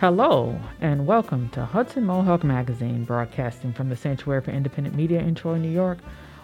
Hello, 0.00 0.56
and 0.80 1.08
welcome 1.08 1.48
to 1.48 1.64
Hudson 1.64 2.04
Mohawk 2.04 2.44
Magazine, 2.44 3.02
broadcasting 3.02 3.72
from 3.72 3.88
the 3.88 3.96
Sanctuary 3.96 4.40
for 4.40 4.52
Independent 4.52 4.94
Media 4.94 5.18
in 5.18 5.34
Troy, 5.34 5.58
New 5.58 5.72
York, 5.72 5.98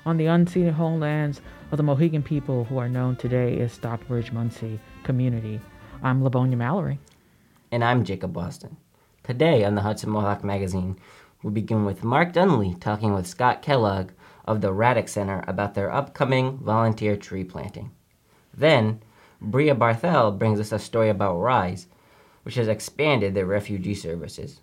on 0.05 0.17
the 0.17 0.25
unceded 0.25 0.73
homelands 0.73 1.41
of 1.71 1.77
the 1.77 1.85
Mohican 1.85 2.21
people 2.21 2.65
who 2.65 2.79
are 2.79 2.89
known 2.89 3.15
today 3.15 3.61
as 3.61 3.73
Stockbridge 3.73 4.33
Munsee 4.33 4.81
community. 5.05 5.61
I'm 6.03 6.21
Lavonia 6.21 6.57
Mallory. 6.57 6.99
And 7.71 7.85
I'm 7.85 8.03
Jacob 8.03 8.33
Boston. 8.33 8.77
Today 9.23 9.65
on 9.65 9.77
the 9.77 9.83
Hudson 9.83 10.11
Mohawk 10.11 10.43
Magazine, 10.43 10.99
we 11.45 11.53
begin 11.53 11.85
with 11.85 12.03
Mark 12.03 12.33
Dunlea 12.33 12.81
talking 12.81 13.15
with 13.15 13.29
Scott 13.29 13.63
Kellogg 13.63 14.11
of 14.47 14.63
the 14.63 14.73
Radix 14.73 15.13
Center 15.13 15.45
about 15.47 15.75
their 15.75 15.93
upcoming 15.93 16.59
volunteer 16.59 17.17
tree 17.17 17.45
planting. 17.45 17.93
Then, 18.53 19.01
Bria 19.41 19.77
Barthel 19.77 20.37
brings 20.37 20.59
us 20.59 20.73
a 20.73 20.81
story 20.81 21.09
about 21.09 21.37
Rise, 21.37 21.87
which 22.45 22.55
has 22.55 22.69
expanded 22.69 23.35
their 23.35 23.47
refugee 23.47 23.95
services. 23.95 24.61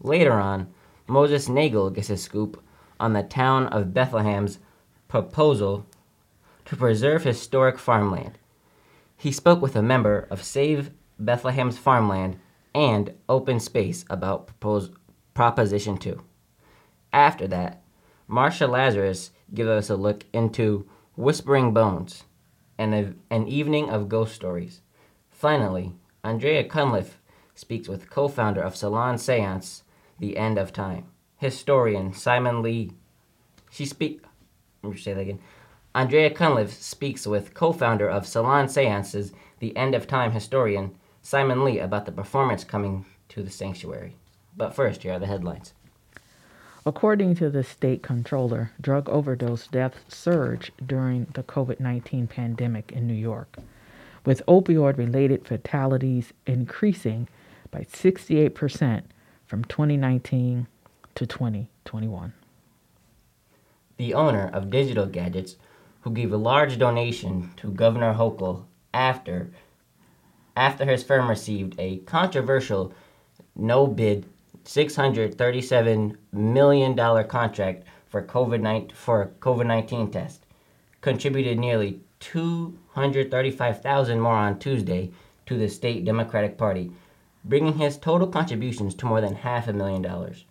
Later 0.00 0.32
on, 0.32 0.68
Moses 1.06 1.48
Nagel 1.48 1.90
gets 1.90 2.10
a 2.10 2.16
scoop 2.16 2.62
on 2.98 3.12
the 3.12 3.22
town 3.22 3.66
of 3.68 3.94
Bethlehem's 3.94 4.58
proposal 5.08 5.86
to 6.64 6.76
preserve 6.76 7.24
historic 7.24 7.78
farmland. 7.78 8.38
He 9.16 9.32
spoke 9.32 9.60
with 9.60 9.76
a 9.76 9.82
member 9.82 10.26
of 10.30 10.42
Save 10.42 10.90
Bethlehem's 11.18 11.78
Farmland 11.78 12.38
and 12.74 13.14
Open 13.28 13.60
Space 13.60 14.04
about 14.08 14.46
propos- 14.46 14.90
Proposition 15.34 15.96
2. 15.98 16.22
After 17.12 17.46
that, 17.48 17.82
Marsha 18.28 18.68
Lazarus 18.68 19.32
gives 19.52 19.68
us 19.68 19.90
a 19.90 19.96
look 19.96 20.24
into 20.32 20.88
Whispering 21.16 21.74
Bones 21.74 22.24
and 22.78 22.94
a, 22.94 23.14
an 23.30 23.48
evening 23.48 23.90
of 23.90 24.08
ghost 24.08 24.34
stories. 24.34 24.80
Finally, 25.30 25.94
Andrea 26.22 26.64
Cunliffe 26.64 27.18
speaks 27.54 27.88
with 27.88 28.10
co 28.10 28.28
founder 28.28 28.60
of 28.60 28.76
Salon 28.76 29.16
Seance, 29.16 29.82
The 30.18 30.36
End 30.36 30.58
of 30.58 30.72
Time, 30.72 31.06
historian 31.36 32.12
Simon 32.12 32.62
Lee. 32.62 32.92
She 33.70 33.86
speak. 33.86 34.22
Let 34.82 34.92
me 34.92 34.98
say 34.98 35.14
that 35.14 35.20
again. 35.20 35.40
Andrea 35.94 36.30
Cunliffe 36.30 36.74
speaks 36.74 37.26
with 37.26 37.54
co 37.54 37.72
founder 37.72 38.08
of 38.08 38.26
Salon 38.26 38.68
Seances, 38.68 39.32
The 39.60 39.76
End 39.76 39.94
of 39.94 40.06
Time 40.06 40.32
historian 40.32 40.94
Simon 41.22 41.64
Lee 41.64 41.78
about 41.78 42.06
the 42.06 42.12
performance 42.12 42.64
coming 42.64 43.06
to 43.30 43.42
the 43.42 43.50
sanctuary. 43.50 44.16
But 44.56 44.74
first, 44.74 45.02
here 45.02 45.14
are 45.14 45.18
the 45.18 45.26
headlines. 45.26 45.72
According 46.86 47.34
to 47.36 47.50
the 47.50 47.62
state 47.62 48.02
controller, 48.02 48.72
drug 48.80 49.08
overdose 49.08 49.66
deaths 49.66 50.00
surged 50.08 50.72
during 50.86 51.26
the 51.34 51.42
COVID 51.42 51.80
19 51.80 52.26
pandemic 52.26 52.92
in 52.92 53.06
New 53.06 53.14
York, 53.14 53.56
with 54.24 54.44
opioid 54.46 54.96
related 54.96 55.46
fatalities 55.46 56.32
increasing 56.46 57.28
by 57.70 57.80
68% 57.82 59.02
from 59.46 59.64
2019 59.64 60.66
to 61.14 61.26
2021. 61.26 62.32
The 63.96 64.14
owner 64.14 64.48
of 64.52 64.70
Digital 64.70 65.06
Gadgets, 65.06 65.56
who 66.02 66.10
gave 66.10 66.32
a 66.32 66.36
large 66.36 66.78
donation 66.78 67.50
to 67.56 67.70
Governor 67.70 68.14
Hochul 68.14 68.64
after, 68.94 69.50
after 70.56 70.84
his 70.84 71.02
firm 71.02 71.28
received 71.28 71.74
a 71.78 71.98
controversial 71.98 72.92
no 73.54 73.86
bid 73.86 74.26
$637 74.64 76.16
million 76.32 76.96
contract 77.28 77.84
for 78.08 78.22
COVID-19 78.22 78.92
for 78.92 79.32
COVID-19 79.40 80.12
test, 80.12 80.46
contributed 81.00 81.58
nearly 81.58 82.00
235,000 82.20 84.20
more 84.20 84.34
on 84.34 84.58
Tuesday 84.58 85.10
to 85.46 85.58
the 85.58 85.68
state 85.68 86.04
Democratic 86.04 86.56
Party, 86.56 86.92
bringing 87.44 87.78
his 87.78 87.98
total 87.98 88.28
contributions 88.28 88.94
to 88.94 89.06
more 89.06 89.20
than 89.20 89.34
half 89.34 89.66
a 89.66 89.72
million 89.72 90.02
dollars. 90.02 90.44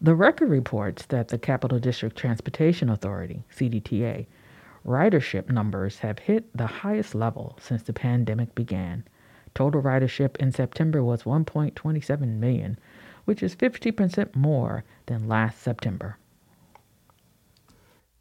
The 0.00 0.14
record 0.14 0.48
reports 0.48 1.04
that 1.06 1.28
the 1.28 1.38
Capital 1.38 1.78
District 1.78 2.16
Transportation 2.16 2.88
Authority, 2.88 3.44
CDTA, 3.54 4.26
ridership 4.84 5.48
numbers 5.48 5.98
have 5.98 6.18
hit 6.18 6.56
the 6.56 6.66
highest 6.66 7.14
level 7.14 7.56
since 7.60 7.82
the 7.82 7.92
pandemic 7.92 8.54
began. 8.54 9.04
Total 9.54 9.82
ridership 9.82 10.36
in 10.38 10.50
September 10.50 11.04
was 11.04 11.22
1.27 11.22 12.20
million, 12.38 12.78
which 13.26 13.42
is 13.42 13.54
50% 13.54 14.34
more 14.34 14.82
than 15.06 15.28
last 15.28 15.62
September. 15.62 16.16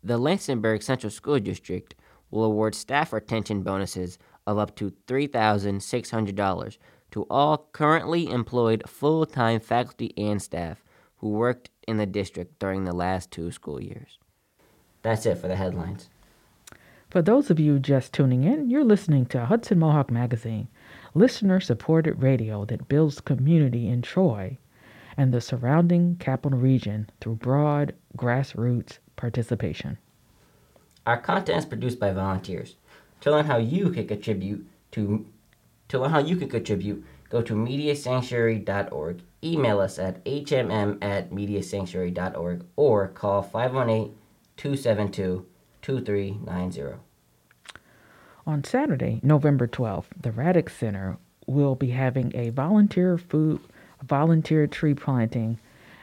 The 0.03 0.17
Lansingburgh 0.17 0.81
Central 0.81 1.11
School 1.11 1.39
District 1.39 1.93
will 2.31 2.43
award 2.43 2.73
staff 2.73 3.13
retention 3.13 3.61
bonuses 3.61 4.17
of 4.47 4.57
up 4.57 4.75
to 4.77 4.91
$3,600 5.07 6.77
to 7.11 7.23
all 7.29 7.69
currently 7.71 8.29
employed 8.29 8.83
full 8.87 9.25
time 9.25 9.59
faculty 9.59 10.13
and 10.17 10.41
staff 10.41 10.83
who 11.17 11.29
worked 11.29 11.69
in 11.87 11.97
the 11.97 12.05
district 12.05 12.57
during 12.57 12.83
the 12.83 12.95
last 12.95 13.29
two 13.29 13.51
school 13.51 13.81
years. 13.81 14.17
That's 15.03 15.25
it 15.25 15.37
for 15.37 15.47
the 15.47 15.55
headlines. 15.55 16.09
For 17.09 17.21
those 17.21 17.51
of 17.51 17.59
you 17.59 17.77
just 17.77 18.13
tuning 18.13 18.43
in, 18.43 18.69
you're 18.69 18.85
listening 18.85 19.25
to 19.27 19.45
Hudson 19.45 19.79
Mohawk 19.79 20.09
Magazine, 20.09 20.69
listener 21.13 21.59
supported 21.59 22.23
radio 22.23 22.65
that 22.65 22.87
builds 22.87 23.19
community 23.19 23.87
in 23.87 24.01
Troy 24.01 24.57
and 25.17 25.33
the 25.33 25.41
surrounding 25.41 26.15
capital 26.15 26.57
region 26.57 27.09
through 27.19 27.35
broad 27.35 27.93
grassroots 28.17 28.99
participation. 29.21 29.99
Our 31.05 31.17
content 31.17 31.59
is 31.59 31.65
produced 31.65 31.99
by 31.99 32.11
volunteers. 32.11 32.75
To 33.21 33.31
learn 33.31 33.45
how 33.45 33.57
you 33.57 33.91
can 33.91 34.07
contribute 34.07 34.67
to 34.93 35.25
to 35.89 35.99
learn 35.99 36.11
how 36.11 36.19
you 36.19 36.37
can 36.37 36.49
contribute, 36.49 37.03
go 37.29 37.41
to 37.41 37.53
mediasanctuary.org, 37.53 39.21
email 39.43 39.79
us 39.79 39.99
at 39.99 40.25
hmm 40.25 40.93
at 41.01 41.29
mediasanctuary.org, 41.31 42.65
or 42.75 43.07
call 43.09 43.41
518 43.41 44.15
272 44.57 45.45
2390. 45.81 46.97
On 48.47 48.63
Saturday, 48.63 49.19
November 49.21 49.67
12th, 49.67 50.05
the 50.19 50.31
Radix 50.31 50.75
Center 50.75 51.17
will 51.45 51.75
be 51.75 51.91
having 51.91 52.31
a 52.35 52.49
volunteer 52.49 53.17
food 53.17 53.59
volunteer 54.01 54.65
tree 54.65 54.95
planting 54.95 55.59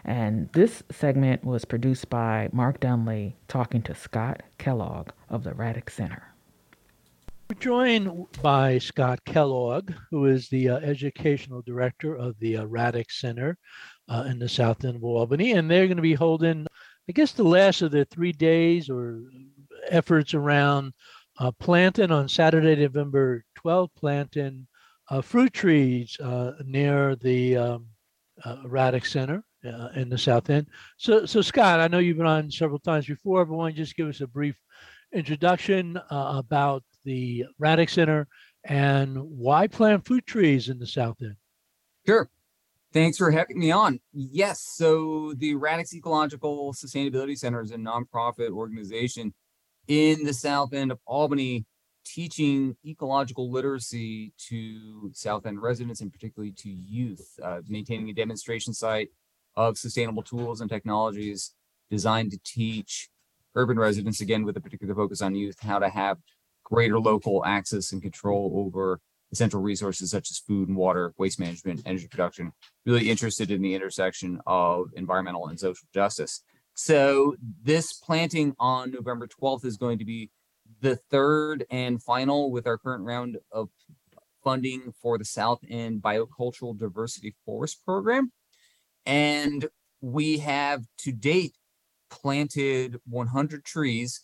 and 0.09 0.49
this 0.55 0.83
segment 0.91 1.45
was 1.45 1.67
produced 1.67 2.09
by 2.09 2.49
Mark 2.51 2.81
Dunlea 2.81 3.35
talking 3.47 3.83
to 3.83 3.95
Scott 3.95 4.43
Kellogg 4.57 5.11
of 5.29 5.45
the 5.45 5.53
Radix 5.53 5.95
Center. 5.95 6.35
We're 7.51 7.61
joined 7.61 8.27
by 8.41 8.79
Scott 8.79 9.23
Kellogg, 9.27 9.93
who 10.11 10.25
is 10.25 10.49
the 10.49 10.71
uh, 10.71 10.77
educational 10.79 11.61
director 11.61 12.17
of 12.17 12.39
the 12.39 12.57
uh, 12.57 12.65
Radix 12.65 13.21
Center 13.21 13.59
uh, 14.09 14.25
in 14.27 14.39
the 14.39 14.49
south 14.49 14.83
end 14.83 14.97
of 14.97 15.05
Albany. 15.05 15.53
And 15.53 15.71
they're 15.71 15.87
going 15.87 15.97
to 15.97 16.03
be 16.03 16.15
holding, 16.15 16.67
I 17.07 17.13
guess, 17.13 17.33
the 17.33 17.45
last 17.45 17.83
of 17.83 17.91
their 17.91 18.05
three 18.05 18.33
days 18.33 18.89
or 18.89 19.21
efforts 19.91 20.33
around 20.33 20.95
uh, 21.39 21.53
planting 21.61 22.11
on 22.11 22.29
Saturday, 22.29 22.77
November 22.77 23.45
12th, 23.63 23.91
planting 23.95 24.67
uh, 25.11 25.21
fruit 25.21 25.53
trees 25.53 26.17
uh, 26.21 26.53
near 26.65 27.15
the 27.15 27.59
um, 27.59 27.87
Radix 28.65 29.13
Center 29.13 29.45
uh, 29.65 29.89
in 29.95 30.09
the 30.09 30.19
South 30.19 30.51
End. 30.51 30.67
So, 30.97 31.27
so 31.27 31.43
Scott, 31.43 31.81
I 31.81 31.89
know 31.89 31.99
you've 31.99 32.17
been 32.17 32.27
on 32.27 32.51
several 32.51 32.79
times 32.79 33.07
before, 33.07 33.45
but 33.45 33.55
why 33.55 33.71
just 33.73 33.97
give 33.97 34.09
us 34.09 34.21
a 34.21 34.27
brief 34.27 34.57
introduction 35.13 35.97
uh, 36.11 36.35
about 36.37 36.85
the 37.05 37.47
Radix 37.59 37.95
Center 37.95 38.29
and 38.65 39.17
why 39.17 39.67
plant 39.67 40.07
fruit 40.07 40.27
trees 40.27 40.69
in 40.69 40.79
the 40.79 40.87
South 40.87 41.17
End? 41.23 41.37
Sure. 42.07 42.29
Thanks 42.93 43.19
for 43.19 43.31
having 43.31 43.59
me 43.59 43.71
on. 43.71 44.01
Yes, 44.13 44.63
so 44.63 45.35
the 45.37 45.55
Radix 45.55 45.95
Ecological 45.95 46.73
Sustainability 46.73 47.37
Center 47.37 47.61
is 47.61 47.71
a 47.71 47.77
nonprofit 47.77 48.51
organization 48.51 49.35
in 49.89 50.25
the 50.25 50.33
South 50.33 50.73
End 50.73 50.91
of 50.91 50.99
Albany 51.07 51.67
teaching 52.07 52.75
ecological 52.87 53.51
literacy 53.51 54.33
to 54.39 55.11
South 55.13 55.45
End 55.45 55.61
residents 55.61 56.01
and 56.01 56.11
particularly 56.11 56.53
to 56.53 56.71
youth, 56.71 57.39
uh, 57.43 57.61
maintaining 57.69 58.09
a 58.09 58.15
demonstration 58.15 58.73
site 58.73 59.11
of 59.59 59.77
sustainable 59.77 60.23
tools 60.23 60.61
and 60.61 60.71
technologies 60.71 61.53
designed 61.91 62.31
to 62.31 62.39
teach 62.45 63.09
urban 63.57 63.77
residents, 63.77 64.21
again, 64.21 64.45
with 64.45 64.57
a 64.57 64.61
particular 64.61 64.95
focus 64.95 65.21
on 65.21 65.35
youth, 65.35 65.57
how 65.61 65.81
to 65.81 65.89
have 65.89 66.19
greater 66.63 67.01
local 67.01 67.45
access 67.45 67.91
and 67.91 68.01
control 68.01 68.53
over 68.55 69.01
essential 69.33 69.61
resources 69.61 70.13
such 70.13 70.31
as 70.31 70.39
food 70.39 70.69
and 70.69 70.77
water, 70.77 71.13
waste 71.19 71.41
management, 71.41 71.83
energy 71.85 72.07
production, 72.07 72.53
really 72.87 73.11
interested 73.11 73.51
in 73.51 73.61
the 73.61 73.75
intersection 73.75 74.41
of 74.47 74.87
environmental 74.95 75.49
and 75.49 75.59
social 75.59 75.89
justice. 75.93 76.45
So 76.75 77.35
this 77.61 77.95
planting 77.95 78.55
on 78.61 78.93
November 78.93 79.27
12th 79.27 79.65
is 79.65 79.77
going 79.77 79.99
to 79.99 80.05
be 80.05 80.31
the 80.81 80.97
third 81.11 81.67
and 81.69 82.01
final 82.01 82.53
with 82.53 82.69
our 82.69 82.79
current 82.79 83.05
round 83.05 83.39
of 83.51 83.71
funding 84.45 84.95
for 85.03 85.19
the 85.19 85.25
South 85.25 85.59
End 85.69 86.01
Biocultural 86.01 86.79
Diversity 86.79 87.35
Forest 87.45 87.85
Program. 87.85 88.31
And 89.09 89.71
we 90.03 90.39
have 90.39 90.85
to 90.99 91.13
date 91.13 91.57
planted 92.11 93.01
100 93.09 93.65
trees 93.65 94.21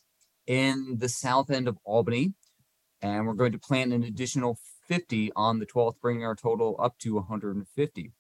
in 0.47 0.99
the 0.99 1.09
south 1.09 1.51
end 1.51 1.67
of 1.67 1.79
Albany. 1.85 2.35
And 3.01 3.27
we're 3.27 3.33
going 3.33 3.53
to 3.53 3.59
plant 3.59 3.95
an 3.95 4.05
additional 4.05 4.59
50 4.87 5.33
on 5.35 5.59
the 5.59 5.67
12th, 5.67 6.01
bringing 6.01 6.25
our 6.25 6.37
total 6.37 6.77
up 6.79 6.99
to 6.99 7.15
150. 7.15 8.13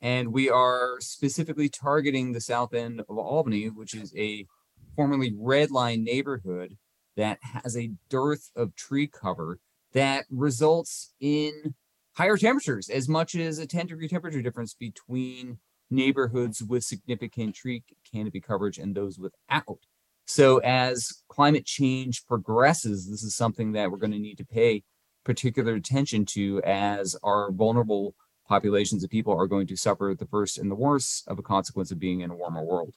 And 0.00 0.32
we 0.32 0.48
are 0.48 1.00
specifically 1.00 1.68
targeting 1.68 2.32
the 2.32 2.40
south 2.40 2.72
end 2.72 3.00
of 3.00 3.18
Albany, 3.18 3.66
which 3.66 3.94
is 3.94 4.14
a 4.16 4.46
formerly 4.94 5.34
red 5.38 5.70
line 5.70 6.02
neighborhood 6.02 6.78
that 7.16 7.38
has 7.42 7.76
a 7.76 7.92
dearth 8.08 8.50
of 8.56 8.74
tree 8.74 9.06
cover 9.06 9.58
that 9.92 10.24
results 10.30 11.12
in 11.20 11.74
higher 12.14 12.38
temperatures, 12.38 12.88
as 12.88 13.06
much 13.06 13.34
as 13.34 13.58
a 13.58 13.66
10 13.66 13.88
degree 13.88 14.08
temperature 14.08 14.40
difference 14.40 14.74
between 14.74 15.58
neighborhoods 15.90 16.62
with 16.62 16.84
significant 16.84 17.54
tree 17.54 17.84
canopy 18.10 18.40
coverage 18.40 18.78
and 18.78 18.94
those 18.94 19.18
without. 19.18 19.78
So, 20.26 20.58
as 20.58 21.22
climate 21.28 21.64
change 21.64 22.26
progresses, 22.26 23.08
this 23.08 23.22
is 23.22 23.36
something 23.36 23.72
that 23.72 23.90
we're 23.90 23.98
going 23.98 24.12
to 24.12 24.18
need 24.18 24.38
to 24.38 24.44
pay 24.44 24.82
particular 25.24 25.74
attention 25.74 26.24
to 26.24 26.60
as 26.64 27.16
our 27.22 27.50
vulnerable 27.52 28.14
populations 28.48 29.04
of 29.04 29.10
people 29.10 29.32
are 29.32 29.46
going 29.46 29.66
to 29.66 29.76
suffer 29.76 30.14
the 30.18 30.26
first 30.26 30.58
and 30.58 30.70
the 30.70 30.76
worst 30.76 31.26
of 31.28 31.38
a 31.38 31.42
consequence 31.42 31.90
of 31.90 31.98
being 31.98 32.20
in 32.20 32.30
a 32.30 32.34
warmer 32.34 32.64
world. 32.64 32.92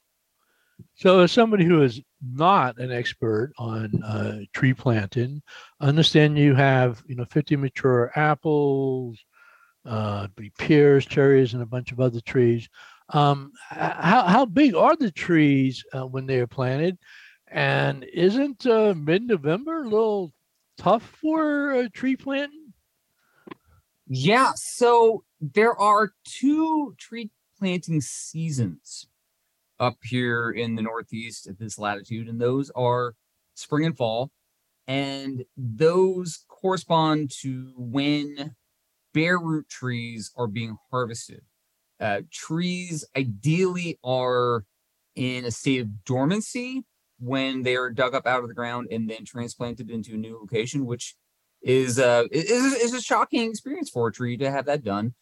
So, 0.96 1.20
as 1.20 1.32
somebody 1.32 1.66
who 1.66 1.84
is 1.84 2.02
not 2.22 2.80
an 2.80 2.92
expert 2.92 3.52
on 3.58 4.02
uh, 4.04 4.40
tree 4.54 4.74
planting, 4.74 5.42
understand 5.82 6.38
you 6.38 6.56
have 6.56 7.04
you 7.06 7.16
know 7.16 7.26
50 7.26 7.58
mature 7.58 8.12
apples, 8.16 9.20
uh, 9.86 10.28
be 10.36 10.52
pears, 10.58 11.06
cherries, 11.06 11.54
and 11.54 11.64
a 11.64 11.66
bunch 11.66 11.92
of 11.92 12.00
other 12.00 12.22
trees. 12.22 12.70
Um, 13.10 13.52
how 13.70 14.24
how 14.24 14.46
big 14.46 14.76
are 14.76 14.96
the 14.96 15.12
trees 15.12 15.84
uh, 15.94 16.06
when 16.06 16.26
they 16.26 16.40
are 16.40 16.48
planted? 16.48 16.98
And 17.48 18.04
isn't 18.04 18.68
uh, 18.68 18.94
mid-November 18.96 19.84
a 19.84 19.90
little 19.90 20.32
tough 20.78 21.04
for 21.04 21.72
a 21.72 21.90
tree 21.90 22.16
planting? 22.16 22.74
Yeah, 24.08 24.52
so 24.56 25.24
there 25.42 25.76
are 25.76 26.12
two 26.24 26.96
tree 26.98 27.32
planting 27.58 28.02
seasons 28.02 29.08
up 29.80 29.98
here 30.04 30.52
in 30.52 30.76
the 30.76 30.82
Northeast 30.82 31.48
at 31.48 31.58
this 31.58 31.80
latitude, 31.80 32.28
and 32.28 32.40
those 32.40 32.70
are 32.76 33.16
spring 33.56 33.86
and 33.86 33.98
fall. 33.98 34.32
And 34.88 35.46
those 35.56 36.46
correspond 36.48 37.32
to 37.42 37.72
when 37.78 38.56
bare 39.14 39.40
root 39.40 39.68
trees 39.70 40.32
are 40.36 40.48
being 40.48 40.78
harvested. 40.92 41.42
Uh, 42.00 42.22
trees 42.32 43.06
ideally 43.18 44.00
are 44.04 44.64
in 45.16 45.46
a 45.46 45.52
state 45.52 45.82
of 45.82 46.06
dormancy 46.06 46.84
when 47.20 47.64
they 47.64 47.76
are 47.76 47.90
dug 47.90 48.16
up 48.16 48.26
out 48.26 48.42
of 48.42 48.48
the 48.48 48.54
ground 48.54 48.88
and 48.92 49.10
then 49.10 49.26
transplanted 49.26 49.90
into 49.90 50.14
a 50.14 50.18
new 50.18 50.38
location, 50.40 50.86
which 50.86 51.16
is 51.62 52.00
uh 52.00 52.24
is, 52.32 52.74
is 52.74 52.94
a 52.94 53.02
shocking 53.02 53.50
experience 53.50 53.90
for 53.90 54.08
a 54.08 54.14
tree 54.14 54.38
to 54.38 54.50
have 54.50 54.66
that 54.66 54.84
done. 54.84 55.14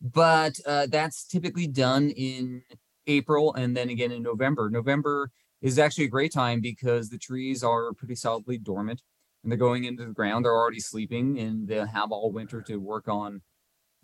But 0.00 0.58
uh, 0.66 0.86
that's 0.90 1.24
typically 1.24 1.68
done 1.68 2.10
in 2.10 2.62
April 3.06 3.54
and 3.54 3.76
then 3.76 3.88
again 3.88 4.10
in 4.10 4.22
November. 4.22 4.68
November 4.68 5.30
is 5.62 5.78
actually 5.78 6.04
a 6.04 6.08
great 6.08 6.32
time 6.32 6.60
because 6.60 7.08
the 7.08 7.18
trees 7.18 7.62
are 7.62 7.92
pretty 7.92 8.16
solidly 8.16 8.58
dormant 8.58 9.02
and 9.44 9.52
they're 9.52 9.58
going 9.58 9.84
into 9.84 10.04
the 10.04 10.12
ground. 10.12 10.44
They're 10.44 10.56
already 10.56 10.80
sleeping 10.80 11.38
and 11.38 11.68
they'll 11.68 11.86
have 11.86 12.10
all 12.10 12.32
winter 12.32 12.62
to 12.62 12.78
work 12.78 13.08
on 13.08 13.42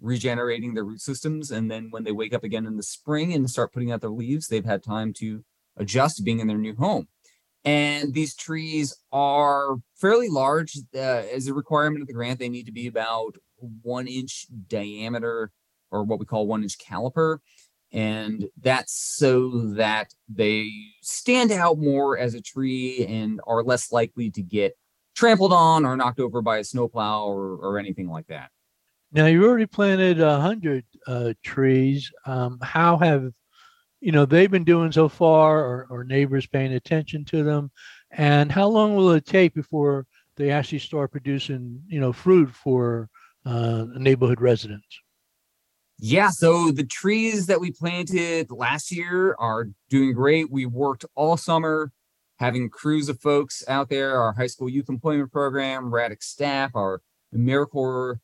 regenerating 0.01 0.75
their 0.75 0.85
root 0.85 1.01
systems. 1.01 1.51
And 1.51 1.71
then 1.71 1.89
when 1.91 2.05
they 2.05 2.13
wake 2.13 2.35
up 2.35 2.45
again 2.45 2.67
in 2.67 2.77
the 2.77 2.83
spring 2.83 3.33
and 3.33 3.51
start 3.51 3.73
putting 3.73 3.91
out 3.91 4.03
their 4.03 4.11
leaves, 4.11 4.47
they've 4.47 4.65
had 4.65 4.83
time 4.83 5.13
to 5.15 5.43
adjust 5.77 6.19
to 6.19 6.23
being 6.23 6.41
in 6.41 6.47
their 6.47 6.59
new 6.59 6.77
home. 6.77 7.09
And 7.65 8.15
these 8.15 8.35
trees 8.35 8.97
are 9.13 9.77
fairly 9.97 10.29
large. 10.29 10.79
Uh, 10.95 10.99
as 10.99 11.47
a 11.47 11.55
requirement 11.55 12.03
of 12.03 12.07
the 12.07 12.15
grant, 12.15 12.39
they 12.39 12.49
need 12.49 12.67
to 12.67 12.73
be 12.73 12.87
about 12.87 13.37
one 13.83 14.07
inch 14.07 14.47
diameter 14.69 15.51
or 15.91 16.05
what 16.05 16.19
we 16.19 16.27
call 16.27 16.47
one 16.47 16.63
inch 16.63 16.79
caliper. 16.79 17.39
And 17.93 18.47
that's 18.61 18.95
so 18.95 19.73
that 19.75 20.15
they 20.29 20.71
stand 21.03 21.51
out 21.51 21.79
more 21.79 22.17
as 22.17 22.35
a 22.35 22.41
tree 22.41 23.05
and 23.07 23.41
are 23.47 23.65
less 23.65 23.91
likely 23.91 24.31
to 24.31 24.43
get 24.43 24.77
trampled 25.21 25.53
on 25.53 25.85
or 25.85 25.97
knocked 25.97 26.19
over 26.19 26.41
by 26.41 26.59
a 26.59 26.65
snowplow 26.65 27.27
or, 27.27 27.57
or 27.57 27.79
anything 27.79 28.09
like 28.09 28.27
that. 28.29 28.51
Now 29.13 29.27
you 29.27 29.45
already 29.45 29.67
planted 29.67 30.21
a 30.21 30.41
hundred 30.41 30.85
uh, 31.07 31.35
trees. 31.43 32.11
Um, 32.25 32.59
how 32.63 32.97
have 32.99 33.31
you 34.01 34.13
know 34.13 34.25
they've 34.25 34.51
been 34.51 34.65
doing 34.65 34.93
so 34.93 35.09
far, 35.09 35.61
or, 35.61 35.87
or 35.91 36.05
neighbors 36.05 36.47
paying 36.47 36.73
attention 36.73 37.25
to 37.27 37.45
them? 37.45 37.71
And 38.13 38.51
how 38.51 38.69
long 38.69 38.97
will 38.97 39.11
it 39.13 39.27
take 39.27 39.55
before 39.55 40.07
they 40.37 40.51
actually 40.51 40.79
start 40.79 41.13
producing 41.13 41.83
you 41.87 42.01
know 42.01 42.13
fruit 42.13 42.51
for 42.51 43.11
uh, 43.45 43.87
neighborhood 43.95 44.41
residents? 44.41 45.01
Yeah, 45.99 46.31
so 46.31 46.71
the 46.71 46.87
trees 46.87 47.47
that 47.47 47.61
we 47.61 47.73
planted 47.73 48.51
last 48.51 48.91
year 48.91 49.37
are 49.39 49.69
doing 49.91 50.15
great. 50.15 50.51
We 50.51 50.65
worked 50.65 51.05
all 51.15 51.37
summer 51.37 51.93
having 52.41 52.71
crews 52.71 53.11
of 53.11 53.21
folks 53.21 53.63
out 53.69 53.91
there, 53.91 54.19
our 54.19 54.33
high 54.33 54.47
school 54.47 54.69
youth 54.69 54.89
employment 54.89 55.31
program, 55.31 55.93
Radix 55.93 56.27
staff, 56.27 56.75
our 56.75 57.03
AmeriCorps 57.37 58.19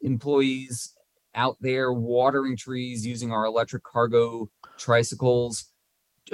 employees 0.00 0.94
out 1.34 1.56
there 1.60 1.92
watering 1.92 2.56
trees 2.56 3.06
using 3.06 3.30
our 3.30 3.44
electric 3.44 3.84
cargo 3.84 4.48
tricycles, 4.78 5.66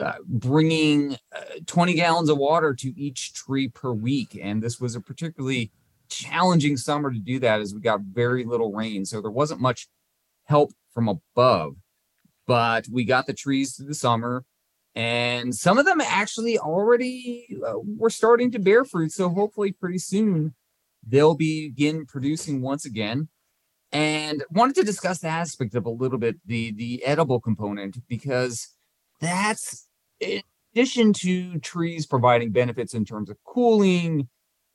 uh, 0.01 0.15
bringing 0.27 1.17
uh, 1.35 1.43
20 1.67 1.95
gallons 1.95 2.31
of 2.31 2.39
water 2.39 2.73
to 2.73 2.99
each 2.99 3.35
tree 3.35 3.69
per 3.69 3.93
week. 3.93 4.39
And 4.41 4.63
this 4.63 4.81
was 4.81 4.95
a 4.95 5.01
particularly 5.01 5.73
challenging 6.09 6.77
summer 6.77 7.11
to 7.11 7.19
do 7.19 7.41
that 7.41 7.61
as 7.61 7.75
we 7.75 7.81
got 7.81 8.01
very 8.01 8.45
little 8.45 8.73
rain. 8.73 9.05
So 9.05 9.21
there 9.21 9.31
wasn't 9.31 9.61
much 9.61 9.89
help 10.45 10.73
from 10.93 11.09
above, 11.09 11.75
but 12.47 12.87
we 12.91 13.05
got 13.05 13.27
the 13.27 13.35
trees 13.35 13.75
through 13.75 13.87
the 13.87 13.95
summer. 13.95 14.45
And 14.95 15.55
some 15.55 15.79
of 15.79 15.87
them 15.87 16.01
actually 16.01 16.59
already 16.59 17.49
uh, 17.67 17.75
were 17.85 18.11
starting 18.11 18.53
to 18.53 18.59
bear 18.61 18.85
fruit. 18.85 19.11
So 19.11 19.29
hopefully, 19.29 19.73
pretty 19.73 19.99
soon, 19.99 20.55
they'll 21.07 21.35
begin 21.35 22.07
producing 22.07 22.63
once 22.63 22.85
again 22.85 23.29
and 23.95 24.45
wanted 24.51 24.75
to 24.75 24.83
discuss 24.83 25.21
the 25.21 25.29
aspect 25.29 25.75
of 25.75 25.87
a 25.87 25.91
little 25.91 26.19
bit 26.19 26.37
the 26.45 26.73
the 26.73 27.05
edible 27.05 27.41
component 27.41 27.97
because 28.09 28.69
that's 29.21 29.87
in 30.21 30.43
addition 30.75 31.13
to 31.13 31.59
trees 31.61 32.05
providing 32.05 32.51
benefits 32.51 32.93
in 32.93 33.05
terms 33.05 33.31
of 33.31 33.37
cooling 33.45 34.29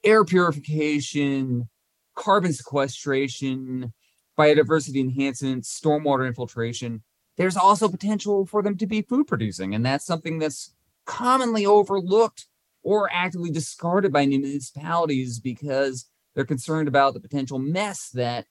air 0.03 0.23
purification 0.23 1.67
carbon 2.15 2.53
sequestration 2.53 3.93
biodiversity 4.37 5.01
enhancement 5.01 5.65
stormwater 5.65 6.25
infiltration 6.25 7.03
there's 7.39 7.57
also 7.57 7.89
potential 7.89 8.45
for 8.45 8.61
them 8.61 8.77
to 8.77 8.85
be 8.85 9.01
food 9.01 9.25
producing 9.25 9.73
and 9.73 9.83
that's 9.83 10.05
something 10.05 10.37
that's 10.37 10.75
commonly 11.05 11.65
overlooked 11.65 12.45
or 12.83 13.09
actively 13.11 13.49
discarded 13.49 14.13
by 14.13 14.25
municipalities 14.27 15.39
because 15.39 16.07
they're 16.35 16.45
concerned 16.45 16.87
about 16.87 17.13
the 17.13 17.19
potential 17.19 17.57
mess 17.59 18.09
that 18.13 18.45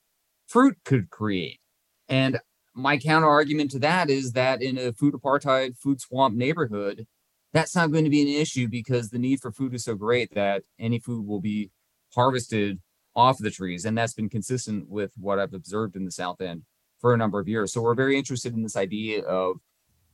fruit 0.47 0.77
could 0.83 1.09
create. 1.09 1.59
And 2.07 2.39
my 2.75 2.97
counter 2.97 3.27
argument 3.27 3.71
to 3.71 3.79
that 3.79 4.09
is 4.09 4.33
that 4.33 4.61
in 4.61 4.77
a 4.77 4.93
food 4.93 5.13
apartheid, 5.13 5.77
food 5.77 6.01
swamp 6.01 6.35
neighborhood, 6.35 7.07
that's 7.53 7.75
not 7.75 7.91
going 7.91 8.03
to 8.03 8.09
be 8.09 8.21
an 8.21 8.41
issue 8.41 8.67
because 8.67 9.09
the 9.09 9.19
need 9.19 9.39
for 9.39 9.51
food 9.51 9.73
is 9.73 9.85
so 9.85 9.95
great 9.95 10.33
that 10.35 10.63
any 10.77 10.99
food 10.99 11.25
will 11.25 11.41
be 11.41 11.71
harvested 12.13 12.79
off 13.15 13.37
the 13.39 13.51
trees. 13.51 13.85
And 13.85 13.97
that's 13.97 14.13
been 14.13 14.29
consistent 14.29 14.87
with 14.89 15.11
what 15.17 15.39
I've 15.39 15.53
observed 15.53 15.95
in 15.95 16.05
the 16.05 16.11
South 16.11 16.41
End 16.41 16.63
for 16.99 17.13
a 17.13 17.17
number 17.17 17.39
of 17.39 17.47
years. 17.47 17.73
So 17.73 17.81
we're 17.81 17.95
very 17.95 18.17
interested 18.17 18.53
in 18.53 18.61
this 18.61 18.75
idea 18.75 19.23
of 19.23 19.57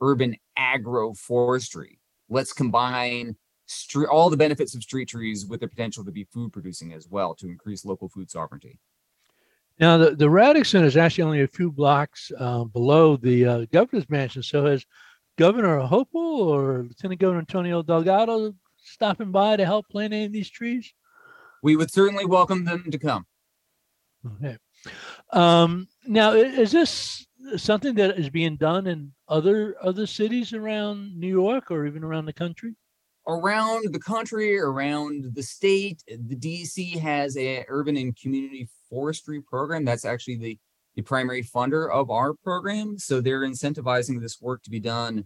urban 0.02 0.36
agroforestry. 0.58 1.98
Let's 2.30 2.54
combine 2.54 3.36
street, 3.66 4.08
all 4.08 4.30
the 4.30 4.38
benefits 4.38 4.76
of 4.76 4.84
street 4.84 5.10
trees 5.10 5.46
with 5.46 5.62
the 5.62 5.68
potential 5.68 6.06
to 6.06 6.12
be 6.12 6.26
food 6.26 6.54
producing 6.54 6.94
as 6.94 7.08
well 7.10 7.34
to 7.36 7.48
increase 7.48 7.86
local 7.86 8.10
food 8.10 8.30
sovereignty. 8.30 8.80
Now, 9.80 9.98
the, 9.98 10.16
the 10.16 10.64
Center 10.64 10.88
is 10.88 10.96
actually 10.96 11.24
only 11.24 11.42
a 11.42 11.48
few 11.48 11.72
blocks 11.72 12.32
uh, 12.40 12.64
below 12.64 13.18
the 13.18 13.46
uh, 13.46 13.66
governor's 13.74 14.10
mansion. 14.10 14.42
So, 14.42 14.66
has 14.66 14.86
Governor 15.38 15.80
Hochul 15.82 16.06
or 16.14 16.84
Lieutenant 16.84 17.20
Governor 17.20 17.40
Antonio 17.40 17.84
Delgado 17.84 18.56
stopping 18.78 19.32
by 19.32 19.58
to 19.58 19.66
help 19.66 19.90
plant 19.90 20.14
any 20.14 20.26
of 20.26 20.32
these 20.32 20.50
trees? 20.50 20.94
We 21.62 21.76
would 21.76 21.92
certainly 21.92 22.26
welcome 22.26 22.64
them 22.64 22.90
to 22.90 22.98
come. 22.98 23.26
Okay. 24.26 24.58
Um, 25.32 25.88
now, 26.06 26.34
is 26.34 26.72
this 26.72 27.26
something 27.58 27.96
that 27.96 28.18
is 28.18 28.30
being 28.30 28.58
done 28.58 28.88
in 28.88 29.12
other 29.28 29.76
other 29.82 30.08
cities 30.08 30.54
around 30.54 31.18
New 31.18 31.28
York 31.28 31.72
or 31.72 31.86
even 31.86 32.04
around 32.04 32.26
the 32.26 32.34
country? 32.34 32.76
Around 33.28 33.92
the 33.92 34.00
country, 34.00 34.58
around 34.60 35.34
the 35.34 35.42
state, 35.42 36.04
the 36.08 36.36
DEC 36.36 37.00
has 37.00 37.36
a 37.38 37.66
urban 37.70 37.98
and 37.98 38.16
community 38.16 38.70
forestry 38.88 39.42
program. 39.42 39.84
That's 39.84 40.06
actually 40.06 40.38
the, 40.38 40.60
the 40.96 41.02
primary 41.02 41.44
funder 41.44 41.92
of 41.92 42.12
our 42.12 42.36
program. 42.36 43.00
So 43.00 43.22
they're 43.22 43.42
incentivizing 43.42 44.22
this 44.22 44.40
work 44.40 44.62
to 44.64 44.70
be 44.70 44.80
done 44.80 45.26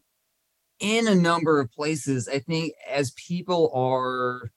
in 0.79 1.09
a 1.09 1.15
number 1.15 1.59
of 1.59 1.71
places. 1.73 2.29
I 2.29 2.39
think 2.39 2.73
as 2.89 3.11
people 3.11 3.69
are 3.73 4.49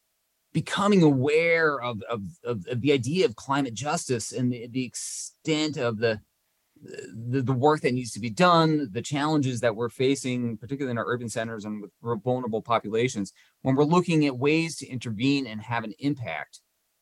becoming 0.52 1.02
aware 1.02 1.80
of, 1.80 2.02
of, 2.10 2.22
of, 2.44 2.66
of, 2.66 2.80
the 2.80 2.92
idea 2.92 3.24
of 3.24 3.36
climate 3.36 3.74
justice 3.74 4.32
and 4.32 4.52
the, 4.52 4.66
the 4.68 4.84
extent 4.84 5.76
of 5.76 5.98
the, 5.98 6.20
the, 6.82 7.42
the 7.42 7.52
work 7.52 7.80
that 7.80 7.94
needs 7.94 8.12
to 8.12 8.20
be 8.20 8.30
done, 8.30 8.88
the 8.92 9.02
challenges 9.02 9.60
that 9.60 9.74
we're 9.74 9.88
facing, 9.88 10.56
particularly 10.58 10.90
in 10.90 10.98
our 10.98 11.06
urban 11.06 11.28
centers 11.28 11.64
and 11.64 11.82
with 11.82 12.22
vulnerable 12.22 12.62
populations, 12.62 13.32
when 13.62 13.76
we're 13.76 13.84
looking 13.84 14.26
at 14.26 14.36
ways 14.36 14.76
to 14.76 14.86
intervene 14.86 15.46
and 15.46 15.62
have 15.62 15.84
an 15.84 15.94
impact, 15.98 16.60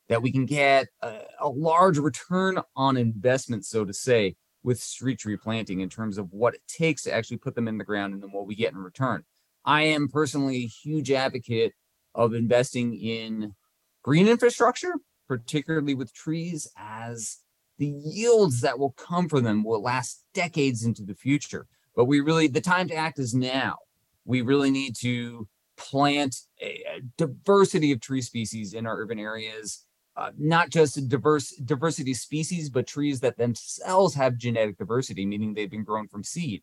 that 0.09 0.23
we 0.23 0.33
can 0.33 0.45
get 0.45 0.89
a, 1.03 1.21
a 1.41 1.49
large 1.49 1.99
return 1.99 2.59
on 2.77 2.97
investment, 2.97 3.65
so 3.65 3.85
to 3.85 3.93
say, 3.93 4.37
with 4.63 4.79
street 4.79 5.19
tree 5.19 5.37
planting 5.37 5.81
in 5.81 5.89
terms 5.89 6.19
of 6.19 6.33
what 6.33 6.55
it 6.55 6.63
takes 6.69 7.03
to 7.03 7.13
actually 7.13 7.39
put 7.39 7.55
them 7.55 7.69
in 7.69 7.79
the 7.79 7.85
ground 7.85 8.13
and 8.13 8.23
then 8.23 8.31
what 8.33 8.47
we 8.47 8.55
get 8.55 8.73
in 8.73 8.79
return. 8.79 9.25
I 9.65 9.83
am 9.83 10.09
personally 10.09 10.65
a 10.65 10.67
huge 10.67 11.11
advocate 11.11 11.73
of 12.15 12.35
investing 12.35 12.95
in 12.95 13.55
green 14.03 14.29
infrastructure, 14.29 14.95
particularly 15.29 15.95
with 15.95 16.13
trees, 16.13 16.69
as 16.77 17.39
the 17.79 17.87
yields 17.87 18.61
that 18.61 18.79
will 18.79 18.93
come 18.93 19.29
from 19.29 19.45
them 19.45 19.65
will 19.65 19.83
last 19.83 20.25
decades 20.35 20.85
into 20.85 21.03
the 21.03 21.15
future. 21.15 21.67
But 21.97 22.05
we 22.05 22.21
really, 22.21 22.47
the 22.47 22.61
time 22.61 22.89
to 22.89 22.95
act 22.95 23.19
is 23.19 23.35
now. 23.35 23.77
We 24.25 24.43
really 24.43 24.71
need 24.71 24.97
to 24.97 25.49
plant 25.77 26.37
a, 26.61 26.85
a 26.97 27.01
diversity 27.17 27.91
of 27.91 28.01
tree 28.01 28.23
species 28.23 28.75
in 28.75 28.87
our 28.87 28.99
urban 29.01 29.19
areas, 29.19 29.87
uh, 30.17 30.31
not 30.37 30.69
just 30.69 30.99
a 30.99 31.01
diverse 31.01 31.51
diversity 31.65 32.13
species, 32.13 32.69
but 32.69 32.87
trees 32.87 33.21
that 33.21 33.39
themselves 33.39 34.15
have 34.15 34.37
genetic 34.37 34.77
diversity, 34.77 35.25
meaning 35.25 35.55
they've 35.55 35.71
been 35.71 35.85
grown 35.85 36.07
from 36.07 36.23
seed. 36.23 36.63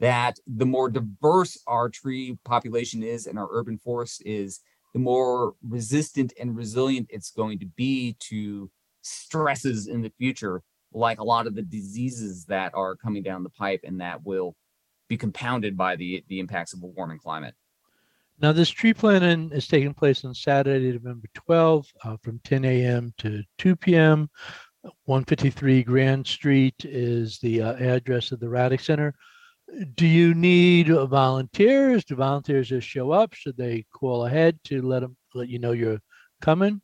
That 0.00 0.38
the 0.46 0.66
more 0.66 0.90
diverse 0.90 1.58
our 1.66 1.88
tree 1.88 2.36
population 2.44 3.02
is 3.02 3.26
and 3.26 3.38
our 3.38 3.48
urban 3.50 3.78
forest 3.78 4.22
is, 4.26 4.60
the 4.92 4.98
more 4.98 5.54
resistant 5.66 6.32
and 6.38 6.56
resilient 6.56 7.08
it's 7.10 7.30
going 7.30 7.58
to 7.58 7.66
be 7.66 8.16
to 8.20 8.70
stresses 9.02 9.88
in 9.88 10.02
the 10.02 10.12
future, 10.18 10.62
like 10.92 11.20
a 11.20 11.24
lot 11.24 11.46
of 11.46 11.54
the 11.54 11.62
diseases 11.62 12.44
that 12.46 12.72
are 12.74 12.96
coming 12.96 13.22
down 13.22 13.42
the 13.42 13.50
pipe 13.50 13.80
and 13.84 14.00
that 14.00 14.24
will 14.24 14.54
be 15.08 15.16
compounded 15.16 15.76
by 15.76 15.96
the, 15.96 16.24
the 16.28 16.38
impacts 16.38 16.72
of 16.72 16.82
a 16.82 16.86
warming 16.86 17.18
climate. 17.18 17.54
Now, 18.40 18.52
this 18.52 18.70
tree 18.70 18.94
planting 18.94 19.50
is 19.52 19.68
taking 19.68 19.94
place 19.94 20.24
on 20.24 20.34
Saturday, 20.34 20.92
November 20.92 21.28
12th 21.48 21.88
uh, 22.04 22.16
from 22.22 22.40
10 22.44 22.64
a.m. 22.64 23.14
to 23.18 23.42
2 23.58 23.76
p.m. 23.76 24.28
153 25.04 25.84
Grand 25.84 26.26
Street 26.26 26.74
is 26.84 27.38
the 27.38 27.62
uh, 27.62 27.74
address 27.74 28.32
of 28.32 28.40
the 28.40 28.48
Radix 28.48 28.84
Center 28.84 29.14
do 29.94 30.06
you 30.06 30.34
need 30.34 30.88
volunteers? 30.88 32.04
Do 32.04 32.16
volunteers 32.16 32.68
just 32.68 32.86
show 32.86 33.10
up? 33.10 33.34
Should 33.34 33.56
they 33.56 33.84
call 33.92 34.26
ahead 34.26 34.58
to 34.64 34.82
let 34.82 35.00
them 35.00 35.16
let 35.34 35.48
you 35.48 35.58
know 35.58 35.72
you're 35.72 36.00
coming? 36.40 36.80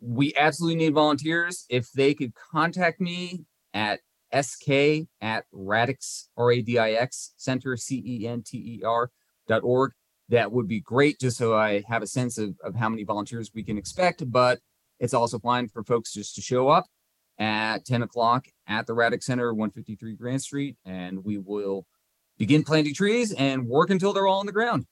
We 0.00 0.34
absolutely 0.36 0.76
need 0.76 0.94
volunteers. 0.94 1.64
If 1.68 1.90
they 1.92 2.14
could 2.14 2.32
contact 2.34 3.00
me 3.00 3.44
at 3.74 4.00
sk 4.40 5.06
at 5.20 5.44
radix 5.52 6.30
r-a-d-i-x 6.38 7.34
center 7.36 7.76
c-e-n-t-e-r 7.76 9.10
dot 9.46 9.62
org 9.62 9.92
that 10.30 10.50
would 10.50 10.66
be 10.66 10.80
great 10.80 11.20
just 11.20 11.36
so 11.36 11.54
i 11.54 11.82
have 11.86 12.02
a 12.02 12.06
sense 12.06 12.38
of, 12.38 12.54
of 12.64 12.74
how 12.74 12.88
many 12.88 13.04
volunteers 13.04 13.50
we 13.54 13.62
can 13.62 13.76
expect 13.76 14.22
but 14.30 14.58
it's 15.00 15.12
also 15.12 15.38
fine 15.38 15.68
for 15.68 15.84
folks 15.84 16.14
just 16.14 16.34
to 16.34 16.40
show 16.40 16.70
up 16.70 16.86
at 17.38 17.84
10 17.84 18.02
o'clock 18.02 18.46
at 18.68 18.86
the 18.86 18.94
Radix 18.94 19.26
Center, 19.26 19.52
153 19.52 20.14
Grand 20.14 20.40
Street, 20.40 20.76
and 20.84 21.24
we 21.24 21.38
will 21.38 21.86
begin 22.42 22.64
planting 22.64 22.92
trees 22.92 23.32
and 23.34 23.68
work 23.68 23.88
until 23.88 24.12
they're 24.12 24.26
all 24.26 24.40
on 24.40 24.46
the 24.46 24.52
ground. 24.52 24.84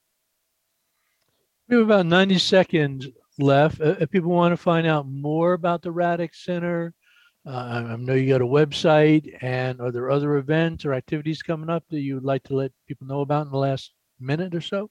We 1.67 1.75
have 1.75 1.83
about 1.83 2.05
90 2.05 2.39
seconds 2.39 3.09
left. 3.37 3.81
Uh, 3.81 3.95
if 3.99 4.09
people 4.09 4.31
want 4.31 4.53
to 4.53 4.57
find 4.57 4.87
out 4.87 5.05
more 5.05 5.51
about 5.51 5.81
the 5.81 5.91
Radix 5.91 6.45
Center, 6.45 6.93
uh, 7.45 7.83
I 7.89 7.97
know 7.97 8.13
you 8.13 8.29
got 8.29 8.41
a 8.41 8.45
website, 8.45 9.37
and 9.41 9.81
are 9.81 9.91
there 9.91 10.09
other 10.09 10.37
events 10.37 10.85
or 10.85 10.93
activities 10.93 11.43
coming 11.43 11.69
up 11.69 11.83
that 11.89 11.99
you 11.99 12.15
would 12.15 12.23
like 12.23 12.43
to 12.43 12.55
let 12.55 12.71
people 12.87 13.05
know 13.05 13.19
about 13.19 13.47
in 13.47 13.51
the 13.51 13.57
last 13.57 13.91
minute 14.17 14.55
or 14.55 14.61
so? 14.61 14.89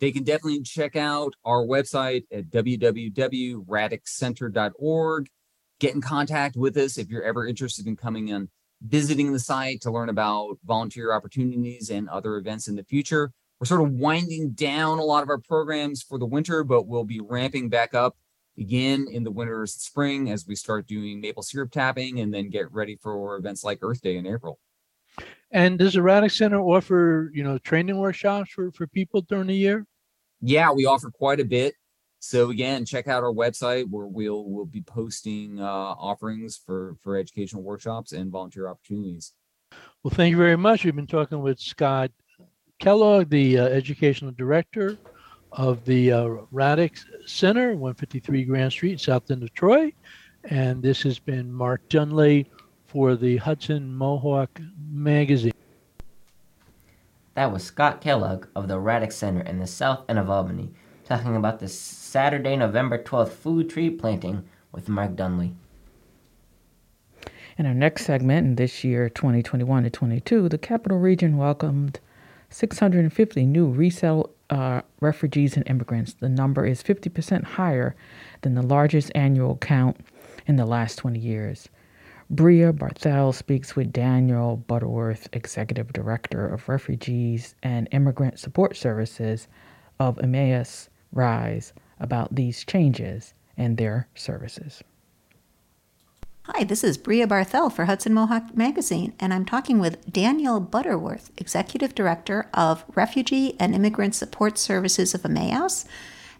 They 0.00 0.12
can 0.12 0.24
definitely 0.24 0.62
check 0.62 0.96
out 0.96 1.34
our 1.44 1.62
website 1.62 2.24
at 2.32 2.46
www.radixcenter.org. 2.46 5.28
Get 5.78 5.94
in 5.94 6.00
contact 6.00 6.56
with 6.56 6.74
us 6.78 6.96
if 6.96 7.10
you're 7.10 7.22
ever 7.22 7.46
interested 7.46 7.86
in 7.86 7.96
coming 7.96 8.28
in 8.28 8.48
visiting 8.86 9.32
the 9.32 9.38
site 9.38 9.80
to 9.82 9.90
learn 9.90 10.08
about 10.08 10.58
volunteer 10.64 11.12
opportunities 11.12 11.90
and 11.90 12.08
other 12.08 12.36
events 12.36 12.68
in 12.68 12.76
the 12.76 12.84
future. 12.84 13.32
We're 13.60 13.66
sort 13.66 13.82
of 13.82 13.92
winding 13.92 14.50
down 14.50 14.98
a 14.98 15.04
lot 15.04 15.22
of 15.22 15.28
our 15.28 15.38
programs 15.38 16.02
for 16.02 16.18
the 16.18 16.26
winter, 16.26 16.64
but 16.64 16.86
we'll 16.86 17.04
be 17.04 17.20
ramping 17.20 17.68
back 17.68 17.94
up 17.94 18.16
again 18.58 19.06
in 19.10 19.24
the 19.24 19.30
winter 19.30 19.66
spring 19.66 20.30
as 20.30 20.46
we 20.46 20.56
start 20.56 20.86
doing 20.86 21.20
maple 21.20 21.42
syrup 21.42 21.70
tapping 21.70 22.20
and 22.20 22.34
then 22.34 22.50
get 22.50 22.70
ready 22.72 22.98
for 23.00 23.36
events 23.36 23.62
like 23.62 23.78
Earth 23.82 24.00
Day 24.00 24.16
in 24.16 24.26
April. 24.26 24.58
And 25.52 25.78
does 25.78 25.92
the 25.92 26.02
Radix 26.02 26.36
Center 26.38 26.60
offer, 26.60 27.30
you 27.34 27.44
know, 27.44 27.58
training 27.58 27.98
workshops 27.98 28.50
for, 28.50 28.72
for 28.72 28.86
people 28.86 29.20
during 29.20 29.46
the 29.46 29.54
year? 29.54 29.86
Yeah, 30.40 30.72
we 30.72 30.86
offer 30.86 31.10
quite 31.10 31.40
a 31.40 31.44
bit. 31.44 31.74
So 32.24 32.50
again, 32.50 32.84
check 32.84 33.08
out 33.08 33.24
our 33.24 33.32
website 33.32 33.90
where 33.90 34.06
we'll 34.06 34.44
we'll 34.44 34.64
be 34.64 34.80
posting 34.80 35.60
uh, 35.60 35.64
offerings 35.66 36.56
for 36.56 36.94
for 37.02 37.16
educational 37.16 37.64
workshops 37.64 38.12
and 38.12 38.30
volunteer 38.30 38.68
opportunities. 38.68 39.32
Well, 40.02 40.14
thank 40.14 40.30
you 40.30 40.36
very 40.36 40.56
much. 40.56 40.84
We've 40.84 40.94
been 40.94 41.08
talking 41.08 41.42
with 41.42 41.58
Scott 41.58 42.12
Kellogg, 42.78 43.28
the 43.28 43.58
uh, 43.58 43.64
educational 43.64 44.30
director 44.30 44.96
of 45.50 45.84
the 45.84 46.12
uh, 46.12 46.28
Radix 46.52 47.04
Center, 47.26 47.70
153 47.70 48.44
Grand 48.44 48.70
Street, 48.70 49.00
south 49.00 49.28
end 49.32 49.42
of 49.42 49.52
Troy, 49.52 49.92
and 50.44 50.80
this 50.80 51.02
has 51.02 51.18
been 51.18 51.52
Mark 51.52 51.88
Dunlea 51.88 52.46
for 52.86 53.16
the 53.16 53.38
Hudson 53.38 53.92
Mohawk 53.92 54.60
Magazine. 54.92 55.52
That 57.34 57.52
was 57.52 57.64
Scott 57.64 58.00
Kellogg 58.00 58.46
of 58.54 58.68
the 58.68 58.78
Radix 58.78 59.16
Center 59.16 59.40
in 59.40 59.58
the 59.58 59.66
south 59.66 60.04
end 60.08 60.20
of 60.20 60.30
Albany 60.30 60.70
talking 61.12 61.36
about 61.36 61.60
the 61.60 61.68
Saturday, 61.68 62.56
November 62.56 62.96
12th 62.96 63.32
food 63.32 63.68
tree 63.68 63.90
planting 63.90 64.42
with 64.72 64.88
Mark 64.88 65.10
Dunlea. 65.10 65.52
In 67.58 67.66
our 67.66 67.74
next 67.74 68.06
segment, 68.06 68.46
in 68.46 68.54
this 68.54 68.82
year 68.82 69.10
2021 69.10 69.82
to 69.82 69.90
22, 69.90 70.48
the 70.48 70.56
capital 70.56 70.98
region 70.98 71.36
welcomed 71.36 72.00
650 72.48 73.44
new 73.44 73.68
resettled 73.68 74.30
uh, 74.48 74.80
refugees 75.02 75.54
and 75.54 75.68
immigrants. 75.68 76.14
The 76.14 76.30
number 76.30 76.64
is 76.64 76.82
50% 76.82 77.44
higher 77.44 77.94
than 78.40 78.54
the 78.54 78.62
largest 78.62 79.12
annual 79.14 79.58
count 79.58 79.98
in 80.46 80.56
the 80.56 80.64
last 80.64 80.96
20 80.96 81.18
years. 81.18 81.68
Bria 82.30 82.72
Barthel 82.72 83.34
speaks 83.34 83.76
with 83.76 83.92
Daniel 83.92 84.56
Butterworth, 84.56 85.28
Executive 85.34 85.92
Director 85.92 86.48
of 86.48 86.70
Refugees 86.70 87.54
and 87.62 87.86
Immigrant 87.92 88.38
Support 88.38 88.78
Services 88.78 89.46
of 90.00 90.18
Emmaus 90.18 90.88
Rise 91.12 91.72
about 92.00 92.34
these 92.34 92.64
changes 92.64 93.34
and 93.56 93.76
their 93.76 94.08
services. 94.14 94.82
Hi, 96.46 96.64
this 96.64 96.82
is 96.82 96.98
Bria 96.98 97.28
Barthel 97.28 97.72
for 97.72 97.84
Hudson 97.84 98.12
Mohawk 98.12 98.56
Magazine, 98.56 99.12
and 99.20 99.32
I'm 99.32 99.44
talking 99.44 99.78
with 99.78 100.12
Daniel 100.12 100.58
Butterworth, 100.58 101.30
Executive 101.36 101.94
Director 101.94 102.48
of 102.52 102.84
Refugee 102.96 103.54
and 103.60 103.76
Immigrant 103.76 104.16
Support 104.16 104.58
Services 104.58 105.14
of 105.14 105.24
Emmaus, 105.24 105.84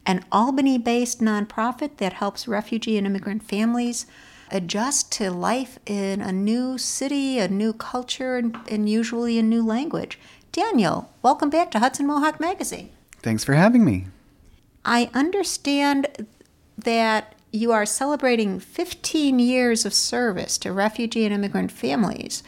an 0.05 0.25
Albany 0.33 0.77
based 0.77 1.21
nonprofit 1.21 1.99
that 1.99 2.15
helps 2.15 2.49
refugee 2.49 2.99
and 2.99 3.07
immigrant 3.07 3.45
families 3.45 4.07
adjust 4.51 5.13
to 5.13 5.31
life 5.31 5.79
in 5.87 6.21
a 6.21 6.33
new 6.33 6.79
city, 6.79 7.39
a 7.39 7.47
new 7.47 7.73
culture, 7.73 8.37
and, 8.37 8.59
and 8.69 8.89
usually 8.89 9.39
a 9.39 9.43
new 9.43 9.65
language. 9.65 10.19
Daniel, 10.51 11.13
welcome 11.23 11.49
back 11.49 11.71
to 11.71 11.79
Hudson 11.79 12.09
Mohawk 12.09 12.41
Magazine. 12.41 12.91
Thanks 13.23 13.45
for 13.45 13.55
having 13.55 13.85
me. 13.85 14.07
I 14.85 15.11
understand 15.15 16.27
that 16.79 17.35
you 17.53 17.73
are 17.73 17.87
celebrating 17.87 18.59
15 18.59 19.39
years 19.39 19.85
of 19.85 19.93
service 19.93 20.57
to 20.59 20.73
refugee 20.73 21.25
and 21.25 21.35
immigrant 21.35 21.71
families, 21.71 22.43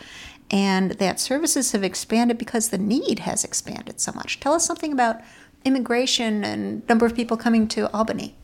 and 0.50 0.92
that 0.92 1.20
services 1.20 1.72
have 1.72 1.84
expanded 1.84 2.38
because 2.38 2.70
the 2.70 2.78
need 2.78 3.20
has 3.20 3.44
expanded 3.44 4.00
so 4.00 4.12
much. 4.12 4.40
Tell 4.40 4.54
us 4.54 4.66
something 4.66 4.92
about 4.92 5.20
immigration 5.64 6.44
and 6.44 6.86
number 6.88 7.06
of 7.06 7.14
people 7.14 7.36
coming 7.36 7.68
to 7.68 7.90
Albany. 7.92 8.36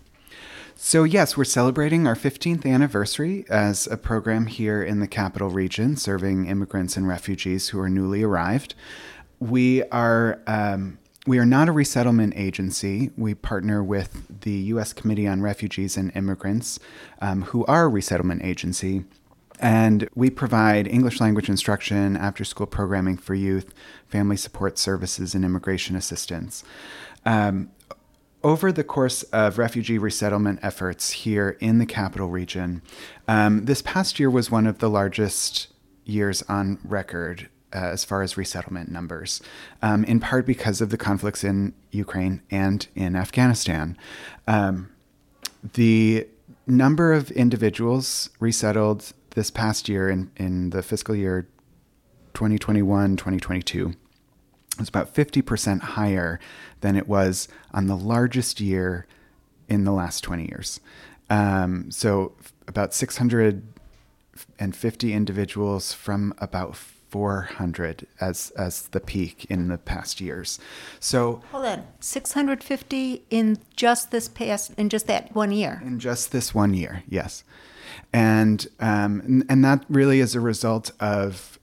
So, 0.77 1.05
yes, 1.05 1.37
we're 1.37 1.45
celebrating 1.45 2.07
our 2.07 2.15
15th 2.15 2.65
anniversary 2.65 3.45
as 3.51 3.87
a 3.87 3.99
program 3.99 4.47
here 4.47 4.83
in 4.83 5.01
the 5.01 5.07
capital 5.07 5.51
region 5.51 5.97
serving 5.97 6.47
immigrants 6.47 6.97
and 6.97 7.07
refugees 7.07 7.69
who 7.69 7.81
are 7.81 7.91
newly 7.91 8.23
arrived. 8.23 8.75
We 9.41 9.83
are 9.85 10.41
um, 10.47 10.99
we 11.27 11.39
are 11.39 11.47
not 11.47 11.69
a 11.69 11.73
resettlement 11.73 12.35
agency. 12.37 13.11
We 13.17 13.35
partner 13.35 13.85
with 13.85 14.41
the 14.41 14.53
U.S. 14.53 14.93
Committee 14.93 15.27
on 15.27 15.43
Refugees 15.43 15.97
and 15.97 16.11
Immigrants, 16.17 16.79
um, 17.21 17.43
who 17.43 17.65
are 17.67 17.85
a 17.85 17.89
resettlement 17.89 18.43
agency. 18.43 19.05
And 19.59 20.09
we 20.15 20.31
provide 20.31 20.89
English 20.89 21.21
language 21.21 21.51
instruction, 21.51 22.17
after 22.17 22.45
school 22.45 22.67
programming 22.67 23.19
for 23.19 23.35
youth, 23.35 23.75
family 24.09 24.39
support 24.39 24.79
services, 24.79 25.35
and 25.35 25.45
immigration 25.45 25.95
assistance. 25.95 26.65
Um, 27.27 27.71
over 28.43 28.73
the 28.73 28.85
course 28.85 29.23
of 29.25 29.59
refugee 29.59 29.99
resettlement 29.99 30.61
efforts 30.63 31.11
here 31.11 31.59
in 31.61 31.79
the 31.79 31.85
capital 31.85 32.29
region, 32.29 32.81
um, 33.29 33.67
this 33.67 33.83
past 33.83 34.19
year 34.19 34.31
was 34.31 34.51
one 34.51 34.67
of 34.67 34.79
the 34.79 34.89
largest 34.89 35.69
years 36.07 36.43
on 36.49 36.79
record 36.83 37.51
uh, 37.75 37.79
as 37.79 38.05
far 38.05 38.23
as 38.23 38.37
resettlement 38.37 38.91
numbers, 38.91 39.41
um, 39.83 40.05
in 40.05 40.21
part 40.21 40.47
because 40.47 40.81
of 40.81 40.91
the 40.91 40.97
conflicts 40.97 41.45
in 41.45 41.75
Ukraine 41.91 42.43
and 42.51 42.87
in 42.95 43.17
Afghanistan. 43.17 43.97
Um, 44.47 44.91
the 45.75 46.27
number 46.67 47.13
of 47.13 47.31
individuals 47.33 48.31
resettled 48.39 49.13
this 49.31 49.51
past 49.51 49.89
year 49.89 50.09
in, 50.09 50.31
in 50.37 50.71
the 50.71 50.83
fiscal 50.83 51.15
year 51.15 51.47
2021 52.35 53.17
2022 53.17 53.95
was 54.79 54.89
about 54.89 55.15
50% 55.15 55.81
higher 55.81 56.41
than 56.81 56.97
it 56.97 57.07
was 57.07 57.47
on 57.73 57.87
the 57.87 57.97
largest 57.97 58.61
year 58.61 59.07
in 59.69 59.85
the 59.85 59.93
last 59.93 60.25
20 60.25 60.49
years. 60.49 60.81
Um, 61.29 61.91
so, 61.91 62.33
about 62.67 62.95
650 62.95 65.13
individuals 65.13 65.93
from 65.93 66.33
about 66.39 66.79
400 67.11 68.07
as 68.21 68.51
as 68.57 68.83
the 68.89 69.01
peak 69.01 69.47
in 69.51 69.69
the 69.69 69.79
past 69.79 70.21
years. 70.21 70.59
So 70.99 71.43
hold 71.51 71.67
on, 71.67 71.87
650 72.01 73.25
in 73.31 73.59
just 73.77 74.11
this 74.11 74.29
past 74.29 74.73
in 74.77 74.89
just 74.89 75.07
that 75.09 75.35
one 75.35 75.53
year. 75.53 75.83
In 75.85 75.99
just 75.99 76.33
this 76.33 76.55
one 76.55 76.73
year, 76.75 77.03
yes, 77.09 77.45
and 78.13 78.67
um, 78.79 79.45
and 79.49 79.65
that 79.65 79.85
really 79.89 80.21
is 80.21 80.35
a 80.35 80.41
result 80.41 80.93
of 81.01 81.59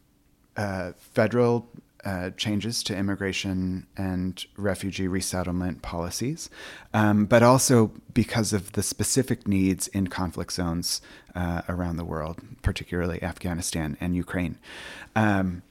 uh, 0.58 0.92
federal 1.13 1.68
uh, 2.08 2.30
changes 2.38 2.84
to 2.84 2.96
immigration 2.96 3.86
and 3.98 4.46
refugee 4.56 5.10
resettlement 5.10 5.82
policies, 5.82 6.50
um, 6.94 7.26
but 7.26 7.44
also 7.44 7.92
because 8.14 8.54
of 8.54 8.72
the 8.72 8.82
specific 8.82 9.46
needs 9.46 9.90
in 9.90 10.08
conflict 10.08 10.54
zones 10.54 11.02
uh, 11.36 11.64
around 11.68 11.98
the 11.98 12.06
world, 12.06 12.40
particularly 12.62 13.22
Afghanistan 13.22 13.98
and 14.00 14.16
Ukraine. 14.16 14.58
Um, 15.18 15.64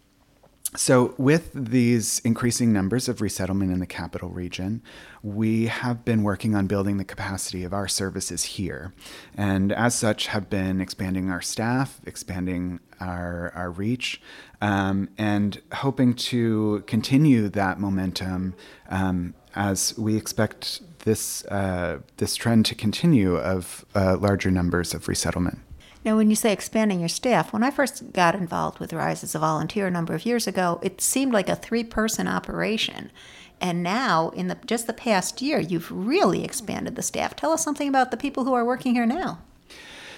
so, 0.76 1.14
with 1.16 1.50
these 1.54 2.20
increasing 2.20 2.72
numbers 2.72 3.08
of 3.08 3.20
resettlement 3.20 3.72
in 3.72 3.80
the 3.80 3.86
capital 3.86 4.28
region, 4.28 4.82
we 5.22 5.66
have 5.66 6.04
been 6.04 6.22
working 6.22 6.54
on 6.54 6.66
building 6.66 6.98
the 6.98 7.04
capacity 7.04 7.64
of 7.64 7.72
our 7.72 7.88
services 7.88 8.44
here. 8.44 8.92
And 9.36 9.72
as 9.72 9.94
such, 9.94 10.26
have 10.28 10.50
been 10.50 10.80
expanding 10.80 11.30
our 11.30 11.40
staff, 11.40 12.00
expanding 12.04 12.80
our, 13.00 13.52
our 13.54 13.70
reach, 13.70 14.20
um, 14.60 15.08
and 15.16 15.60
hoping 15.72 16.14
to 16.14 16.84
continue 16.86 17.48
that 17.48 17.80
momentum 17.80 18.54
um, 18.88 19.34
as 19.54 19.96
we 19.98 20.16
expect 20.16 20.82
this, 21.04 21.44
uh, 21.46 22.00
this 22.18 22.36
trend 22.36 22.66
to 22.66 22.74
continue 22.74 23.36
of 23.36 23.84
uh, 23.94 24.16
larger 24.16 24.50
numbers 24.50 24.92
of 24.92 25.08
resettlement. 25.08 25.58
Now, 26.06 26.16
when 26.16 26.30
you 26.30 26.36
say 26.36 26.52
expanding 26.52 27.00
your 27.00 27.08
staff, 27.08 27.52
when 27.52 27.64
I 27.64 27.72
first 27.72 28.12
got 28.12 28.36
involved 28.36 28.78
with 28.78 28.92
Rise 28.92 29.24
as 29.24 29.34
a 29.34 29.40
volunteer 29.40 29.88
a 29.88 29.90
number 29.90 30.14
of 30.14 30.24
years 30.24 30.46
ago, 30.46 30.78
it 30.80 31.00
seemed 31.00 31.32
like 31.32 31.48
a 31.48 31.56
three 31.56 31.82
person 31.82 32.28
operation. 32.28 33.10
And 33.60 33.82
now, 33.82 34.28
in 34.28 34.46
the, 34.46 34.56
just 34.66 34.86
the 34.86 34.92
past 34.92 35.42
year, 35.42 35.58
you've 35.58 35.90
really 35.90 36.44
expanded 36.44 36.94
the 36.94 37.02
staff. 37.02 37.34
Tell 37.34 37.50
us 37.50 37.64
something 37.64 37.88
about 37.88 38.12
the 38.12 38.16
people 38.16 38.44
who 38.44 38.54
are 38.54 38.64
working 38.64 38.94
here 38.94 39.04
now. 39.04 39.40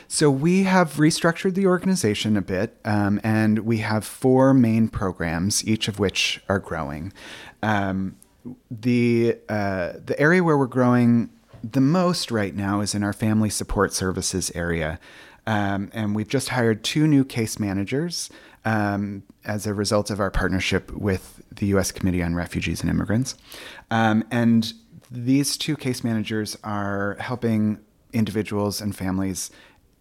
So, 0.08 0.30
we 0.30 0.64
have 0.64 0.94
restructured 0.94 1.54
the 1.54 1.66
organization 1.66 2.36
a 2.36 2.42
bit, 2.42 2.76
um, 2.84 3.18
and 3.24 3.60
we 3.60 3.78
have 3.78 4.04
four 4.04 4.52
main 4.52 4.88
programs, 4.88 5.66
each 5.66 5.88
of 5.88 5.98
which 5.98 6.42
are 6.50 6.58
growing. 6.58 7.14
Um, 7.62 8.16
the, 8.70 9.38
uh, 9.48 9.92
the 10.04 10.16
area 10.18 10.44
where 10.44 10.58
we're 10.58 10.66
growing 10.66 11.30
the 11.62 11.80
most 11.80 12.30
right 12.30 12.54
now 12.54 12.80
is 12.80 12.94
in 12.94 13.02
our 13.02 13.12
family 13.14 13.50
support 13.50 13.92
services 13.94 14.52
area. 14.54 15.00
Um, 15.48 15.90
and 15.94 16.14
we've 16.14 16.28
just 16.28 16.50
hired 16.50 16.84
two 16.84 17.06
new 17.06 17.24
case 17.24 17.58
managers 17.58 18.28
um, 18.66 19.22
as 19.46 19.66
a 19.66 19.72
result 19.72 20.10
of 20.10 20.20
our 20.20 20.30
partnership 20.30 20.92
with 20.92 21.42
the 21.50 21.64
U.S. 21.68 21.90
Committee 21.90 22.22
on 22.22 22.34
Refugees 22.34 22.82
and 22.82 22.90
Immigrants. 22.90 23.34
Um, 23.90 24.24
and 24.30 24.74
these 25.10 25.56
two 25.56 25.74
case 25.74 26.04
managers 26.04 26.58
are 26.62 27.16
helping 27.18 27.78
individuals 28.12 28.82
and 28.82 28.94
families 28.94 29.50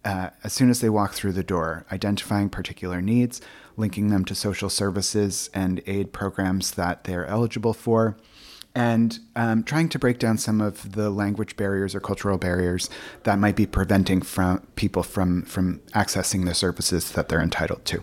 uh, 0.04 0.28
as 0.44 0.52
soon 0.52 0.68
as 0.68 0.82
they 0.82 0.90
walk 0.90 1.14
through 1.14 1.32
the 1.32 1.42
door, 1.42 1.86
identifying 1.90 2.50
particular 2.50 3.00
needs, 3.00 3.40
linking 3.78 4.08
them 4.08 4.26
to 4.26 4.34
social 4.34 4.68
services 4.68 5.48
and 5.54 5.82
aid 5.86 6.12
programs 6.12 6.72
that 6.72 7.04
they're 7.04 7.24
eligible 7.24 7.72
for 7.72 8.18
and 8.74 9.18
um, 9.34 9.64
trying 9.64 9.88
to 9.88 9.98
break 9.98 10.18
down 10.18 10.38
some 10.38 10.60
of 10.60 10.92
the 10.92 11.10
language 11.10 11.56
barriers 11.56 11.94
or 11.94 12.00
cultural 12.00 12.38
barriers 12.38 12.88
that 13.24 13.38
might 13.38 13.56
be 13.56 13.66
preventing 13.66 14.22
from 14.22 14.60
people 14.76 15.02
from 15.02 15.42
from 15.42 15.80
accessing 15.94 16.44
the 16.44 16.54
services 16.54 17.12
that 17.12 17.28
they're 17.28 17.42
entitled 17.42 17.84
to. 17.86 18.02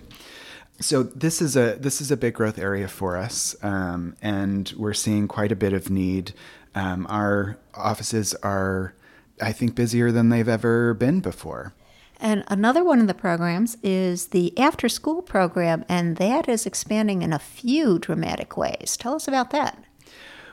So 0.82 1.04
this 1.04 1.42
is 1.42 1.56
a 1.56 1.78
this 1.80 2.02
is 2.02 2.12
a 2.12 2.18
big 2.18 2.34
growth 2.34 2.60
area 2.60 2.88
for 2.88 3.16
us, 3.16 3.56
um, 3.64 4.16
and 4.22 4.74
we're 4.78 4.94
seeing 4.94 5.28
quite 5.28 5.52
a 5.52 5.56
bit 5.56 5.74
of 5.74 5.90
need. 5.90 6.34
Um, 6.74 7.08
our 7.10 7.58
offices 7.74 8.34
are, 8.44 8.94
I 9.42 9.54
think, 9.54 9.76
busier 9.76 10.12
than 10.12 10.28
they've 10.28 10.50
ever 10.50 10.94
been 10.94 11.22
before. 11.22 11.74
And 12.20 12.44
another 12.48 12.84
one 12.84 13.00
of 13.00 13.08
the 13.08 13.14
programs 13.14 13.78
is 13.82 14.28
the 14.28 14.58
after 14.60 14.90
school 14.90 15.22
program, 15.22 15.86
and 15.88 16.18
that 16.18 16.50
is 16.50 16.66
expanding 16.66 17.22
in 17.22 17.32
a 17.32 17.40
few 17.40 17.98
dramatic 18.00 18.58
ways. 18.58 18.98
Tell 18.98 19.16
us 19.16 19.28
about 19.28 19.52
that 19.52 19.82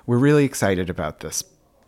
we're 0.07 0.19
really 0.19 0.45
excited 0.45 0.91
about 0.91 1.21
this 1.21 1.45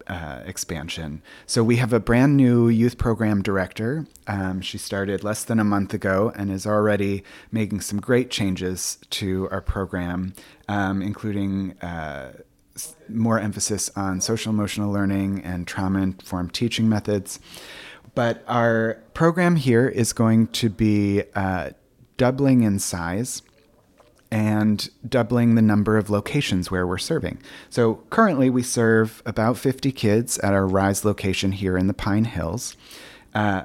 uh, 0.07 0.41
expansion. 0.45 1.23
So 1.47 1.65
we 1.65 1.77
have 1.77 1.93
a 1.93 2.01
brand 2.01 2.37
new 2.37 2.69
youth 2.69 2.99
program 2.99 3.43
director. 3.43 4.07
Um, 4.27 4.61
she 4.61 4.79
started 4.79 5.25
less 5.25 5.45
than 5.45 5.59
a 5.59 5.65
month 5.65 5.95
ago 5.95 6.33
and 6.37 6.51
is 6.51 6.67
already 6.67 7.25
making 7.51 7.81
some 7.81 8.01
great 8.01 8.31
changes 8.31 8.99
to 9.11 9.49
our 9.51 9.61
program, 9.61 10.35
um, 10.69 11.01
including 11.01 11.79
uh, 11.81 12.33
more 13.09 13.39
emphasis 13.39 13.91
on 13.97 14.21
social 14.21 14.53
emotional 14.53 14.93
learning 14.93 15.43
and 15.43 15.67
trauma 15.67 16.03
informed 16.03 16.53
teaching 16.53 16.89
methods. 16.89 17.41
But 18.15 18.45
our 18.47 19.03
program 19.15 19.57
here 19.57 19.89
is 19.89 20.13
going 20.13 20.49
to 20.49 20.69
be 20.69 21.23
uh, 21.35 21.71
doubling 22.17 22.63
in 22.63 22.79
size 22.79 23.43
and 24.35 24.91
doubling 25.09 25.55
the 25.55 25.63
number 25.63 25.97
of 25.97 26.11
locations 26.11 26.69
where 26.69 26.85
we're 26.85 26.99
serving. 26.99 27.41
So 27.71 28.03
currently, 28.11 28.51
we 28.51 28.65
serve 28.65 29.23
about 29.25 29.57
50 29.57 29.93
kids 29.93 30.39
at 30.41 30.53
our 30.53 30.67
Rise 30.67 31.05
location 31.05 31.53
here 31.53 31.79
in 31.79 31.87
the 31.87 31.95
Pine 31.95 32.25
Hills. 32.25 32.77
Uh, 33.33 33.63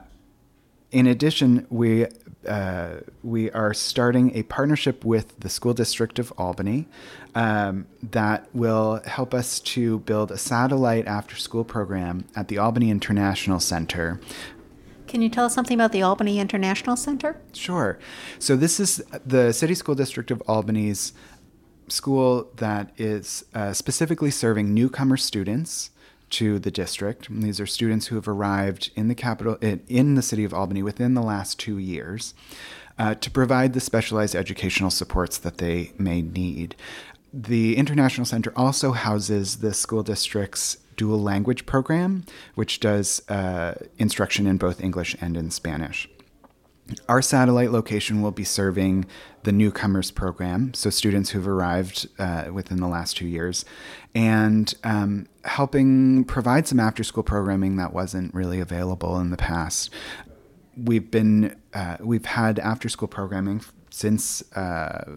in 0.92 1.08
addition, 1.08 1.66
we 1.72 2.06
uh, 2.48 2.98
we 3.24 3.50
are 3.52 3.74
starting 3.74 4.36
a 4.36 4.44
partnership 4.44 5.04
with 5.04 5.40
the 5.40 5.50
School 5.50 5.74
District 5.74 6.20
of 6.20 6.32
Albany 6.38 6.88
um, 7.34 7.88
that 8.04 8.48
will 8.54 9.02
help 9.06 9.34
us 9.34 9.60
to 9.60 10.00
build 10.00 10.32
a 10.32 10.38
satellite 10.38 11.08
after 11.08 11.36
school 11.36 11.64
program 11.64 12.26
at 12.36 12.48
the 12.48 12.60
Albany 12.60 12.92
International 12.92 13.60
Center 13.60 14.22
can 15.10 15.22
you 15.22 15.30
tell 15.30 15.46
us 15.46 15.54
something 15.54 15.76
about 15.76 15.92
the 15.92 16.02
Albany 16.02 16.40
International 16.40 16.96
Center? 16.96 17.42
Sure. 17.52 18.00
So, 18.38 18.56
this 18.56 18.80
is 18.80 19.04
the 19.26 19.52
City 19.52 19.74
School 19.74 19.96
District 19.96 20.32
of 20.32 20.42
Albany's 20.48 21.14
school 21.88 22.50
that 22.58 22.92
is 22.98 23.44
uh, 23.54 23.74
specifically 23.74 24.32
serving 24.32 24.74
newcomer 24.74 25.18
students 25.18 25.90
to 26.30 26.60
the 26.60 26.70
district. 26.70 27.28
And 27.28 27.42
these 27.42 27.60
are 27.60 27.66
students 27.66 28.08
who 28.08 28.16
have 28.16 28.28
arrived 28.28 28.92
in 28.96 29.08
the 29.08 29.16
capital, 29.16 29.58
in, 29.62 30.14
the 30.14 30.22
city 30.22 30.44
of 30.44 30.54
Albany 30.54 30.84
within 30.84 31.16
the 31.16 31.24
last 31.24 31.60
two 31.60 31.78
years. 31.78 32.34
Uh, 33.00 33.16
to 33.16 33.32
provide 33.32 33.72
the 33.72 33.80
specialized 33.80 34.36
educational 34.36 34.90
supports 34.90 35.38
that 35.38 35.58
they 35.58 35.94
may 35.98 36.22
need. 36.22 36.76
The 37.32 37.78
International 37.78 38.26
Center 38.26 38.52
also 38.58 38.92
houses 38.92 39.60
the 39.60 39.74
school 39.74 40.04
district's 40.04 40.78
dual 41.00 41.22
language 41.22 41.66
program, 41.66 42.26
which 42.56 42.82
does 42.82 43.28
uh, 43.30 43.74
instruction 43.98 44.46
in 44.46 44.58
both 44.58 44.84
English 44.84 45.16
and 45.22 45.38
in 45.38 45.50
Spanish. 45.50 46.10
Our 47.08 47.22
satellite 47.22 47.72
location 47.72 48.22
will 48.22 48.32
be 48.32 48.44
serving 48.44 49.06
the 49.44 49.54
newcomers 49.54 50.12
program, 50.12 50.74
so 50.74 50.90
students 50.90 51.30
who've 51.30 51.48
arrived 51.48 52.10
uh, 52.20 52.50
within 52.52 52.80
the 52.82 52.88
last 52.88 53.16
two 53.16 53.28
years, 53.28 53.64
and 54.14 54.74
um, 54.84 55.28
helping 55.46 56.26
provide 56.26 56.68
some 56.68 56.82
after 56.82 57.04
school 57.06 57.24
programming 57.24 57.78
that 57.78 57.94
wasn't 57.94 58.34
really 58.34 58.60
available 58.60 59.20
in 59.20 59.30
the 59.30 59.38
past. 59.38 59.94
We've 60.76 61.10
been 61.10 61.56
uh, 61.74 61.98
we've 62.02 62.26
had 62.26 62.60
after 62.60 62.90
school 62.90 63.08
programming 63.08 63.62
since 63.90 64.42
uh, 64.54 65.16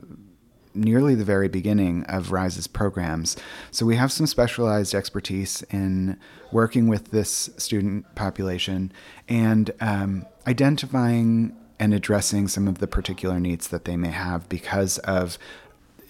nearly 0.75 1.15
the 1.15 1.25
very 1.25 1.49
beginning 1.49 2.05
of 2.05 2.33
Rise's 2.33 2.67
programs. 2.67 3.37
So 3.71 3.87
we 3.87 3.97
have 3.97 4.13
some 4.13 4.27
specialized 4.27 4.95
expertise 4.95 5.63
in 5.71 6.19
working 6.51 6.89
with 6.89 7.11
this 7.11 7.51
student 7.57 8.15
population 8.15 8.93
and 9.29 9.71
um, 9.81 10.27
identifying 10.47 11.57
and 11.79 11.93
addressing 11.93 12.49
some 12.49 12.69
of 12.69 12.79
the 12.79 12.87
particular 12.87 13.41
needs 13.41 13.69
that 13.69 13.85
they 13.85 13.97
may 13.97 14.11
have 14.11 14.49
because 14.49 14.99
of 14.99 15.39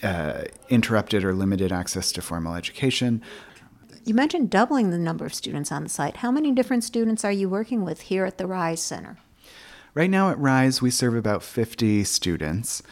uh, 0.02 0.42
interrupted 0.68 1.24
or 1.24 1.32
limited 1.32 1.72
access 1.72 2.12
to 2.12 2.20
formal 2.20 2.54
education. 2.54 3.22
You 4.04 4.14
mentioned 4.14 4.50
doubling 4.50 4.90
the 4.90 4.98
number 4.98 5.24
of 5.24 5.32
students 5.32 5.70
on 5.70 5.84
the 5.84 5.88
site. 5.88 6.18
How 6.18 6.30
many 6.30 6.50
different 6.50 6.82
students 6.84 7.24
are 7.24 7.32
you 7.32 7.48
working 7.48 7.84
with 7.84 8.02
here 8.02 8.24
at 8.24 8.36
the 8.36 8.46
RISE 8.46 8.82
Center? 8.82 9.18
Right 9.94 10.10
now 10.10 10.30
at 10.30 10.38
RISE, 10.38 10.80
we 10.80 10.90
serve 10.90 11.14
about 11.14 11.42
50 11.42 12.04
students. 12.04 12.82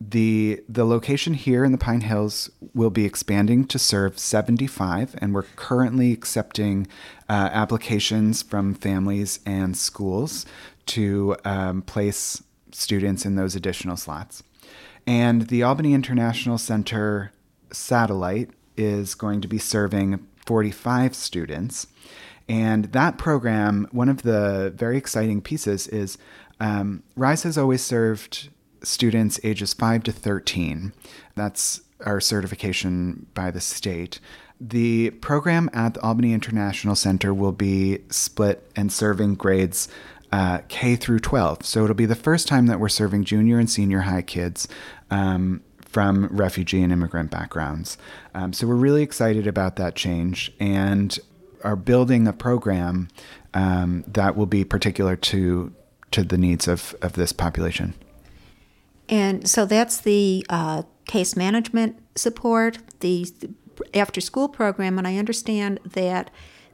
The, 0.00 0.62
the 0.66 0.86
location 0.86 1.34
here 1.34 1.62
in 1.62 1.72
the 1.72 1.78
Pine 1.78 2.00
Hills 2.00 2.50
will 2.72 2.88
be 2.88 3.04
expanding 3.04 3.66
to 3.66 3.78
serve 3.78 4.18
75, 4.18 5.14
and 5.18 5.34
we're 5.34 5.42
currently 5.56 6.12
accepting 6.12 6.86
uh, 7.28 7.50
applications 7.52 8.42
from 8.42 8.74
families 8.74 9.40
and 9.44 9.76
schools 9.76 10.46
to 10.86 11.36
um, 11.44 11.82
place 11.82 12.42
students 12.72 13.26
in 13.26 13.34
those 13.36 13.54
additional 13.54 13.96
slots. 13.96 14.42
And 15.06 15.48
the 15.48 15.62
Albany 15.62 15.92
International 15.92 16.56
Center 16.56 17.32
satellite 17.70 18.50
is 18.78 19.14
going 19.14 19.42
to 19.42 19.48
be 19.48 19.58
serving 19.58 20.26
45 20.46 21.14
students. 21.14 21.86
And 22.48 22.86
that 22.86 23.18
program, 23.18 23.86
one 23.92 24.08
of 24.08 24.22
the 24.22 24.72
very 24.74 24.96
exciting 24.96 25.42
pieces 25.42 25.86
is 25.88 26.16
um, 26.58 27.02
RISE 27.16 27.42
has 27.44 27.58
always 27.58 27.82
served 27.82 28.48
students 28.82 29.40
ages 29.44 29.74
5 29.74 30.04
to 30.04 30.12
13. 30.12 30.92
That's 31.34 31.82
our 32.04 32.20
certification 32.20 33.26
by 33.34 33.50
the 33.50 33.60
state. 33.60 34.20
The 34.60 35.10
program 35.10 35.70
at 35.72 35.94
the 35.94 36.02
Albany 36.02 36.32
International 36.32 36.94
Center 36.94 37.32
will 37.32 37.52
be 37.52 38.00
split 38.10 38.70
and 38.76 38.92
serving 38.92 39.36
grades 39.36 39.88
uh, 40.32 40.60
K 40.68 40.96
through 40.96 41.20
12. 41.20 41.64
So 41.64 41.84
it'll 41.84 41.94
be 41.94 42.06
the 42.06 42.14
first 42.14 42.46
time 42.46 42.66
that 42.66 42.78
we're 42.78 42.88
serving 42.88 43.24
junior 43.24 43.58
and 43.58 43.68
senior 43.68 44.00
high 44.00 44.22
kids 44.22 44.68
um, 45.10 45.62
from 45.80 46.26
refugee 46.26 46.82
and 46.82 46.92
immigrant 46.92 47.30
backgrounds. 47.30 47.98
Um, 48.34 48.52
so 48.52 48.66
we're 48.66 48.74
really 48.74 49.02
excited 49.02 49.46
about 49.46 49.76
that 49.76 49.96
change 49.96 50.52
and 50.60 51.18
are 51.64 51.76
building 51.76 52.28
a 52.28 52.32
program 52.32 53.08
um, 53.54 54.04
that 54.06 54.36
will 54.36 54.46
be 54.46 54.64
particular 54.64 55.16
to 55.16 55.72
to 56.12 56.24
the 56.24 56.38
needs 56.38 56.66
of, 56.66 56.94
of 57.02 57.12
this 57.12 57.32
population. 57.32 57.94
And 59.10 59.50
so 59.50 59.66
that's 59.66 60.00
the 60.00 60.46
uh, 60.48 60.84
case 61.06 61.36
management 61.36 61.98
support, 62.14 62.78
the 63.00 63.26
after 63.92 64.20
school 64.20 64.48
program, 64.48 64.98
and 64.98 65.06
I 65.06 65.16
understand 65.16 65.80
that 65.84 66.30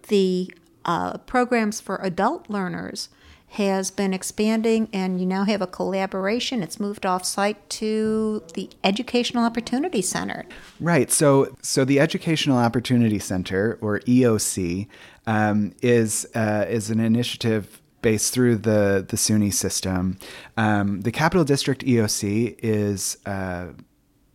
the 0.08 0.52
uh, 0.84 1.18
programs 1.18 1.80
for 1.80 1.96
adult 1.96 2.48
learners 2.50 3.08
has 3.50 3.90
been 3.90 4.12
expanding 4.12 4.88
and 4.92 5.20
you 5.20 5.26
now 5.26 5.44
have 5.44 5.62
a 5.62 5.66
collaboration. 5.66 6.62
It's 6.62 6.78
moved 6.78 7.06
off 7.06 7.24
site 7.24 7.68
to 7.70 8.42
the 8.54 8.68
Educational 8.84 9.44
Opportunity 9.44 10.02
Center. 10.02 10.44
Right. 10.80 11.10
So, 11.10 11.56
so 11.62 11.84
the 11.84 12.00
Educational 12.00 12.58
Opportunity 12.58 13.18
Center, 13.18 13.78
or 13.80 14.00
EOC, 14.00 14.88
um, 15.26 15.72
is 15.80 16.26
uh, 16.34 16.66
is 16.68 16.90
an 16.90 17.00
initiative 17.00 17.80
based 18.02 18.32
through 18.32 18.56
the 18.56 19.04
the 19.08 19.16
SUNY 19.16 19.52
system. 19.52 20.18
Um, 20.56 21.00
the 21.02 21.12
Capital 21.12 21.44
District 21.44 21.84
EOC 21.84 22.58
is 22.62 23.18
uh, 23.26 23.68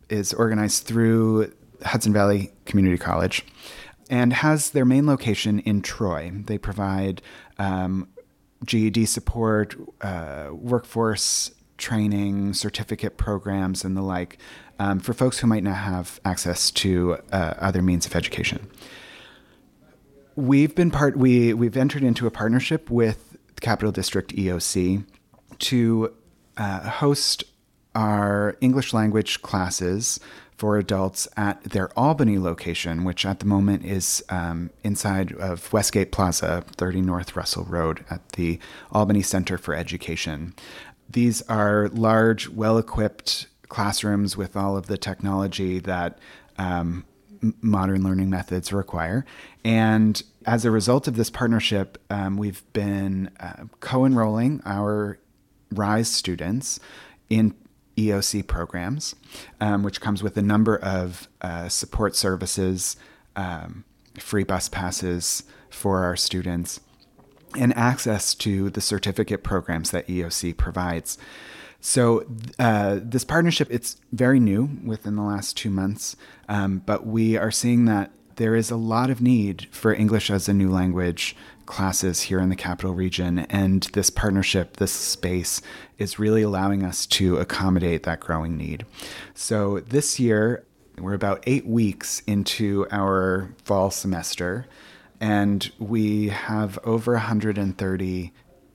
is 0.10 0.34
organized 0.34 0.86
through 0.86 1.54
Hudson 1.84 2.14
Valley 2.14 2.52
Community 2.66 2.98
College 2.98 3.46
and 4.10 4.34
has 4.34 4.72
their 4.72 4.86
main 4.86 5.06
location 5.06 5.60
in 5.60 5.82
Troy. 5.82 6.32
They 6.34 6.58
provide 6.58 7.22
um, 7.58 8.10
GED 8.66 9.06
support, 9.06 9.76
uh, 10.02 10.50
workforce 10.52 11.52
training, 11.78 12.54
certificate 12.54 13.18
programs, 13.18 13.84
and 13.84 13.98
the 13.98 14.02
like 14.02 14.38
um, 14.80 15.00
for 15.00 15.14
folks 15.14 15.40
who 15.40 15.48
might 15.48 15.64
not 15.64 15.78
have 15.78 16.20
access 16.26 16.72
to 16.72 17.18
uh, 17.32 17.54
other 17.58 17.82
means 17.82 18.06
of 18.06 18.16
education. 18.16 18.70
We've 20.36 20.74
been 20.76 20.92
part. 20.92 21.18
We 21.18 21.54
we've 21.54 21.78
entered 21.78 22.04
into 22.04 22.28
a 22.28 22.32
partnership 22.32 22.90
with 22.90 23.31
Capital 23.60 23.92
District 23.92 24.34
EOC 24.36 25.06
to 25.60 26.14
uh, 26.58 26.90
host 26.90 27.44
our 27.94 28.56
English 28.62 28.94
language 28.94 29.42
classes 29.42 30.20
for 30.62 30.78
adults 30.78 31.28
at 31.36 31.64
their 31.64 31.90
Albany 31.98 32.38
location, 32.38 33.04
which 33.04 33.26
at 33.26 33.40
the 33.40 33.48
moment 33.48 33.84
is 33.84 34.24
um, 34.30 34.70
inside 34.84 35.34
of 35.34 35.74
Westgate 35.74 36.12
Plaza, 36.12 36.64
30 36.78 37.02
North 37.02 37.36
Russell 37.36 37.66
Road, 37.66 38.06
at 38.10 38.34
the 38.34 38.60
Albany 38.92 39.24
Center 39.24 39.58
for 39.58 39.74
Education. 39.74 40.54
These 41.10 41.42
are 41.44 41.90
large, 41.90 42.48
well 42.48 42.78
equipped 42.78 43.48
classrooms 43.70 44.38
with 44.38 44.56
all 44.56 44.78
of 44.78 44.86
the 44.86 44.98
technology 44.98 45.80
that 45.80 46.20
um, 46.60 47.06
modern 47.62 48.04
learning 48.04 48.30
methods 48.30 48.72
require. 48.72 49.26
And 49.64 50.22
as 50.46 50.66
a 50.66 50.72
result 50.72 51.08
of 51.08 51.16
this 51.16 51.30
partnership, 51.30 51.98
um, 52.10 52.38
we've 52.38 52.64
been 52.74 53.30
uh, 53.40 53.66
co 53.80 54.06
enrolling 54.06 54.62
our 54.66 55.20
RISE 55.72 56.10
students 56.10 56.80
in 57.30 57.54
EOC 57.98 58.48
programs, 58.48 59.16
um, 59.60 59.84
which 59.84 60.02
comes 60.02 60.24
with 60.24 60.38
a 60.38 60.42
number 60.42 60.78
of 60.78 61.28
uh, 61.42 61.70
support 61.70 62.16
services, 62.16 62.96
um, 63.36 63.84
free 64.20 64.44
bus 64.44 64.70
passes 64.70 65.44
for 65.70 66.04
our 66.04 66.16
students, 66.16 66.80
and 67.58 67.76
access 67.76 68.34
to 68.36 68.70
the 68.70 68.82
certificate 68.82 69.44
programs 69.44 69.92
that 69.92 70.08
EOC 70.08 70.56
provides. 70.58 71.18
So 71.82 72.26
uh, 72.60 73.00
this 73.02 73.24
partnership, 73.24 73.68
it's 73.72 73.98
very 74.12 74.40
new 74.40 74.70
within 74.86 75.16
the 75.16 75.24
last 75.24 75.58
two 75.58 75.72
months, 75.72 76.16
um, 76.48 76.84
but 76.86 77.08
we 77.08 77.36
are 77.36 77.52
seeing 77.52 77.86
that 77.86 78.12
there 78.36 78.56
is 78.56 78.72
a 78.72 78.76
lot 78.76 79.10
of 79.10 79.20
need 79.20 79.68
for 79.72 79.94
English 79.94 80.30
as 80.30 80.48
a 80.48 80.54
new 80.54 80.70
language 80.70 81.36
classes 81.66 82.22
here 82.22 82.40
in 82.40 82.50
the 82.50 82.56
capital 82.56 82.94
region. 82.94 83.40
And 83.40 83.84
this 83.94 84.10
partnership, 84.10 84.78
this 84.78 84.92
space, 84.92 85.62
is 85.98 86.20
really 86.20 86.44
allowing 86.44 86.84
us 86.84 87.06
to 87.08 87.38
accommodate 87.38 88.04
that 88.04 88.20
growing 88.20 88.58
need. 88.58 88.86
So 89.34 89.80
this 89.80 90.20
year, 90.20 90.64
we're 91.00 91.14
about 91.14 91.44
eight 91.48 91.66
weeks 91.66 92.22
into 92.28 92.86
our 92.92 93.54
fall 93.64 93.90
semester, 93.90 94.68
and 95.20 95.72
we 95.80 96.30
have 96.30 96.78
over 96.84 97.14
130 97.14 98.34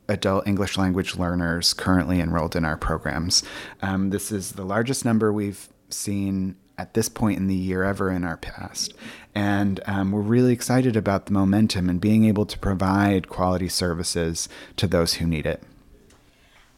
adult 0.08 0.46
English 0.46 0.76
language 0.76 1.16
learners 1.16 1.72
currently 1.74 2.20
enrolled 2.20 2.56
in 2.56 2.64
our 2.64 2.76
programs. 2.76 3.42
Um, 3.82 4.10
this 4.10 4.30
is 4.30 4.52
the 4.52 4.64
largest 4.64 5.04
number 5.04 5.32
we've 5.32 5.68
seen 5.90 6.56
at 6.78 6.94
this 6.94 7.08
point 7.08 7.38
in 7.38 7.46
the 7.46 7.54
year 7.54 7.84
ever 7.84 8.10
in 8.10 8.24
our 8.24 8.36
past. 8.36 8.94
And 9.34 9.80
um, 9.86 10.12
we're 10.12 10.20
really 10.20 10.52
excited 10.52 10.96
about 10.96 11.26
the 11.26 11.32
momentum 11.32 11.88
and 11.88 12.00
being 12.00 12.24
able 12.24 12.46
to 12.46 12.58
provide 12.58 13.28
quality 13.28 13.68
services 13.68 14.48
to 14.76 14.86
those 14.86 15.14
who 15.14 15.26
need 15.26 15.46
it. 15.46 15.62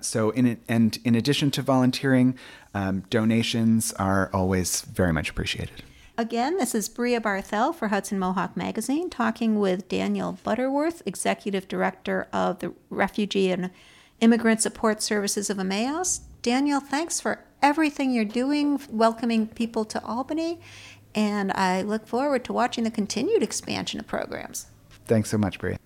So, 0.06 0.32
in 0.32 0.46
it, 0.46 0.60
and 0.68 0.98
in 1.04 1.16
addition 1.16 1.52
to 1.52 1.62
volunteering, 1.62 2.38
um, 2.74 3.02
donations 3.10 3.94
are 3.94 4.30
always 4.34 4.82
very 4.82 5.14
much 5.14 5.30
appreciated. 5.30 5.84
Again, 6.18 6.58
this 6.58 6.76
is 6.76 6.90
Bria 6.90 7.22
Barthel 7.22 7.74
for 7.74 7.88
Hudson 7.88 8.20
Mohawk 8.20 8.56
Magazine, 8.56 9.10
talking 9.10 9.60
with 9.60 9.88
Daniel 9.88 10.38
Butterworth, 10.44 11.02
Executive 11.06 11.68
Director 11.68 12.28
of 12.34 12.60
the 12.60 12.74
Refugee 12.90 13.52
and 13.52 13.72
Immigrant 14.20 14.62
Support 14.62 15.02
Services 15.02 15.50
of 15.50 15.58
Emmaus. 15.58 16.22
Daniel, 16.42 16.80
thanks 16.80 17.20
for 17.20 17.44
everything 17.62 18.12
you're 18.12 18.26
doing, 18.26 18.80
welcoming 18.90 19.48
people 19.48 19.86
to 19.86 20.04
Albany, 20.04 20.60
and 21.16 21.52
I 21.54 21.82
look 21.82 22.08
forward 22.08 22.44
to 22.46 22.54
watching 22.54 22.84
the 22.84 22.92
continued 22.92 23.42
expansion 23.42 24.00
of 24.00 24.08
programs. 24.08 24.68
Thanks 25.06 25.30
so 25.30 25.38
much, 25.38 25.60
Bria. 25.60 25.78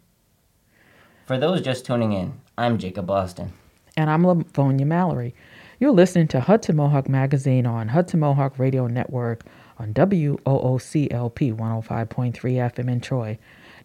For 1.25 1.37
those 1.37 1.61
just 1.61 1.85
tuning 1.85 2.13
in, 2.13 2.39
I'm 2.57 2.77
Jacob 2.77 3.07
Boston. 3.07 3.53
And 3.97 4.09
I'm 4.11 4.23
Lavonia 4.23 4.85
Mallory. 4.85 5.33
You're 5.79 5.91
listening 5.91 6.27
to 6.29 6.39
Hudson 6.39 6.75
Mohawk 6.75 7.09
Magazine 7.09 7.65
on 7.65 7.87
Hudson 7.87 8.19
Mohawk 8.19 8.59
Radio 8.59 8.85
Network 8.85 9.43
on 9.79 9.95
WOOCLP 9.95 11.55
105.3 11.55 12.35
FM 12.35 12.91
in 12.91 13.01
Troy, 13.01 13.39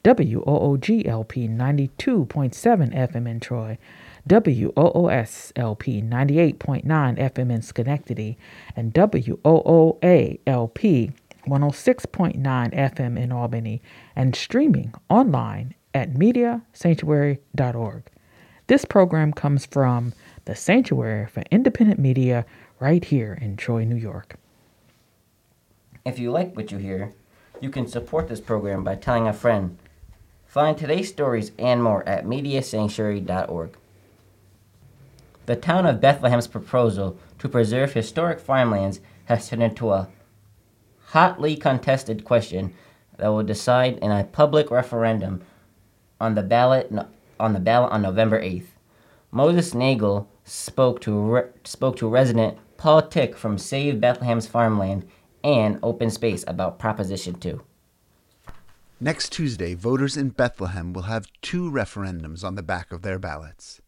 WOOGLP 0.07 1.51
92.7 1.51 2.95
FM 2.95 3.29
in 3.29 3.41
Troy, 3.41 3.77
WOOSLP 4.29 6.09
98.9 6.09 6.85
FM 6.87 7.51
in 7.51 7.61
Schenectady, 7.61 8.39
and 8.77 8.95
WOOALP 8.95 10.03
106.9 11.49 12.39
FM 12.39 13.19
in 13.19 13.33
Albany, 13.33 13.83
and 14.15 14.37
streaming 14.37 14.95
online 15.09 15.75
at 15.93 16.13
mediasanctuary.org. 16.13 18.03
This 18.69 18.85
program 18.85 19.33
comes 19.33 19.67
from 19.67 20.13
the 20.45 20.55
Sanctuary 20.55 21.27
for 21.27 21.43
Independent 21.51 21.99
Media 21.99 22.47
right 22.79 23.05
here 23.05 23.37
in 23.41 23.57
Troy, 23.57 23.83
New 23.83 23.97
York. 23.97 24.37
If 26.05 26.21
you 26.21 26.31
like 26.31 26.55
what 26.55 26.71
you 26.71 26.79
hear, 26.79 27.13
you 27.61 27.71
can 27.71 27.89
support 27.89 28.29
this 28.29 28.41
program 28.41 28.85
by 28.85 28.95
telling 28.95 29.27
a 29.27 29.33
friend. 29.33 29.77
Find 30.47 30.79
today's 30.79 31.09
stories 31.09 31.53
and 31.59 31.83
more 31.83 32.09
at 32.09 32.25
mediasanctuary.org. 32.25 33.77
The 35.47 35.57
town 35.57 35.87
of 35.87 36.01
Bethlehem's 36.01 36.49
proposal 36.49 37.17
to 37.39 37.49
preserve 37.49 37.93
historic 37.93 38.41
farmlands 38.41 39.01
has 39.27 39.49
turned 39.49 39.63
into 39.63 39.93
a 39.93 40.09
hotly 41.09 41.57
contested 41.57 42.25
question 42.25 42.75
that 43.17 43.29
will 43.29 43.43
decide 43.43 43.99
in 43.99 44.11
a 44.11 44.25
public 44.25 44.71
referendum 44.71 45.43
on 46.21 46.35
the 46.35 46.43
ballot 46.43 46.93
on 47.39 47.53
the 47.53 47.61
ballot 47.61 47.93
on 47.93 48.03
November 48.03 48.41
8th. 48.41 48.69
Moses 49.31 49.75
Nagel 49.75 50.29
spoke 50.45 51.01
to 51.03 51.13
re- 51.13 51.43
spoke 51.65 51.97
to 51.97 52.09
resident 52.09 52.59
Paul 52.77 53.03
Tick 53.03 53.37
from 53.37 53.59
Save 53.59 54.01
Bethlehem's 54.01 54.47
Farmland 54.47 55.07
and 55.45 55.79
Open 55.83 56.11
Space 56.11 56.45
about 56.47 56.79
Proposition 56.79 57.35
2. 57.35 57.63
Next 58.99 59.31
Tuesday, 59.31 59.75
voters 59.75 60.17
in 60.17 60.31
Bethlehem 60.31 60.95
will 60.95 61.03
have 61.03 61.31
two 61.43 61.71
referendums 61.71 62.43
on 62.43 62.55
the 62.55 62.63
back 62.63 62.93
of 62.93 63.03
their 63.03 63.19
ballots. 63.19 63.83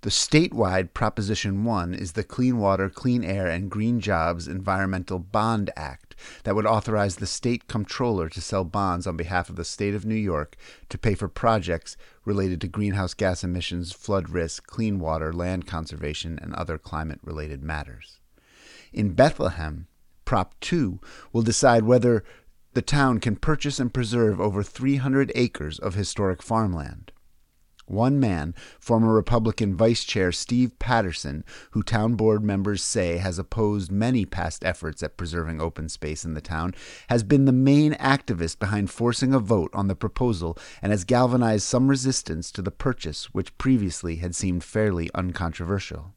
The 0.00 0.08
statewide 0.08 0.94
Proposition 0.94 1.62
1 1.62 1.92
is 1.92 2.12
the 2.12 2.24
Clean 2.24 2.56
Water, 2.56 2.88
Clean 2.88 3.22
Air, 3.22 3.48
and 3.48 3.70
Green 3.70 4.00
Jobs 4.00 4.48
Environmental 4.48 5.18
Bond 5.18 5.70
Act 5.76 6.14
that 6.44 6.54
would 6.54 6.64
authorize 6.64 7.16
the 7.16 7.26
state 7.26 7.68
comptroller 7.68 8.30
to 8.30 8.40
sell 8.40 8.64
bonds 8.64 9.06
on 9.06 9.14
behalf 9.14 9.50
of 9.50 9.56
the 9.56 9.64
state 9.64 9.94
of 9.94 10.06
New 10.06 10.14
York 10.14 10.56
to 10.88 10.96
pay 10.96 11.14
for 11.14 11.28
projects 11.28 11.98
related 12.24 12.58
to 12.62 12.66
greenhouse 12.66 13.12
gas 13.12 13.44
emissions, 13.44 13.92
flood 13.92 14.30
risk, 14.30 14.66
clean 14.66 14.98
water, 14.98 15.34
land 15.34 15.66
conservation, 15.66 16.38
and 16.40 16.54
other 16.54 16.78
climate 16.78 17.20
related 17.22 17.62
matters. 17.62 18.20
In 18.90 19.12
Bethlehem, 19.12 19.86
Prop 20.24 20.58
2 20.60 20.98
will 21.32 21.42
decide 21.42 21.84
whether 21.84 22.24
the 22.76 22.82
town 22.82 23.18
can 23.20 23.36
purchase 23.36 23.80
and 23.80 23.94
preserve 23.94 24.38
over 24.38 24.62
300 24.62 25.32
acres 25.34 25.78
of 25.78 25.94
historic 25.94 26.42
farmland. 26.42 27.10
One 27.86 28.20
man, 28.20 28.54
former 28.78 29.14
Republican 29.14 29.74
Vice 29.74 30.04
Chair 30.04 30.30
Steve 30.30 30.78
Patterson, 30.78 31.42
who 31.70 31.82
town 31.82 32.16
board 32.16 32.44
members 32.44 32.82
say 32.82 33.16
has 33.16 33.38
opposed 33.38 33.90
many 33.90 34.26
past 34.26 34.62
efforts 34.62 35.02
at 35.02 35.16
preserving 35.16 35.58
open 35.58 35.88
space 35.88 36.22
in 36.22 36.34
the 36.34 36.42
town, 36.42 36.74
has 37.08 37.22
been 37.22 37.46
the 37.46 37.50
main 37.50 37.94
activist 37.94 38.58
behind 38.58 38.90
forcing 38.90 39.32
a 39.32 39.38
vote 39.38 39.70
on 39.72 39.88
the 39.88 39.96
proposal 39.96 40.58
and 40.82 40.92
has 40.92 41.04
galvanized 41.04 41.64
some 41.64 41.88
resistance 41.88 42.52
to 42.52 42.60
the 42.60 42.70
purchase, 42.70 43.32
which 43.32 43.56
previously 43.56 44.16
had 44.16 44.34
seemed 44.34 44.62
fairly 44.62 45.08
uncontroversial. 45.14 46.15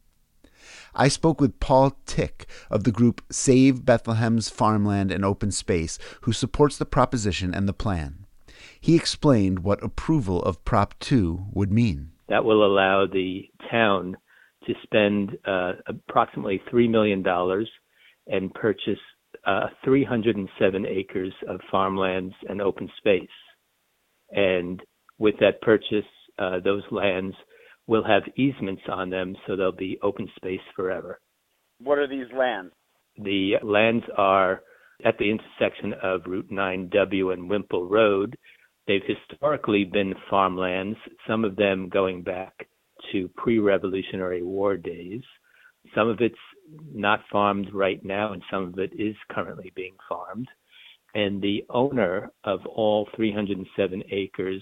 I 0.93 1.07
spoke 1.07 1.39
with 1.39 1.59
Paul 1.59 1.97
Tick 2.05 2.47
of 2.69 2.83
the 2.83 2.91
group 2.91 3.21
Save 3.31 3.85
Bethlehem's 3.85 4.49
Farmland 4.49 5.11
and 5.11 5.23
Open 5.23 5.51
Space, 5.51 5.99
who 6.21 6.33
supports 6.33 6.77
the 6.77 6.85
proposition 6.85 7.53
and 7.53 7.67
the 7.67 7.73
plan. 7.73 8.25
He 8.79 8.95
explained 8.95 9.59
what 9.59 9.83
approval 9.83 10.41
of 10.43 10.63
Prop 10.65 10.97
2 10.99 11.47
would 11.53 11.71
mean. 11.71 12.11
That 12.29 12.45
will 12.45 12.65
allow 12.65 13.05
the 13.05 13.49
town 13.69 14.17
to 14.65 14.73
spend 14.83 15.37
uh, 15.45 15.73
approximately 15.87 16.61
$3 16.71 16.89
million 16.89 17.23
and 18.27 18.53
purchase 18.53 18.99
uh, 19.45 19.67
307 19.83 20.85
acres 20.85 21.33
of 21.47 21.59
farmlands 21.71 22.35
and 22.47 22.61
open 22.61 22.89
space. 22.97 23.27
And 24.31 24.81
with 25.17 25.35
that 25.39 25.61
purchase, 25.61 26.05
uh, 26.37 26.59
those 26.63 26.83
lands 26.91 27.35
will 27.89 28.03
have 28.03 28.21
easements 28.37 28.83
on 28.87 29.09
them, 29.09 29.35
so 29.45 29.55
they'll 29.55 29.71
be 29.71 29.97
open 30.03 30.29
space 30.35 30.61
forever. 30.75 31.19
What 31.81 31.97
are 31.97 32.07
these 32.07 32.31
lands? 32.37 32.71
The 33.17 33.53
lands 33.63 34.05
are 34.15 34.61
at 35.03 35.17
the 35.17 35.31
intersection 35.31 35.93
of 36.03 36.21
Route 36.27 36.51
9W 36.51 37.33
and 37.33 37.49
Wemple 37.49 37.89
Road. 37.89 38.37
They've 38.87 39.01
historically 39.07 39.85
been 39.85 40.13
farmlands, 40.29 40.99
some 41.27 41.43
of 41.43 41.55
them 41.55 41.89
going 41.89 42.21
back 42.21 42.67
to 43.11 43.27
pre 43.35 43.57
Revolutionary 43.57 44.43
War 44.43 44.77
days. 44.77 45.21
Some 45.95 46.09
of 46.09 46.21
it's 46.21 46.35
not 46.93 47.21
farmed 47.31 47.73
right 47.73 48.03
now, 48.05 48.33
and 48.33 48.43
some 48.51 48.65
of 48.65 48.77
it 48.77 48.91
is 48.93 49.15
currently 49.31 49.71
being 49.75 49.95
farmed. 50.07 50.47
And 51.15 51.41
the 51.41 51.65
owner 51.71 52.31
of 52.43 52.59
all 52.67 53.09
307 53.15 54.03
acres 54.11 54.61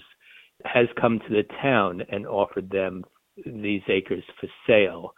has 0.64 0.86
come 0.98 1.18
to 1.18 1.28
the 1.28 1.44
town 1.60 2.02
and 2.10 2.26
offered 2.26 2.70
them 2.70 3.04
these 3.46 3.82
acres 3.88 4.24
for 4.40 4.48
sale. 4.66 5.12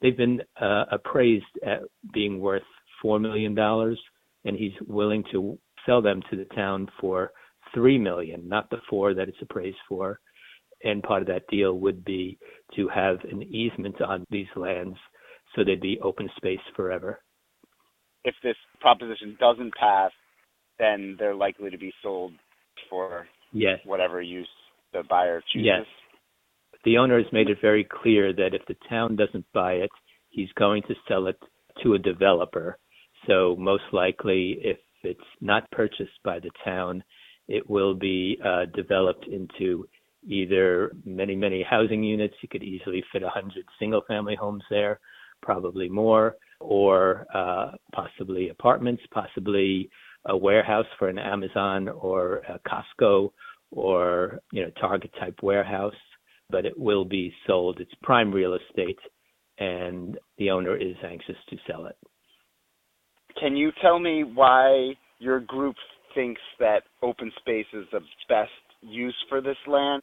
They've 0.00 0.16
been 0.16 0.40
uh, 0.60 0.84
appraised 0.90 1.44
at 1.64 1.80
being 2.12 2.40
worth 2.40 2.62
$4 3.04 3.20
million, 3.20 3.56
and 3.58 4.56
he's 4.56 4.72
willing 4.86 5.24
to 5.32 5.58
sell 5.86 6.02
them 6.02 6.22
to 6.30 6.36
the 6.36 6.46
town 6.54 6.88
for 7.00 7.30
3 7.74 7.98
million, 7.98 8.48
not 8.48 8.70
the 8.70 8.78
four 8.88 9.14
that 9.14 9.28
it's 9.28 9.42
appraised 9.42 9.78
for. 9.88 10.18
And 10.82 11.02
part 11.02 11.22
of 11.22 11.28
that 11.28 11.46
deal 11.48 11.78
would 11.78 12.04
be 12.04 12.38
to 12.76 12.88
have 12.88 13.16
an 13.30 13.42
easement 13.42 14.00
on 14.02 14.24
these 14.30 14.46
lands 14.56 14.96
so 15.54 15.64
they'd 15.64 15.80
be 15.80 15.98
open 16.02 16.28
space 16.36 16.58
forever. 16.76 17.20
If 18.24 18.34
this 18.42 18.56
proposition 18.80 19.36
doesn't 19.38 19.74
pass, 19.74 20.10
then 20.78 21.16
they're 21.18 21.34
likely 21.34 21.70
to 21.70 21.78
be 21.78 21.92
sold 22.02 22.32
for 22.90 23.26
yes. 23.52 23.78
whatever 23.84 24.20
use 24.20 24.48
the 24.92 25.02
buyer 25.08 25.42
chooses. 25.52 25.66
Yes 25.66 25.86
the 26.84 26.98
owner 26.98 27.18
has 27.18 27.32
made 27.32 27.48
it 27.48 27.58
very 27.60 27.84
clear 27.84 28.32
that 28.32 28.54
if 28.54 28.62
the 28.66 28.76
town 28.88 29.16
doesn't 29.16 29.46
buy 29.52 29.74
it, 29.74 29.90
he's 30.30 30.52
going 30.58 30.82
to 30.82 30.94
sell 31.08 31.26
it 31.26 31.38
to 31.82 31.94
a 31.94 31.98
developer. 31.98 32.78
So 33.26 33.56
most 33.58 33.84
likely, 33.92 34.58
if 34.62 34.78
it's 35.02 35.20
not 35.40 35.70
purchased 35.70 36.22
by 36.24 36.40
the 36.40 36.50
town, 36.64 37.02
it 37.48 37.68
will 37.68 37.94
be 37.94 38.38
uh, 38.44 38.66
developed 38.74 39.26
into 39.26 39.86
either 40.26 40.92
many, 41.04 41.36
many 41.36 41.62
housing 41.68 42.02
units. 42.02 42.34
You 42.42 42.48
could 42.48 42.62
easily 42.62 43.02
fit 43.12 43.22
a 43.22 43.26
100 43.26 43.64
single 43.78 44.02
family 44.08 44.34
homes 44.34 44.62
there, 44.70 45.00
probably 45.42 45.88
more, 45.88 46.36
or 46.60 47.26
uh, 47.34 47.72
possibly 47.94 48.48
apartments, 48.48 49.02
possibly 49.12 49.90
a 50.26 50.36
warehouse 50.36 50.86
for 50.98 51.08
an 51.08 51.18
Amazon 51.18 51.88
or 51.88 52.42
a 52.48 52.58
Costco 52.66 53.30
or 53.70 54.40
you 54.52 54.62
know 54.62 54.70
Target 54.80 55.10
type 55.18 55.40
warehouse 55.42 55.94
but 56.50 56.66
it 56.66 56.78
will 56.78 57.04
be 57.04 57.32
sold. 57.46 57.80
It's 57.80 57.90
prime 58.02 58.32
real 58.32 58.54
estate, 58.54 58.98
and 59.58 60.18
the 60.38 60.50
owner 60.50 60.76
is 60.76 60.96
anxious 61.04 61.36
to 61.50 61.56
sell 61.66 61.86
it. 61.86 61.96
Can 63.40 63.56
you 63.56 63.72
tell 63.82 63.98
me 63.98 64.24
why 64.24 64.92
your 65.18 65.40
group 65.40 65.76
thinks 66.14 66.40
that 66.60 66.82
open 67.02 67.32
space 67.40 67.66
is 67.72 67.84
the 67.92 68.00
best 68.28 68.50
use 68.80 69.16
for 69.28 69.40
this 69.40 69.56
land? 69.66 70.02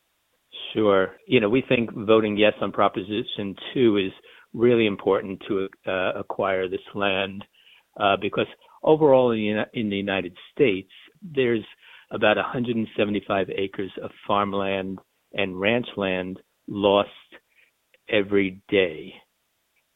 Sure. 0.73 1.15
You 1.27 1.39
know, 1.39 1.49
we 1.49 1.63
think 1.67 1.91
voting 1.93 2.35
yes 2.37 2.53
on 2.61 2.71
Proposition 2.71 3.55
2 3.73 3.97
is 3.97 4.11
really 4.53 4.85
important 4.85 5.41
to 5.47 5.69
uh, 5.87 6.19
acquire 6.19 6.67
this 6.67 6.81
land 6.93 7.43
uh, 7.99 8.17
because 8.21 8.47
overall 8.83 9.31
in 9.31 9.63
the, 9.73 9.79
in 9.79 9.89
the 9.89 9.95
United 9.95 10.35
States, 10.53 10.91
there's 11.21 11.63
about 12.11 12.35
175 12.35 13.49
acres 13.55 13.91
of 14.03 14.11
farmland 14.27 14.99
and 15.33 15.59
ranch 15.59 15.87
land 15.97 16.39
lost 16.67 17.09
every 18.09 18.61
day. 18.69 19.13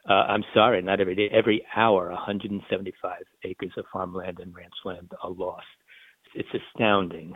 Uh, 0.07 0.13
I'm 0.13 0.43
sorry, 0.53 0.81
not 0.81 1.01
every 1.01 1.15
day, 1.15 1.29
every 1.31 1.65
hour, 1.75 2.09
175 2.09 3.13
acres 3.43 3.71
of 3.77 3.85
farmland 3.91 4.39
and 4.39 4.55
ranch 4.55 4.73
land 4.83 5.11
are 5.23 5.31
lost. 5.31 5.65
It's 6.35 6.49
astounding. 6.53 7.35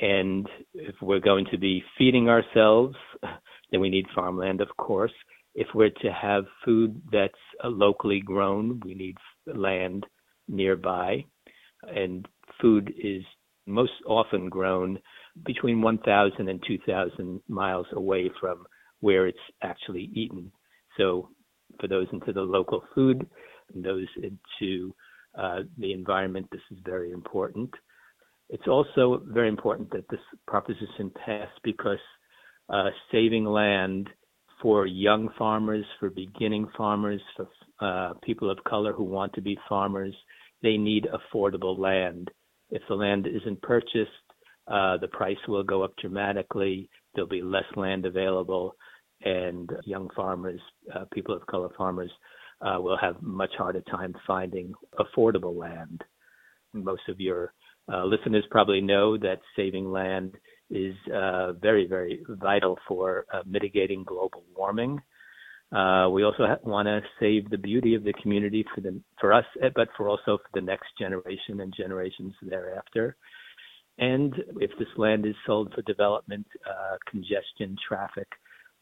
And 0.00 0.48
if 0.74 0.94
we're 1.00 1.20
going 1.20 1.46
to 1.52 1.58
be 1.58 1.82
feeding 1.96 2.28
ourselves, 2.28 2.96
then 3.70 3.80
we 3.80 3.90
need 3.90 4.06
farmland, 4.14 4.60
of 4.60 4.68
course. 4.76 5.12
If 5.54 5.68
we're 5.74 5.90
to 5.90 6.12
have 6.12 6.44
food 6.64 7.00
that's 7.12 7.32
uh, 7.62 7.68
locally 7.68 8.20
grown, 8.20 8.80
we 8.84 8.94
need 8.94 9.16
land 9.46 10.04
nearby. 10.48 11.24
And 11.82 12.26
food 12.60 12.92
is 13.02 13.22
most 13.66 13.92
often 14.06 14.48
grown 14.48 14.98
between 15.44 15.82
1,000 15.82 16.48
and 16.48 16.62
2,000 16.66 17.40
miles 17.48 17.86
away 17.92 18.30
from 18.40 18.64
where 19.00 19.26
it's 19.26 19.38
actually 19.62 20.10
eaten. 20.14 20.50
So 20.96 21.30
for 21.80 21.88
those 21.88 22.06
into 22.12 22.32
the 22.32 22.42
local 22.42 22.84
food, 22.94 23.26
and 23.74 23.84
those 23.84 24.06
into 24.16 24.94
uh, 25.36 25.60
the 25.78 25.92
environment, 25.92 26.46
this 26.52 26.60
is 26.70 26.78
very 26.84 27.10
important. 27.10 27.70
It's 28.50 28.68
also 28.68 29.22
very 29.26 29.48
important 29.48 29.90
that 29.90 30.08
this 30.10 30.20
proposition 30.46 31.10
pass 31.24 31.48
because 31.62 31.98
uh, 32.68 32.90
saving 33.10 33.44
land 33.44 34.08
for 34.62 34.86
young 34.86 35.28
farmers, 35.36 35.84
for 35.98 36.10
beginning 36.10 36.66
farmers, 36.76 37.20
for 37.36 37.48
uh, 37.80 38.14
people 38.22 38.50
of 38.50 38.62
color 38.64 38.92
who 38.92 39.04
want 39.04 39.32
to 39.34 39.42
be 39.42 39.58
farmers, 39.68 40.14
they 40.62 40.76
need 40.76 41.08
affordable 41.12 41.78
land. 41.78 42.30
If 42.70 42.82
the 42.88 42.94
land 42.94 43.26
isn't 43.26 43.60
purchased, 43.62 44.10
the 44.66 45.08
price 45.12 45.36
will 45.48 45.62
go 45.62 45.82
up 45.82 45.94
dramatically. 46.00 46.88
There'll 47.14 47.28
be 47.28 47.42
less 47.42 47.64
land 47.76 48.06
available, 48.06 48.76
and 49.24 49.70
young 49.84 50.08
farmers, 50.14 50.60
uh, 50.94 51.04
people 51.12 51.34
of 51.34 51.46
color 51.46 51.68
farmers, 51.76 52.10
uh, 52.60 52.80
will 52.80 52.96
have 52.96 53.20
much 53.22 53.50
harder 53.56 53.82
time 53.82 54.14
finding 54.26 54.72
affordable 54.98 55.56
land. 55.56 56.02
Most 56.72 57.02
of 57.08 57.20
your 57.20 57.52
uh, 57.92 58.04
listeners 58.04 58.44
probably 58.50 58.80
know 58.80 59.16
that 59.18 59.40
saving 59.56 59.90
land 59.90 60.34
is 60.70 60.94
uh, 61.14 61.52
very, 61.52 61.86
very 61.86 62.24
vital 62.28 62.78
for 62.88 63.26
uh, 63.32 63.42
mitigating 63.46 64.04
global 64.04 64.42
warming. 64.56 64.98
Uh, 65.74 66.08
we 66.10 66.22
also 66.22 66.44
want 66.62 66.86
to 66.86 67.00
save 67.20 67.50
the 67.50 67.58
beauty 67.58 67.94
of 67.94 68.04
the 68.04 68.12
community 68.22 68.64
for 69.20 69.32
us, 69.32 69.44
eh, 69.62 69.70
but 69.74 69.88
for 69.96 70.08
also 70.08 70.38
for 70.38 70.48
the 70.54 70.60
next 70.60 70.86
generation 70.98 71.60
and 71.60 71.74
generations 71.76 72.32
thereafter. 72.42 73.16
And 73.98 74.34
if 74.60 74.70
this 74.78 74.88
land 74.96 75.24
is 75.24 75.34
sold 75.46 75.72
for 75.74 75.82
development, 75.82 76.46
uh, 76.68 76.96
congestion, 77.08 77.76
traffic 77.86 78.28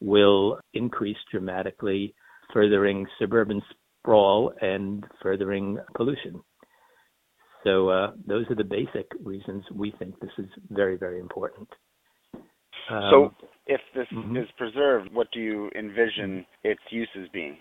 will 0.01 0.59
increase 0.73 1.17
dramatically, 1.31 2.15
furthering 2.51 3.05
suburban 3.19 3.61
sprawl 3.99 4.51
and 4.61 5.03
furthering 5.21 5.77
pollution. 5.95 6.41
So 7.63 7.89
uh, 7.89 8.11
those 8.27 8.45
are 8.49 8.55
the 8.55 8.63
basic 8.63 9.07
reasons 9.23 9.63
we 9.73 9.93
think 9.97 10.19
this 10.19 10.31
is 10.37 10.49
very, 10.69 10.97
very 10.97 11.19
important. 11.19 11.69
Um, 12.89 13.09
so 13.11 13.33
if 13.67 13.79
this 13.95 14.07
mm-hmm. 14.13 14.35
is 14.35 14.47
preserved, 14.57 15.09
what 15.13 15.27
do 15.31 15.39
you 15.39 15.69
envision 15.77 16.45
its 16.63 16.81
uses 16.89 17.29
being? 17.31 17.57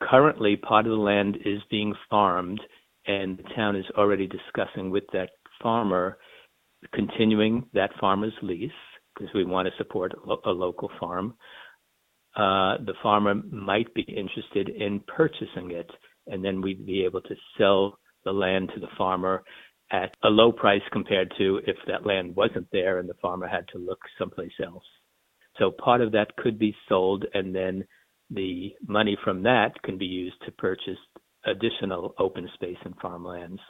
Currently, 0.00 0.56
part 0.56 0.86
of 0.86 0.90
the 0.90 0.96
land 0.96 1.38
is 1.44 1.58
being 1.70 1.92
farmed, 2.08 2.60
and 3.06 3.36
the 3.36 3.42
town 3.56 3.74
is 3.74 3.84
already 3.96 4.28
discussing 4.28 4.90
with 4.90 5.04
that 5.12 5.30
farmer 5.60 6.18
continuing 6.92 7.66
that 7.74 7.90
farmer's 8.00 8.32
lease 8.42 8.70
because 9.14 9.32
we 9.34 9.44
want 9.44 9.66
to 9.66 9.74
support 9.76 10.12
a, 10.12 10.28
lo- 10.28 10.40
a 10.44 10.50
local 10.50 10.90
farm. 11.00 11.34
Uh, 12.36 12.78
the 12.84 12.94
farmer 13.02 13.34
might 13.50 13.92
be 13.94 14.02
interested 14.02 14.68
in 14.68 15.00
purchasing 15.00 15.72
it, 15.72 15.90
and 16.28 16.44
then 16.44 16.60
we'd 16.62 16.86
be 16.86 17.04
able 17.04 17.22
to 17.22 17.34
sell 17.56 17.98
the 18.24 18.32
land 18.32 18.70
to 18.74 18.80
the 18.80 18.86
farmer 18.96 19.42
at 19.90 20.14
a 20.22 20.28
low 20.28 20.52
price 20.52 20.82
compared 20.92 21.32
to 21.38 21.60
if 21.66 21.76
that 21.86 22.06
land 22.06 22.36
wasn't 22.36 22.66
there 22.70 22.98
and 22.98 23.08
the 23.08 23.14
farmer 23.22 23.48
had 23.48 23.66
to 23.68 23.78
look 23.78 23.98
someplace 24.18 24.52
else. 24.64 24.84
So 25.58 25.70
part 25.72 26.00
of 26.00 26.12
that 26.12 26.36
could 26.36 26.58
be 26.58 26.76
sold, 26.88 27.24
and 27.34 27.54
then 27.54 27.84
the 28.30 28.74
money 28.86 29.16
from 29.24 29.42
that 29.42 29.72
can 29.82 29.98
be 29.98 30.06
used 30.06 30.36
to 30.44 30.52
purchase 30.52 30.98
additional 31.46 32.14
open 32.18 32.48
space 32.54 32.76
and 32.84 32.94
farmlands. 33.00 33.60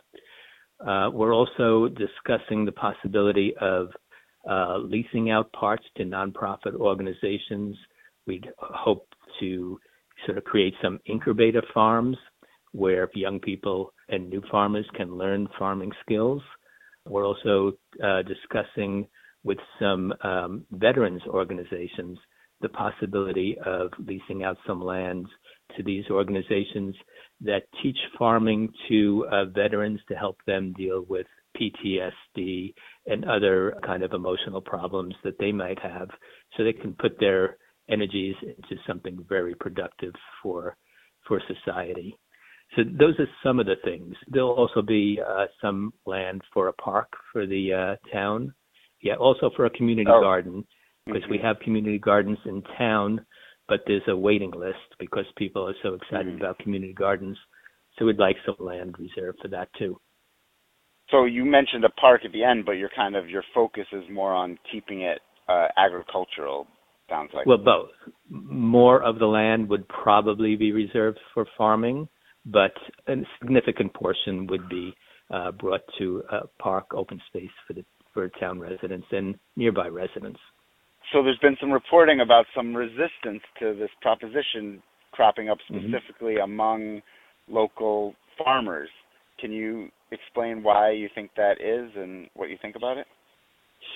Uh, 0.87 1.11
we're 1.13 1.35
also 1.35 1.89
discussing 1.89 2.65
the 2.65 2.73
possibility 2.73 3.55
of 3.61 3.89
uh, 4.49 4.79
leasing 4.79 5.31
out 5.31 5.51
parts 5.53 5.85
to 5.97 6.05
nonprofit 6.05 6.75
organizations. 6.75 7.77
We'd 8.27 8.47
hope 8.59 9.09
to 9.41 9.79
sort 10.27 10.39
of 10.39 10.45
create 10.45 10.75
some 10.83 11.01
incubator 11.07 11.63
farms 11.75 12.17
where 12.73 13.09
young 13.15 13.41
people 13.41 13.93
and 14.09 14.29
new 14.29 14.43
farmers 14.51 14.87
can 14.95 15.17
learn 15.17 15.49
farming 15.59 15.93
skills. 16.03 16.43
We're 17.07 17.27
also 17.27 17.73
uh, 18.03 18.23
discussing 18.23 19.07
with 19.45 19.59
some 19.81 20.13
um, 20.23 20.65
veterans 20.73 21.23
organizations 21.27 22.19
the 22.61 22.69
possibility 22.69 23.57
of 23.65 23.91
leasing 23.99 24.43
out 24.43 24.57
some 24.67 24.85
lands 24.85 25.29
to 25.77 25.83
these 25.83 26.05
organizations 26.11 26.95
that 27.41 27.63
teach 27.83 27.99
farming 28.19 28.73
to 28.89 29.27
uh, 29.31 29.45
veterans 29.47 30.01
to 30.09 30.15
help 30.15 30.39
them 30.47 30.73
deal 30.77 31.05
with 31.09 31.27
PTSD 31.57 32.75
and 33.07 33.25
other 33.25 33.75
kind 33.85 34.03
of 34.03 34.13
emotional 34.13 34.61
problems 34.61 35.15
that 35.25 35.39
they 35.39 35.53
might 35.53 35.79
have 35.81 36.09
so 36.57 36.65
they 36.65 36.73
can 36.73 36.95
put 36.95 37.19
their 37.19 37.57
energies 37.89 38.35
into 38.43 38.81
something 38.87 39.25
very 39.29 39.55
productive 39.55 40.15
for 40.43 40.77
for 41.27 41.41
society. 41.47 42.19
So 42.77 42.83
those 42.85 43.19
are 43.19 43.29
some 43.43 43.61
of 43.61 43.67
the 43.67 43.77
things. 43.85 44.15
There'll 44.29 44.51
also 44.51 44.83
be 44.83 45.21
uh, 45.27 45.47
some 45.61 45.93
land 46.07 46.43
for 46.53 46.69
a 46.69 46.73
park 46.75 47.09
for 47.33 47.47
the 47.47 47.73
uh, 47.73 48.13
town. 48.13 48.55
Yeah, 49.01 49.15
also 49.15 49.51
for 49.57 49.67
a 49.67 49.71
community 49.71 50.11
oh. 50.13 50.21
garden 50.21 50.65
because 51.07 51.23
mm-hmm. 51.23 51.33
we 51.33 51.39
have 51.39 51.59
community 51.61 51.99
gardens 51.99 52.39
in 52.45 52.63
town, 52.77 53.25
but 53.69 53.81
there's 53.87 54.03
a 54.09 54.17
waiting 54.17 54.51
list 54.51 54.79
because 54.99 55.25
people 55.37 55.69
are 55.69 55.75
so 55.83 55.95
excited 55.95 56.35
mm-hmm. 56.35 56.43
about 56.43 56.59
community 56.59 56.95
gardens. 56.95 57.37
So 57.99 58.07
we'd 58.07 58.19
like 58.19 58.37
some 58.47 58.57
land 58.65 58.97
reserved 58.99 59.39
for 59.43 59.49
that 59.49 59.69
too. 59.79 60.01
So 61.11 61.25
you 61.25 61.45
mentioned 61.45 61.85
a 61.85 61.91
park 61.91 62.23
at 62.25 62.33
the 62.33 62.45
end, 62.45 62.67
but 62.67 62.73
your 62.73 62.91
kind 62.95 63.17
of 63.17 63.29
your 63.29 63.43
focus 63.55 63.87
is 63.93 64.05
more 64.13 64.35
on 64.35 64.59
keeping 64.71 65.03
it 65.03 65.21
uh, 65.49 65.69
agricultural. 65.77 66.67
Sounds 67.09 67.31
like. 67.33 67.47
Well, 67.47 67.59
both. 67.59 67.89
More 68.29 69.03
of 69.03 69.19
the 69.19 69.27
land 69.27 69.69
would 69.71 69.89
probably 69.89 70.57
be 70.57 70.73
reserved 70.73 71.19
for 71.33 71.47
farming, 71.57 72.09
but 72.45 72.73
a 73.07 73.15
significant 73.41 73.95
portion 73.95 74.47
would 74.49 74.69
be 74.69 74.95
uh, 75.33 75.53
brought 75.53 75.81
to 75.99 76.23
a 76.31 76.47
park 76.63 76.87
open 76.95 77.21
space 77.29 77.51
for 77.67 77.73
the 77.73 77.85
for 78.13 78.29
town 78.41 78.59
residents 78.59 79.07
and 79.11 79.37
nearby 79.57 79.89
residents. 79.89 80.41
So 81.13 81.23
there's 81.23 81.39
been 81.39 81.57
some 81.61 81.71
reporting 81.71 82.21
about 82.21 82.45
some 82.55 82.75
resistance 82.75 83.43
to 83.61 83.75
this 83.75 83.91
proposition 84.03 84.83
cropping 85.13 85.49
up 85.49 85.59
mm-hmm. 85.71 85.89
specifically 85.89 86.35
mm-hmm. 86.35 86.53
among 86.53 87.03
local 87.49 88.15
farmers. 88.43 88.89
Can 89.41 89.53
you 89.53 89.89
explain 90.11 90.63
why 90.63 90.93
you 90.93 91.09
think 91.15 91.31
that 91.37 91.61
is 91.61 91.91
and 91.97 92.29
what 92.35 92.51
you 92.51 92.57
think 92.61 92.77
about 92.77 92.99
it? 92.99 93.07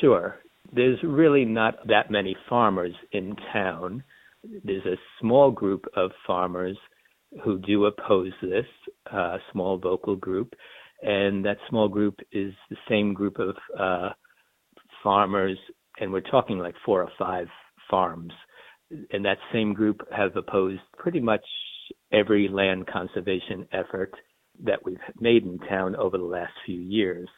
Sure. 0.01 0.37
There's 0.75 0.99
really 1.03 1.45
not 1.45 1.87
that 1.89 2.11
many 2.11 2.37
farmers 2.49 2.95
in 3.13 3.37
town. 3.53 4.05
There's 4.65 4.87
a 4.87 4.97
small 5.21 5.51
group 5.51 5.85
of 5.97 6.11
farmers 6.27 6.77
who 7.45 7.59
do 7.59 7.87
oppose 7.87 8.33
this, 8.43 8.67
uh, 9.13 9.39
small 9.51 9.79
vocal 9.79 10.17
group, 10.17 10.55
and 11.03 11.45
that 11.45 11.57
small 11.69 11.89
group 11.89 12.21
is 12.31 12.53
the 12.71 12.77
same 12.89 13.15
group 13.15 13.39
of 13.39 13.57
uh, 13.79 14.11
farmers, 15.03 15.59
and 15.99 16.13
we're 16.13 16.21
talking 16.21 16.59
like 16.59 16.75
four 16.85 17.03
or 17.03 17.11
five 17.19 17.47
farms, 17.91 18.33
and 19.11 19.25
that 19.25 19.39
same 19.53 19.73
group 19.75 20.01
have 20.11 20.37
opposed 20.37 20.81
pretty 20.97 21.21
much 21.21 21.45
every 22.13 22.49
land 22.49 22.87
conservation 22.87 23.67
effort 23.73 24.13
that 24.65 24.85
we've 24.85 24.99
made 25.21 25.45
in 25.45 25.59
town 25.61 25.97
over 25.97 26.19
the 26.19 26.25
last 26.25 26.53
few 26.67 26.81
years. 26.81 27.29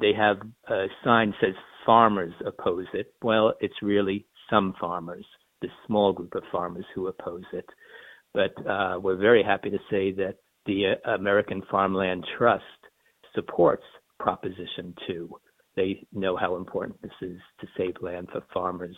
They 0.00 0.12
have 0.16 0.38
a 0.68 0.86
sign 1.04 1.30
that 1.30 1.48
says 1.48 1.54
farmers 1.84 2.32
oppose 2.44 2.86
it. 2.94 3.12
Well, 3.22 3.54
it's 3.60 3.82
really 3.82 4.26
some 4.50 4.74
farmers, 4.80 5.24
the 5.62 5.68
small 5.86 6.12
group 6.12 6.34
of 6.34 6.42
farmers 6.50 6.84
who 6.94 7.06
oppose 7.06 7.44
it. 7.52 7.66
But 8.34 8.54
uh, 8.68 8.98
we're 9.00 9.16
very 9.16 9.42
happy 9.42 9.70
to 9.70 9.78
say 9.90 10.12
that 10.12 10.36
the 10.66 10.94
American 11.04 11.62
Farmland 11.70 12.24
Trust 12.36 12.64
supports 13.34 13.84
Proposition 14.18 14.94
2. 15.06 15.30
They 15.76 16.06
know 16.12 16.36
how 16.36 16.56
important 16.56 17.00
this 17.02 17.12
is 17.20 17.38
to 17.60 17.66
save 17.76 17.94
land 18.00 18.28
for 18.32 18.42
farmers. 18.52 18.96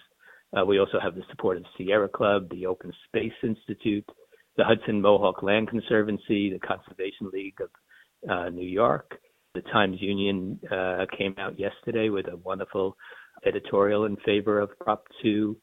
Uh, 0.57 0.65
we 0.65 0.79
also 0.79 0.99
have 1.03 1.15
the 1.15 1.25
support 1.31 1.57
of 1.57 1.65
Sierra 1.77 2.09
Club, 2.09 2.49
the 2.51 2.67
Open 2.67 2.93
Space 3.09 3.33
Institute, 3.43 4.09
the 4.57 4.65
Hudson 4.65 5.01
Mohawk 5.01 5.43
Land 5.43 5.69
Conservancy, 5.69 6.51
the 6.51 6.61
Conservation 6.61 7.31
League 7.33 7.59
of 7.61 8.31
uh, 8.31 8.49
New 8.51 8.67
York. 8.67 9.19
The 9.55 9.63
Times 9.63 9.97
Union 10.01 10.59
uh, 10.71 11.07
came 11.17 11.35
out 11.39 11.59
yesterday 11.59 12.11
with 12.11 12.27
a 12.29 12.37
wonderful 12.37 12.97
editorial 13.45 14.05
in 14.05 14.17
favor 14.25 14.61
of 14.61 14.71
Prop 14.79 15.05
2. 15.23 15.57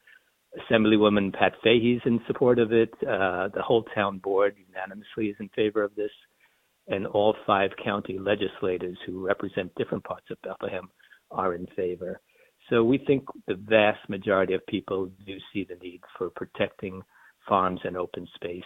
Assemblywoman 0.70 1.32
Pat 1.32 1.52
Fahy's 1.62 2.00
in 2.04 2.20
support 2.26 2.58
of 2.58 2.72
it. 2.72 2.90
Uh, 3.02 3.48
the 3.54 3.62
whole 3.62 3.84
town 3.94 4.18
board 4.18 4.56
unanimously 4.68 5.26
is 5.26 5.36
in 5.40 5.48
favor 5.50 5.82
of 5.82 5.94
this, 5.94 6.10
and 6.88 7.06
all 7.06 7.34
five 7.46 7.70
county 7.82 8.18
legislators 8.18 8.96
who 9.06 9.26
represent 9.26 9.74
different 9.76 10.04
parts 10.04 10.26
of 10.30 10.40
Bethlehem 10.42 10.88
are 11.30 11.54
in 11.54 11.66
favor. 11.76 12.20
So 12.70 12.82
we 12.82 12.98
think 12.98 13.24
the 13.46 13.54
vast 13.54 14.08
majority 14.08 14.54
of 14.54 14.66
people 14.66 15.10
do 15.24 15.36
see 15.52 15.66
the 15.68 15.76
need 15.76 16.00
for 16.18 16.30
protecting 16.30 17.02
farms 17.48 17.80
and 17.84 17.96
open 17.96 18.26
space. 18.34 18.64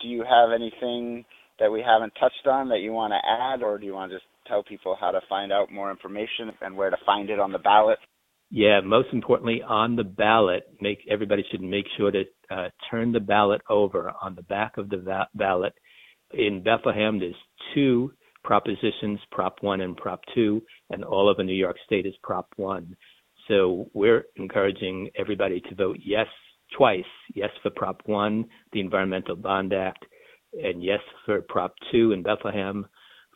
Do 0.00 0.08
you 0.08 0.24
have 0.24 0.50
anything 0.54 1.24
that 1.58 1.70
we 1.70 1.82
haven't 1.82 2.12
touched 2.20 2.46
on 2.46 2.68
that 2.68 2.80
you 2.80 2.92
want 2.92 3.12
to 3.12 3.28
add, 3.28 3.62
or 3.62 3.78
do 3.78 3.86
you 3.86 3.94
want 3.94 4.10
to 4.10 4.16
just 4.16 4.26
tell 4.46 4.62
people 4.62 4.96
how 5.00 5.10
to 5.10 5.20
find 5.28 5.52
out 5.52 5.72
more 5.72 5.90
information 5.90 6.50
and 6.60 6.76
where 6.76 6.90
to 6.90 6.96
find 7.04 7.30
it 7.30 7.40
on 7.40 7.52
the 7.52 7.58
ballot? 7.58 7.98
Yeah, 8.50 8.80
most 8.80 9.08
importantly, 9.12 9.62
on 9.62 9.96
the 9.96 10.04
ballot, 10.04 10.62
make 10.80 11.00
everybody 11.10 11.44
should 11.50 11.60
make 11.60 11.84
sure 11.96 12.10
to 12.10 12.24
uh, 12.50 12.68
turn 12.90 13.12
the 13.12 13.20
ballot 13.20 13.60
over. 13.68 14.12
On 14.22 14.34
the 14.34 14.42
back 14.42 14.78
of 14.78 14.88
the 14.88 14.98
va- 14.98 15.28
ballot, 15.34 15.74
in 16.32 16.62
Bethlehem, 16.62 17.18
there's 17.18 17.34
two 17.74 18.12
propositions, 18.48 19.20
Prop 19.30 19.58
1 19.60 19.82
and 19.82 19.94
Prop 19.94 20.22
2, 20.34 20.62
and 20.88 21.04
all 21.04 21.28
of 21.28 21.36
New 21.44 21.52
York 21.52 21.76
State 21.84 22.06
is 22.06 22.14
Prop 22.22 22.48
1. 22.56 22.96
So 23.46 23.90
we're 23.92 24.24
encouraging 24.36 25.10
everybody 25.18 25.60
to 25.60 25.74
vote 25.74 25.98
yes 26.02 26.26
twice 26.74 27.04
yes 27.34 27.50
for 27.62 27.68
Prop 27.68 28.00
1, 28.06 28.46
the 28.72 28.80
Environmental 28.80 29.36
Bond 29.36 29.74
Act, 29.74 30.02
and 30.54 30.82
yes 30.82 31.00
for 31.26 31.42
Prop 31.42 31.74
2 31.92 32.12
in 32.12 32.22
Bethlehem 32.22 32.86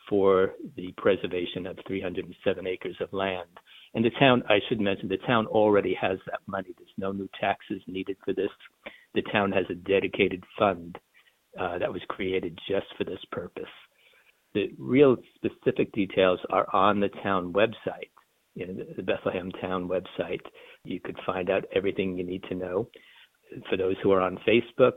for 0.09 0.55
the 0.77 0.95
preservation 0.97 1.67
of 1.67 1.77
307 1.87 2.67
acres 2.67 2.97
of 3.03 3.13
land. 3.13 3.51
And 3.95 4.03
the 4.03 4.11
town, 4.19 4.43
I 4.49 4.61
should 4.67 4.81
mention, 4.81 5.11
the 5.11 5.19
town 5.27 5.47
already 5.47 5.95
has 6.01 6.17
that 6.25 6.41
money. 6.47 6.71
There's 6.79 6.89
no 6.97 7.13
new 7.13 7.29
taxes 7.39 7.83
needed 7.87 8.17
for 8.25 8.33
this. 8.33 8.49
The 9.15 9.23
town 9.31 9.53
has 9.53 9.67
a 9.69 9.75
dedicated 9.75 10.43
fund 10.59 10.97
uh, 11.61 11.77
that 11.81 11.93
was 11.93 12.01
created 12.09 12.59
just 12.67 12.87
for 12.97 13.05
this 13.05 13.21
purpose. 13.31 13.69
The 14.55 14.71
real 14.79 15.17
specific 15.35 15.93
details 15.93 16.41
are 16.51 16.67
on 16.75 17.01
the 17.01 17.09
town 17.23 17.53
website, 17.53 18.11
you 18.55 18.67
know, 18.67 18.85
the 18.97 19.03
Bethlehem 19.03 19.51
Town 19.61 19.89
website. 19.89 20.43
You 20.85 21.01
could 21.01 21.19
find 21.25 21.49
out 21.49 21.65
everything 21.75 22.19
you 22.19 22.25
need 22.25 22.45
to 22.51 22.55
know. 22.55 22.89
For 23.71 23.77
those 23.77 23.97
who 24.03 24.13
are 24.13 24.21
on 24.21 24.39
Facebook, 24.47 24.93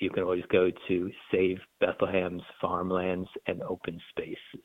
you 0.00 0.10
can 0.10 0.22
always 0.22 0.44
go 0.50 0.70
to 0.88 1.10
Save 1.30 1.58
Bethlehem's 1.80 2.42
Farmlands 2.60 3.28
and 3.46 3.62
Open 3.62 3.98
Spaces. 4.10 4.64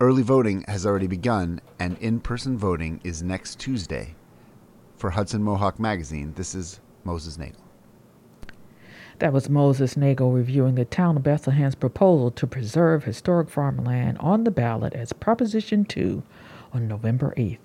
Early 0.00 0.22
voting 0.22 0.64
has 0.66 0.84
already 0.84 1.06
begun, 1.06 1.60
and 1.78 1.96
in 1.98 2.20
person 2.20 2.58
voting 2.58 3.00
is 3.04 3.22
next 3.22 3.58
Tuesday. 3.60 4.14
For 4.96 5.10
Hudson 5.10 5.42
Mohawk 5.42 5.78
Magazine, 5.78 6.32
this 6.34 6.54
is 6.54 6.80
Moses 7.04 7.38
Nagel. 7.38 7.63
That 9.20 9.32
was 9.32 9.48
Moses 9.48 9.96
Nagel 9.96 10.32
reviewing 10.32 10.74
the 10.74 10.84
town 10.84 11.16
of 11.16 11.22
Bethlehem's 11.22 11.76
proposal 11.76 12.32
to 12.32 12.46
preserve 12.46 13.04
historic 13.04 13.48
farmland 13.48 14.18
on 14.18 14.42
the 14.42 14.50
ballot 14.50 14.92
as 14.92 15.12
Proposition 15.12 15.84
2 15.84 16.22
on 16.72 16.88
November 16.88 17.32
8th. 17.36 17.58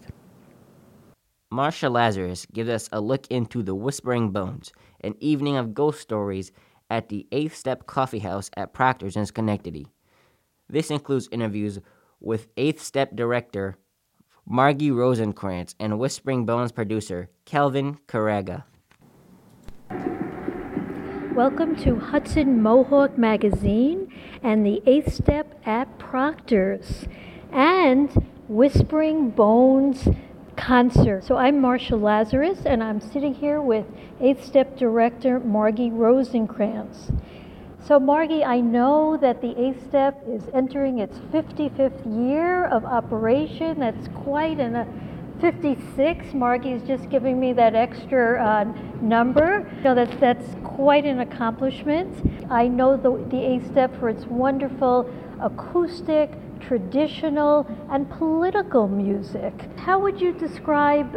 Marsha 1.51 1.91
Lazarus 1.91 2.45
gives 2.53 2.69
us 2.69 2.89
a 2.91 3.01
look 3.01 3.25
into 3.31 3.63
the 3.63 3.73
Whispering 3.73 4.29
Bones, 4.29 4.71
an 5.01 5.15
evening 5.19 5.57
of 5.57 5.73
ghost 5.73 5.99
stories 5.99 6.51
at 6.91 7.09
the 7.09 7.27
Eighth 7.31 7.55
Step 7.55 7.87
Coffee 7.87 8.19
House 8.19 8.51
at 8.55 8.73
Proctor's 8.73 9.15
in 9.15 9.25
Schenectady. 9.25 9.87
This 10.69 10.91
includes 10.91 11.27
interviews 11.31 11.79
with 12.19 12.47
Eighth 12.57 12.83
Step 12.83 13.15
director 13.15 13.75
Margie 14.45 14.91
Rosenkrantz 14.91 15.73
and 15.79 15.97
Whispering 15.97 16.45
Bones 16.45 16.71
producer 16.71 17.29
Kelvin 17.45 17.97
Keraga. 18.07 18.63
Welcome 21.39 21.77
to 21.83 21.95
Hudson 21.95 22.61
Mohawk 22.61 23.17
Magazine 23.17 24.13
and 24.43 24.65
the 24.65 24.83
Eighth 24.85 25.13
Step 25.13 25.57
at 25.65 25.97
Proctor's 25.97 27.05
and 27.49 28.11
Whispering 28.49 29.29
Bones 29.29 30.09
concert. 30.57 31.23
So 31.23 31.37
I'm 31.37 31.61
Marsha 31.61 31.97
Lazarus 31.99 32.65
and 32.65 32.83
I'm 32.83 32.99
sitting 32.99 33.33
here 33.33 33.61
with 33.61 33.85
Eighth 34.19 34.43
Step 34.43 34.75
Director 34.75 35.39
Margie 35.39 35.89
Rosenkrantz. 35.89 37.17
So, 37.85 38.01
Margie, 38.01 38.43
I 38.43 38.59
know 38.59 39.15
that 39.21 39.41
the 39.41 39.57
Eighth 39.57 39.87
Step 39.87 40.21
is 40.27 40.43
entering 40.53 40.99
its 40.99 41.19
55th 41.31 42.27
year 42.27 42.65
of 42.65 42.83
operation. 42.83 43.79
That's 43.79 44.09
quite 44.09 44.59
an. 44.59 45.08
Uh, 45.39 45.51
56. 45.51 46.33
Margie 46.33 46.71
is 46.71 46.83
just 46.83 47.09
giving 47.09 47.39
me 47.39 47.53
that 47.53 47.75
extra 47.75 48.43
uh, 48.43 48.63
number. 49.01 49.69
So 49.83 49.95
that's 49.95 50.15
that's 50.17 50.55
quite 50.63 51.05
an 51.05 51.19
accomplishment. 51.19 52.13
I 52.49 52.67
know 52.67 52.97
the 52.97 53.25
the 53.29 53.41
Eighth 53.41 53.67
Step 53.71 53.97
for 53.99 54.09
its 54.09 54.25
wonderful 54.25 55.09
acoustic, 55.41 56.31
traditional, 56.59 57.65
and 57.89 58.09
political 58.09 58.87
music. 58.87 59.53
How 59.77 59.99
would 59.99 60.19
you 60.19 60.33
describe 60.33 61.13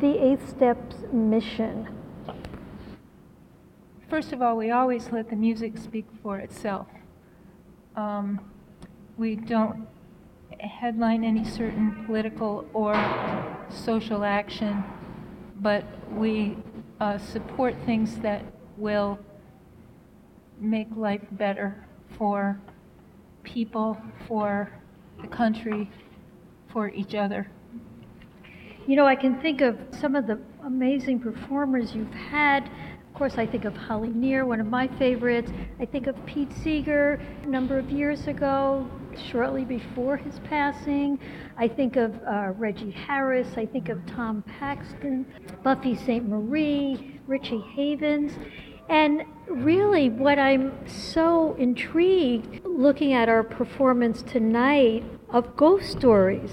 the 0.00 0.22
Eighth 0.22 0.48
Step's 0.48 0.96
mission? 1.12 1.88
First 4.08 4.32
of 4.32 4.40
all, 4.40 4.56
we 4.56 4.70
always 4.70 5.10
let 5.10 5.30
the 5.30 5.36
music 5.36 5.78
speak 5.78 6.06
for 6.22 6.38
itself. 6.38 6.86
Um, 7.96 8.40
we 9.16 9.34
don't 9.34 9.88
headline 10.60 11.24
any 11.24 11.44
certain 11.44 12.04
political 12.06 12.66
or 12.72 12.94
social 13.68 14.24
action, 14.24 14.84
but 15.60 15.84
we 16.12 16.56
uh, 17.00 17.18
support 17.18 17.74
things 17.84 18.16
that 18.18 18.44
will 18.76 19.18
make 20.58 20.88
life 20.96 21.22
better 21.32 21.86
for 22.18 22.60
people, 23.42 23.96
for 24.26 24.70
the 25.20 25.28
country, 25.28 25.90
for 26.72 26.88
each 26.90 27.14
other. 27.14 27.50
You 28.86 28.96
know, 28.96 29.06
I 29.06 29.16
can 29.16 29.40
think 29.40 29.60
of 29.60 29.78
some 29.90 30.14
of 30.14 30.26
the 30.26 30.38
amazing 30.64 31.20
performers 31.20 31.94
you've 31.94 32.12
had 32.12 32.70
of 33.16 33.18
course, 33.18 33.38
I 33.38 33.46
think 33.46 33.64
of 33.64 33.74
Holly 33.74 34.10
Near, 34.10 34.44
one 34.44 34.60
of 34.60 34.66
my 34.66 34.86
favorites. 34.98 35.50
I 35.80 35.86
think 35.86 36.06
of 36.06 36.14
Pete 36.26 36.52
Seeger 36.62 37.18
a 37.44 37.46
number 37.46 37.78
of 37.78 37.90
years 37.90 38.26
ago, 38.26 38.86
shortly 39.20 39.64
before 39.64 40.16
his 40.16 40.38
passing. 40.40 41.18
I 41.56 41.68
think 41.68 41.96
of 41.96 42.14
uh, 42.26 42.52
Reggie 42.56 42.90
Harris. 42.90 43.48
I 43.56 43.66
think 43.66 43.88
of 43.88 44.04
Tom 44.06 44.42
Paxton, 44.58 45.26
Buffy 45.62 45.96
Sainte-Marie, 45.96 47.20
Richie 47.26 47.64
Havens. 47.74 48.32
And 48.88 49.24
really, 49.48 50.10
what 50.10 50.38
I'm 50.38 50.86
so 50.86 51.54
intrigued 51.54 52.64
looking 52.64 53.12
at 53.12 53.28
our 53.28 53.42
performance 53.42 54.22
tonight 54.22 55.04
of 55.30 55.56
ghost 55.56 55.90
stories. 55.90 56.50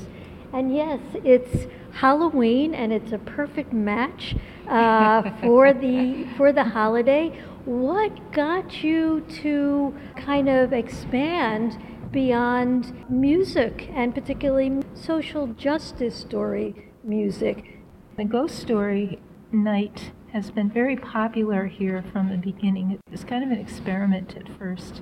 And 0.52 0.76
yes, 0.76 1.00
it's 1.24 1.68
Halloween, 1.94 2.74
and 2.74 2.92
it's 2.92 3.12
a 3.12 3.20
perfect 3.20 3.72
match 3.72 4.36
uh, 4.68 5.32
for 5.42 5.74
the 5.74 6.28
for 6.38 6.52
the 6.52 6.64
holiday. 6.64 7.40
What 7.66 8.32
got 8.34 8.84
you 8.84 9.22
to 9.42 9.96
kind 10.18 10.50
of 10.50 10.74
expand 10.74 11.78
beyond 12.14 13.10
music 13.10 13.90
and 13.94 14.14
particularly 14.16 14.82
social 14.94 15.48
justice 15.48 16.16
story 16.16 16.92
music? 17.04 17.80
The 18.16 18.24
ghost 18.24 18.60
story 18.60 19.20
night 19.52 20.12
has 20.32 20.52
been 20.52 20.70
very 20.70 20.96
popular 20.96 21.66
here 21.66 22.06
from 22.14 22.30
the 22.30 22.38
beginning. 22.38 22.92
It 22.92 23.12
was 23.12 23.24
kind 23.24 23.44
of 23.44 23.52
an 23.52 23.60
experiment 23.60 24.38
at 24.38 24.48
first, 24.58 25.02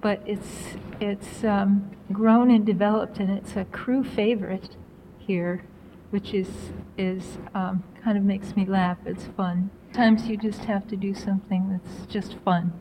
but 0.00 0.22
it's 0.24 0.76
it's 1.00 1.44
um, 1.44 1.90
grown 2.12 2.50
and 2.50 2.64
developed, 2.64 3.18
and 3.18 3.30
it's 3.30 3.56
a 3.56 3.64
crew 3.66 4.02
favorite 4.02 4.76
here 5.18 5.64
which 6.10 6.32
is 6.32 6.48
is 6.96 7.38
um, 7.54 7.82
kind 8.02 8.16
of 8.16 8.24
makes 8.24 8.56
me 8.56 8.64
laugh. 8.64 8.98
It's 9.04 9.26
fun. 9.36 9.70
Sometimes 9.92 10.28
you 10.28 10.36
just 10.36 10.64
have 10.64 10.86
to 10.88 10.96
do 10.96 11.14
something 11.14 11.68
that's 11.70 12.06
just 12.06 12.36
fun. 12.44 12.80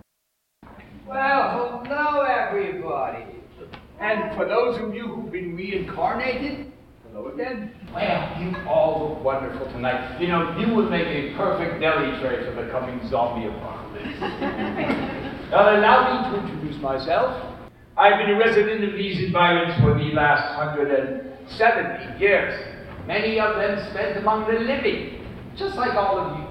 Well, 1.06 1.84
hello 1.86 2.22
everybody. 2.22 3.26
And 4.00 4.36
for 4.36 4.46
those 4.48 4.80
of 4.80 4.94
you 4.94 5.08
who've 5.08 5.32
been 5.32 5.56
reincarnated, 5.56 6.72
hello 7.10 7.30
again. 7.30 7.72
Well, 7.94 8.42
you 8.42 8.56
all 8.68 9.10
look 9.10 9.24
wonderful 9.24 9.66
tonight. 9.72 10.22
You 10.22 10.28
know, 10.28 10.56
you 10.60 10.74
would 10.76 10.92
make 10.92 11.08
a 11.08 11.36
perfect 11.36 11.82
deli 11.82 12.20
tray 12.22 12.46
for 12.46 12.62
the 12.62 12.70
coming 12.70 13.00
zombie 13.10 13.48
apocalypse. 13.48 14.20
now, 15.50 15.76
allow 15.76 16.32
me 16.32 16.38
to 16.38 16.44
introduce 16.46 16.80
myself. 16.80 17.56
I've 17.98 18.20
been 18.20 18.36
a 18.36 18.38
resident 18.38 18.84
of 18.84 18.94
these 18.94 19.24
environs 19.24 19.74
for 19.82 19.98
the 19.98 20.14
last 20.14 20.56
170 20.60 22.20
years. 22.20 22.78
Many 23.08 23.40
of 23.40 23.56
them 23.56 23.90
spent 23.90 24.18
among 24.18 24.46
the 24.46 24.60
living, 24.60 25.26
just 25.56 25.76
like 25.76 25.96
all 25.96 26.20
of 26.20 26.38
you. 26.38 26.46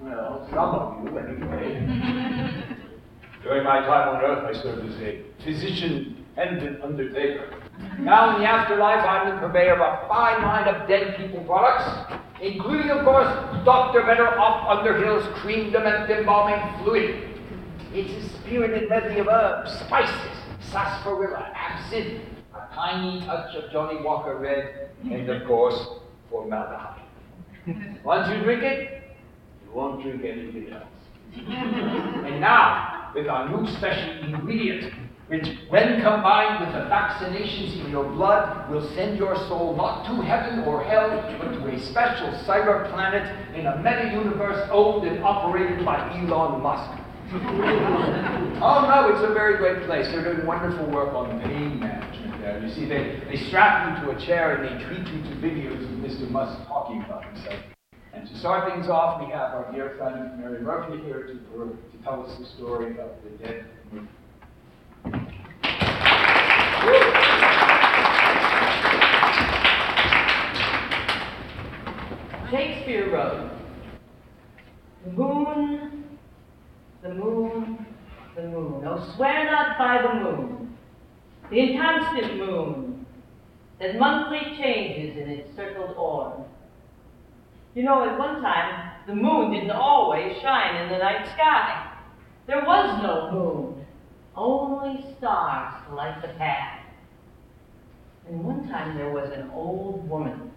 Well, 0.00 0.46
some 0.48 0.74
of 0.74 1.04
you, 1.04 1.18
anyway. 1.18 2.62
During 3.42 3.64
my 3.64 3.80
time 3.80 4.16
on 4.16 4.22
Earth, 4.22 4.56
I 4.56 4.62
served 4.62 4.88
as 4.90 4.98
a 5.02 5.22
physician 5.44 6.15
and 6.36 6.58
an 6.62 6.82
undertaker. 6.82 7.52
Now, 7.98 8.34
in 8.36 8.42
the 8.42 8.48
afterlife, 8.48 9.04
I'm 9.06 9.34
the 9.34 9.40
purveyor 9.40 9.74
of 9.74 9.80
a 9.80 10.08
fine 10.08 10.42
line 10.42 10.68
of 10.68 10.86
dead 10.88 11.16
people 11.16 11.42
products, 11.44 12.14
including, 12.42 12.90
of 12.90 13.04
course, 13.04 13.28
Dr. 13.64 14.02
Better 14.02 14.28
Off 14.38 14.78
Underhill's 14.78 15.26
cream 15.40 15.72
dement 15.72 16.10
embalming 16.10 16.84
fluid. 16.84 17.40
It's 17.92 18.12
a 18.12 18.38
spirited 18.38 18.88
medley 18.90 19.20
of 19.20 19.28
herbs, 19.28 19.72
spices, 19.80 20.36
sarsaparilla, 20.60 21.52
absinthe, 21.54 22.22
a 22.54 22.74
tiny 22.74 23.20
touch 23.24 23.54
of 23.54 23.70
Johnnie 23.72 24.02
Walker 24.02 24.36
Red, 24.36 24.90
and 25.10 25.28
of 25.28 25.46
course, 25.46 26.00
formaldehyde. 26.30 27.00
Once 28.04 28.28
you 28.28 28.42
drink 28.42 28.62
it, 28.62 29.02
you 29.64 29.72
won't 29.72 30.02
drink 30.02 30.22
anything 30.24 30.72
else. 30.72 30.84
and 31.34 32.40
now, 32.40 33.10
with 33.14 33.26
our 33.26 33.48
new 33.48 33.66
special 33.76 34.24
ingredient, 34.24 34.92
which, 35.28 35.46
when 35.68 36.00
combined 36.02 36.64
with 36.64 36.72
the 36.74 36.88
vaccinations 36.88 37.84
in 37.84 37.90
your 37.90 38.04
blood, 38.04 38.70
will 38.70 38.88
send 38.94 39.18
your 39.18 39.34
soul 39.48 39.74
not 39.76 40.06
to 40.06 40.22
heaven 40.22 40.60
or 40.60 40.84
hell, 40.84 41.10
but 41.38 41.52
to 41.52 41.66
a 41.66 41.80
special 41.86 42.28
cyber 42.44 42.88
planet 42.92 43.26
in 43.56 43.66
a 43.66 43.76
meta 43.78 44.12
universe 44.14 44.68
owned 44.70 45.06
and 45.08 45.22
operated 45.24 45.84
by 45.84 45.98
Elon 46.16 46.62
Musk. 46.62 47.02
oh 47.32 48.86
no, 48.86 49.10
it's 49.12 49.28
a 49.28 49.34
very 49.34 49.56
great 49.56 49.84
place. 49.84 50.06
They're 50.06 50.22
doing 50.22 50.46
wonderful 50.46 50.88
work 50.92 51.12
on 51.12 51.40
pain 51.40 51.80
management 51.80 52.40
there. 52.40 52.64
You 52.64 52.72
see, 52.72 52.84
they, 52.84 53.20
they 53.28 53.36
strap 53.48 53.98
you 53.98 54.06
to 54.06 54.16
a 54.16 54.26
chair 54.26 54.54
and 54.54 54.62
they 54.62 54.84
treat 54.84 55.04
you 55.08 55.22
to 55.24 55.30
videos 55.42 55.82
of 55.82 55.98
Mr. 55.98 56.30
Musk 56.30 56.56
talking 56.68 57.02
about 57.02 57.24
himself. 57.24 57.58
And 58.12 58.28
to 58.28 58.38
start 58.38 58.72
things 58.72 58.88
off, 58.88 59.20
we 59.20 59.26
have 59.32 59.54
our 59.54 59.72
dear 59.72 59.96
friend 59.98 60.38
Mary 60.38 60.60
Murphy 60.60 61.02
here 61.02 61.26
to, 61.26 61.34
to 61.34 62.04
tell 62.04 62.24
us 62.24 62.38
the 62.38 62.46
story 62.46 62.96
of 63.00 63.10
the 63.24 63.44
dead. 63.44 63.66
Shakespeare 72.50 73.10
wrote, 73.10 73.50
The 75.04 75.10
moon, 75.10 76.04
the 77.02 77.14
moon, 77.14 77.86
the 78.36 78.42
moon. 78.42 78.84
Oh, 78.86 79.12
swear 79.16 79.44
not 79.50 79.78
by 79.78 80.02
the 80.02 80.14
moon, 80.20 80.76
the 81.50 81.58
inconstant 81.58 82.36
moon, 82.38 83.06
that 83.80 83.98
monthly 83.98 84.56
changes 84.56 85.16
in 85.16 85.28
its 85.28 85.54
circled 85.56 85.96
orb. 85.96 86.46
You 87.74 87.82
know, 87.82 88.08
at 88.08 88.18
one 88.18 88.40
time, 88.40 88.92
the 89.06 89.14
moon 89.14 89.52
didn't 89.52 89.70
always 89.70 90.40
shine 90.40 90.82
in 90.82 90.90
the 90.90 90.98
night 90.98 91.26
sky. 91.34 91.92
There 92.46 92.64
was 92.64 93.02
no 93.02 93.30
moon, 93.32 93.75
only 94.36 95.04
stars 95.16 95.74
light 95.92 96.20
the 96.22 96.28
path. 96.28 96.80
And 98.28 98.44
one 98.44 98.68
time 98.68 98.96
there 98.96 99.10
was 99.10 99.30
an 99.32 99.50
old 99.50 100.08
woman, 100.08 100.50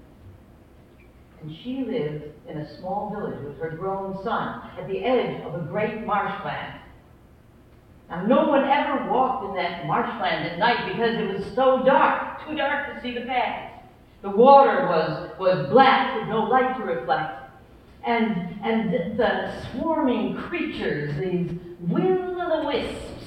and 1.41 1.55
she 1.63 1.85
lived 1.85 2.25
in 2.49 2.57
a 2.57 2.77
small 2.77 3.11
village 3.11 3.41
with 3.43 3.57
her 3.59 3.69
grown 3.69 4.21
son 4.23 4.61
at 4.77 4.87
the 4.87 5.03
edge 5.03 5.41
of 5.43 5.55
a 5.55 5.59
great 5.59 6.05
marshland. 6.05 6.79
Now, 8.09 8.25
no 8.25 8.47
one 8.47 8.67
ever 8.67 9.09
walked 9.09 9.45
in 9.45 9.55
that 9.55 9.85
marshland 9.85 10.47
at 10.47 10.57
night 10.57 10.91
because 10.91 11.15
it 11.15 11.31
was 11.31 11.45
so 11.53 11.83
dark, 11.83 12.45
too 12.45 12.55
dark 12.55 12.95
to 12.95 13.01
see 13.01 13.13
the 13.13 13.21
path. 13.21 13.71
The 14.23 14.31
water 14.31 14.87
was, 14.87 15.29
was 15.39 15.69
black 15.69 16.19
with 16.19 16.27
no 16.27 16.43
light 16.43 16.75
to 16.77 16.83
reflect. 16.83 17.51
And, 18.03 18.59
and 18.63 19.17
the 19.17 19.53
swarming 19.71 20.35
creatures, 20.35 21.15
these 21.19 21.51
will-o'-the-wisps, 21.81 23.18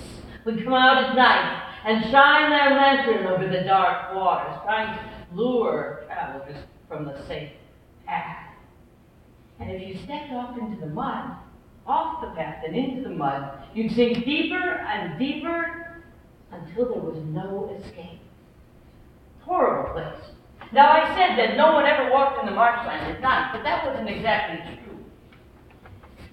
would 0.45 0.63
come 0.65 0.75
out 0.75 1.05
at 1.05 1.17
night 1.17 1.63
and 1.85 2.05
shine 2.11 2.51
their 2.51 2.77
lantern 2.77 3.27
over 3.27 3.47
the 3.47 3.65
dark 3.65 4.15
waters, 4.15 4.57
trying 4.65 4.97
to 4.97 5.35
lure 5.35 6.05
travelers 6.07 6.57
from 6.89 7.05
the 7.05 7.27
safe 7.27 7.51
path. 8.07 8.55
And 9.61 9.71
if 9.71 9.83
you 9.83 9.97
stepped 10.05 10.33
off 10.33 10.57
into 10.59 10.81
the 10.81 10.93
mud, 10.93 11.37
off 11.87 12.21
the 12.21 12.31
path 12.37 12.63
and 12.67 12.77
into 12.77 13.09
the 13.09 13.15
mud, 13.15 13.65
you'd 13.75 13.93
sink 13.93 14.25
deeper 14.25 14.57
and 14.57 15.19
deeper 15.19 16.03
until 16.53 16.89
there 16.89 17.03
was 17.03 17.19
no 17.27 17.77
escape. 17.79 18.21
Horrible 19.41 19.93
place. 19.93 20.31
Now, 20.73 20.91
I 20.91 21.15
said 21.15 21.37
that 21.39 21.57
no 21.57 21.73
one 21.73 21.85
ever 21.85 22.11
walked 22.11 22.41
in 22.41 22.47
the 22.47 22.53
marshland 22.53 23.15
at 23.15 23.21
night, 23.21 23.51
but 23.53 23.63
that 23.63 23.85
wasn't 23.87 24.09
exactly 24.09 24.75
true. 24.75 24.99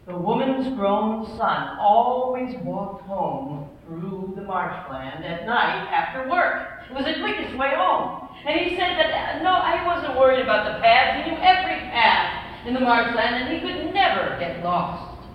The 0.08 0.18
woman's 0.18 0.76
grown 0.76 1.26
son 1.38 1.78
always 1.80 2.56
walked 2.64 3.04
home 3.04 3.70
through 3.90 4.34
the 4.36 4.44
marshland 4.44 5.26
at 5.26 5.46
night 5.46 5.90
after 5.90 6.30
work. 6.30 6.86
It 6.90 6.94
was 6.94 7.06
the 7.06 7.20
quickest 7.22 7.58
way 7.58 7.74
home. 7.76 8.30
And 8.46 8.60
he 8.60 8.76
said 8.76 8.96
that, 8.98 9.10
uh, 9.10 9.44
no, 9.44 9.50
I 9.50 9.86
wasn't 9.86 10.18
worried 10.18 10.42
about 10.42 10.66
the 10.66 10.80
paths. 10.82 11.26
He 11.26 11.32
knew 11.32 11.38
every 11.42 11.90
path 11.90 12.68
in 12.68 12.74
the 12.74 12.80
marshland, 12.80 13.36
and 13.36 13.54
he 13.54 13.60
could 13.60 13.94
never 13.94 14.38
get 14.40 14.64
lost. 14.64 15.28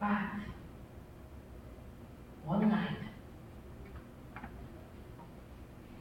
But 0.00 0.18
one 2.44 2.68
night, 2.68 2.96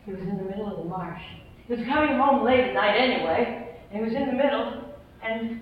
he 0.06 0.12
was 0.14 0.22
in 0.22 0.38
the 0.38 0.44
middle 0.44 0.72
of 0.72 0.78
the 0.78 0.90
marsh. 0.90 1.22
He 1.68 1.76
was 1.76 1.86
coming 1.86 2.16
home 2.16 2.46
late 2.46 2.62
at 2.62 2.74
night 2.74 2.96
anyway, 2.98 3.78
and 3.92 4.00
he 4.00 4.06
was 4.06 4.16
in 4.16 4.26
the 4.28 4.34
middle, 4.34 4.86
and 5.22 5.62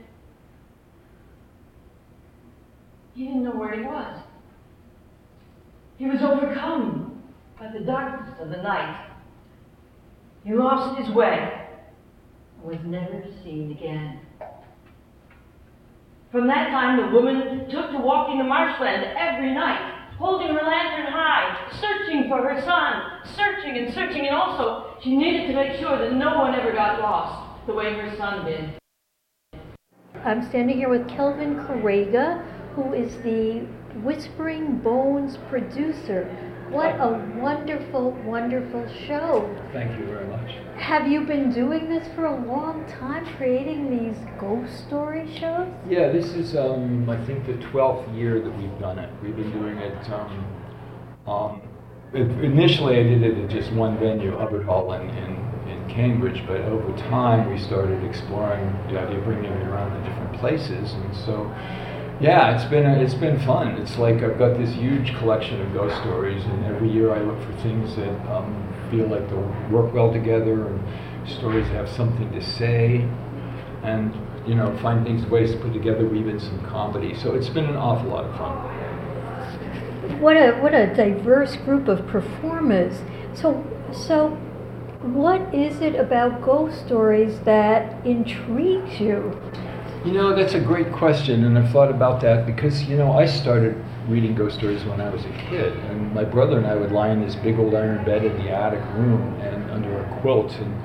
he 3.13 3.25
didn't 3.25 3.43
know 3.43 3.55
where 3.55 3.75
he 3.75 3.83
was. 3.83 4.21
He 5.97 6.05
was 6.05 6.21
overcome 6.21 7.23
by 7.59 7.71
the 7.71 7.79
darkness 7.79 8.35
of 8.39 8.49
the 8.49 8.57
night. 8.57 9.09
He 10.43 10.53
lost 10.53 10.99
his 10.99 11.13
way 11.13 11.67
and 12.57 12.63
was 12.63 12.79
never 12.85 13.23
seen 13.43 13.71
again. 13.71 14.19
From 16.31 16.47
that 16.47 16.69
time, 16.69 17.01
the 17.01 17.15
woman 17.15 17.67
took 17.69 17.91
to 17.91 17.97
walking 17.97 18.37
the 18.37 18.43
marshland 18.43 19.05
every 19.17 19.53
night, 19.53 20.11
holding 20.17 20.49
her 20.49 20.61
lantern 20.61 21.11
high, 21.11 21.69
searching 21.81 22.29
for 22.29 22.47
her 22.47 22.61
son, 22.61 23.33
searching 23.35 23.77
and 23.77 23.93
searching, 23.93 24.27
and 24.27 24.35
also 24.35 24.97
she 25.01 25.15
needed 25.15 25.47
to 25.47 25.53
make 25.53 25.79
sure 25.79 25.97
that 25.97 26.13
no 26.13 26.37
one 26.37 26.53
ever 26.53 26.73
got 26.73 26.99
lost 26.99 27.65
the 27.65 27.73
way 27.73 27.93
her 27.93 28.15
son 28.17 28.45
did. 28.45 28.69
I'm 30.23 30.47
standing 30.49 30.77
here 30.77 30.89
with 30.89 31.07
Kelvin 31.07 31.55
Keraga, 31.55 32.45
who 32.75 32.93
is 32.93 33.15
the 33.23 33.65
Whispering 34.03 34.79
Bones 34.79 35.37
producer. 35.49 36.29
What 36.69 36.95
a 36.99 37.13
wonderful, 37.37 38.11
wonderful 38.25 38.85
show. 39.07 39.49
Thank 39.71 39.97
you 39.97 40.05
very 40.05 40.27
much. 40.27 40.51
Have 40.75 41.07
you 41.07 41.21
been 41.21 41.53
doing 41.53 41.87
this 41.89 42.05
for 42.13 42.25
a 42.25 42.45
long 42.45 42.85
time, 42.99 43.25
creating 43.37 43.89
these 43.89 44.17
ghost 44.37 44.85
story 44.85 45.25
shows? 45.39 45.69
Yeah, 45.89 46.11
this 46.11 46.33
is, 46.33 46.57
um, 46.57 47.09
I 47.09 47.23
think, 47.25 47.45
the 47.45 47.53
12th 47.53 48.13
year 48.17 48.41
that 48.41 48.57
we've 48.57 48.79
done 48.79 48.99
it. 48.99 49.09
We've 49.23 49.35
been 49.35 49.51
doing 49.51 49.77
it. 49.77 50.09
Um, 50.11 50.45
um, 51.25 51.61
initially, 52.13 52.99
I 52.99 53.03
did 53.03 53.23
it 53.23 53.37
at 53.37 53.49
just 53.49 53.71
one 53.71 53.97
venue, 53.97 54.37
Hubbard 54.37 54.65
Hall 54.65 54.91
in, 54.91 55.09
in, 55.09 55.69
in 55.69 55.89
Cambridge, 55.89 56.43
but 56.47 56.61
over 56.61 56.97
time, 56.97 57.49
we 57.49 57.57
started 57.57 58.03
exploring 58.03 58.65
the 58.89 58.99
idea 58.99 59.19
of 59.19 59.23
bringing 59.23 59.45
it 59.45 59.67
around 59.67 60.01
to 60.01 60.09
different 60.09 60.33
places. 60.39 60.93
And 60.93 61.15
so, 61.15 61.45
yeah, 62.19 62.55
it's 62.55 62.69
been 62.69 62.85
a, 62.85 62.99
it's 62.99 63.13
been 63.13 63.39
fun. 63.45 63.69
It's 63.77 63.97
like 63.97 64.23
I've 64.23 64.39
got 64.39 64.57
this 64.57 64.73
huge 64.73 65.15
collection 65.17 65.61
of 65.61 65.73
ghost 65.73 65.95
stories, 66.01 66.43
and 66.43 66.65
every 66.65 66.91
year 66.91 67.13
I 67.13 67.21
look 67.21 67.39
for 67.43 67.53
things 67.61 67.95
that 67.95 68.31
um, 68.31 68.73
feel 68.89 69.07
like 69.07 69.29
they'll 69.29 69.69
work 69.69 69.93
well 69.93 70.11
together, 70.11 70.67
and 70.67 71.29
stories 71.29 71.67
that 71.67 71.75
have 71.75 71.89
something 71.89 72.31
to 72.31 72.41
say, 72.41 73.07
and 73.83 74.15
you 74.47 74.55
know, 74.55 74.75
find 74.81 75.05
things 75.05 75.25
ways 75.27 75.51
to 75.51 75.57
put 75.57 75.73
together, 75.73 76.07
weave 76.07 76.27
in 76.27 76.39
some 76.39 76.59
comedy. 76.65 77.13
So 77.13 77.35
it's 77.35 77.49
been 77.49 77.65
an 77.65 77.75
awful 77.75 78.09
lot 78.09 78.25
of 78.25 78.35
fun. 78.37 80.21
What 80.21 80.37
a 80.37 80.53
what 80.59 80.73
a 80.73 80.93
diverse 80.95 81.55
group 81.57 81.87
of 81.87 82.07
performers. 82.07 83.01
So 83.33 83.63
so 83.91 84.29
what 85.01 85.53
is 85.53 85.81
it 85.81 85.95
about 85.95 86.41
ghost 86.41 86.79
stories 86.85 87.39
that 87.41 88.03
intrigues 88.05 88.99
you? 88.99 89.39
You 90.05 90.13
know, 90.13 90.35
that's 90.35 90.53
a 90.53 90.59
great 90.59 90.91
question, 90.93 91.43
and 91.43 91.57
I've 91.57 91.71
thought 91.71 91.91
about 91.91 92.21
that 92.21 92.45
because, 92.45 92.83
you 92.83 92.95
know, 92.95 93.11
I 93.11 93.25
started 93.25 93.83
reading 94.07 94.35
ghost 94.35 94.57
stories 94.57 94.85
when 94.85 95.01
I 95.01 95.09
was 95.09 95.25
a 95.25 95.31
kid, 95.49 95.73
and 95.73 96.13
my 96.13 96.23
brother 96.23 96.57
and 96.57 96.65
I 96.65 96.75
would 96.75 96.91
lie 96.91 97.09
in 97.09 97.21
this 97.21 97.35
big 97.35 97.59
old 97.59 97.75
iron 97.75 98.05
bed 98.05 98.23
in 98.23 98.37
the 98.37 98.49
attic 98.49 98.79
room 98.93 99.33
and 99.41 99.69
under 99.69 100.01
a 100.01 100.19
quilt 100.21 100.53
and 100.59 100.81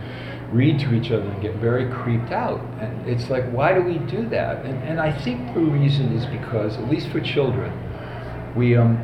read 0.53 0.81
to 0.81 0.95
each 0.95 1.13
other 1.13 1.29
and 1.29 1.41
get 1.41 1.55
very 1.57 1.89
creeped 1.93 2.33
out. 2.33 2.61
And 2.81 3.07
it's 3.07 3.31
like, 3.31 3.45
why 3.53 3.73
do 3.75 3.83
we 3.83 3.99
do 3.99 4.29
that? 4.31 4.65
And, 4.65 4.83
and 4.83 5.01
I 5.01 5.13
think 5.13 5.55
the 5.55 5.61
reason 5.61 6.13
is 6.17 6.27
because, 6.27 6.77
at 6.77 6.89
least 6.89 7.09
for 7.09 7.21
children, 7.21 7.73
we, 8.57 8.77
um, 8.77 8.99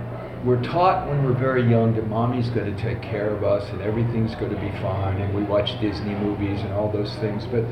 we're 0.45 0.63
taught 0.63 1.09
when 1.09 1.25
we're 1.25 1.33
very 1.33 1.69
young 1.69 1.95
that 1.95 2.07
mommy's 2.09 2.49
going 2.51 2.75
to 2.75 2.83
take 2.83 3.03
care 3.03 3.31
of 3.31 3.45
us 3.45 3.69
and 3.71 3.83
everything's 3.83 4.35
going 4.35 4.55
to 4.55 4.61
be 4.61 4.71
fine, 4.81 5.21
and 5.21 5.35
we 5.35 5.43
watch 5.45 5.81
Disney 5.81 6.15
movies 6.15 6.61
and 6.63 6.73
all 6.73 6.91
those 6.91 7.15
things. 7.17 7.47
But 7.47 7.65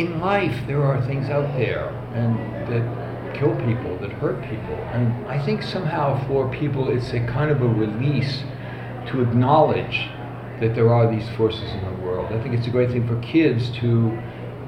in 0.00 0.20
life, 0.20 0.54
there 0.66 0.82
are 0.84 1.00
things 1.06 1.30
out 1.30 1.56
there 1.56 1.88
and 2.12 2.36
that 2.70 3.34
kill 3.34 3.54
people, 3.64 3.96
that 3.98 4.12
hurt 4.12 4.42
people. 4.42 4.74
And 4.92 5.26
I 5.26 5.42
think 5.42 5.62
somehow 5.62 6.26
for 6.26 6.50
people, 6.50 6.90
it's 6.90 7.12
a 7.12 7.20
kind 7.26 7.50
of 7.50 7.62
a 7.62 7.68
release 7.68 8.42
to 9.08 9.22
acknowledge 9.22 10.10
that 10.60 10.74
there 10.74 10.92
are 10.92 11.10
these 11.10 11.28
forces 11.36 11.70
in 11.70 11.84
the 11.84 12.02
world. 12.02 12.32
I 12.32 12.42
think 12.42 12.54
it's 12.54 12.66
a 12.66 12.70
great 12.70 12.90
thing 12.90 13.06
for 13.06 13.18
kids 13.20 13.70
to 13.78 14.10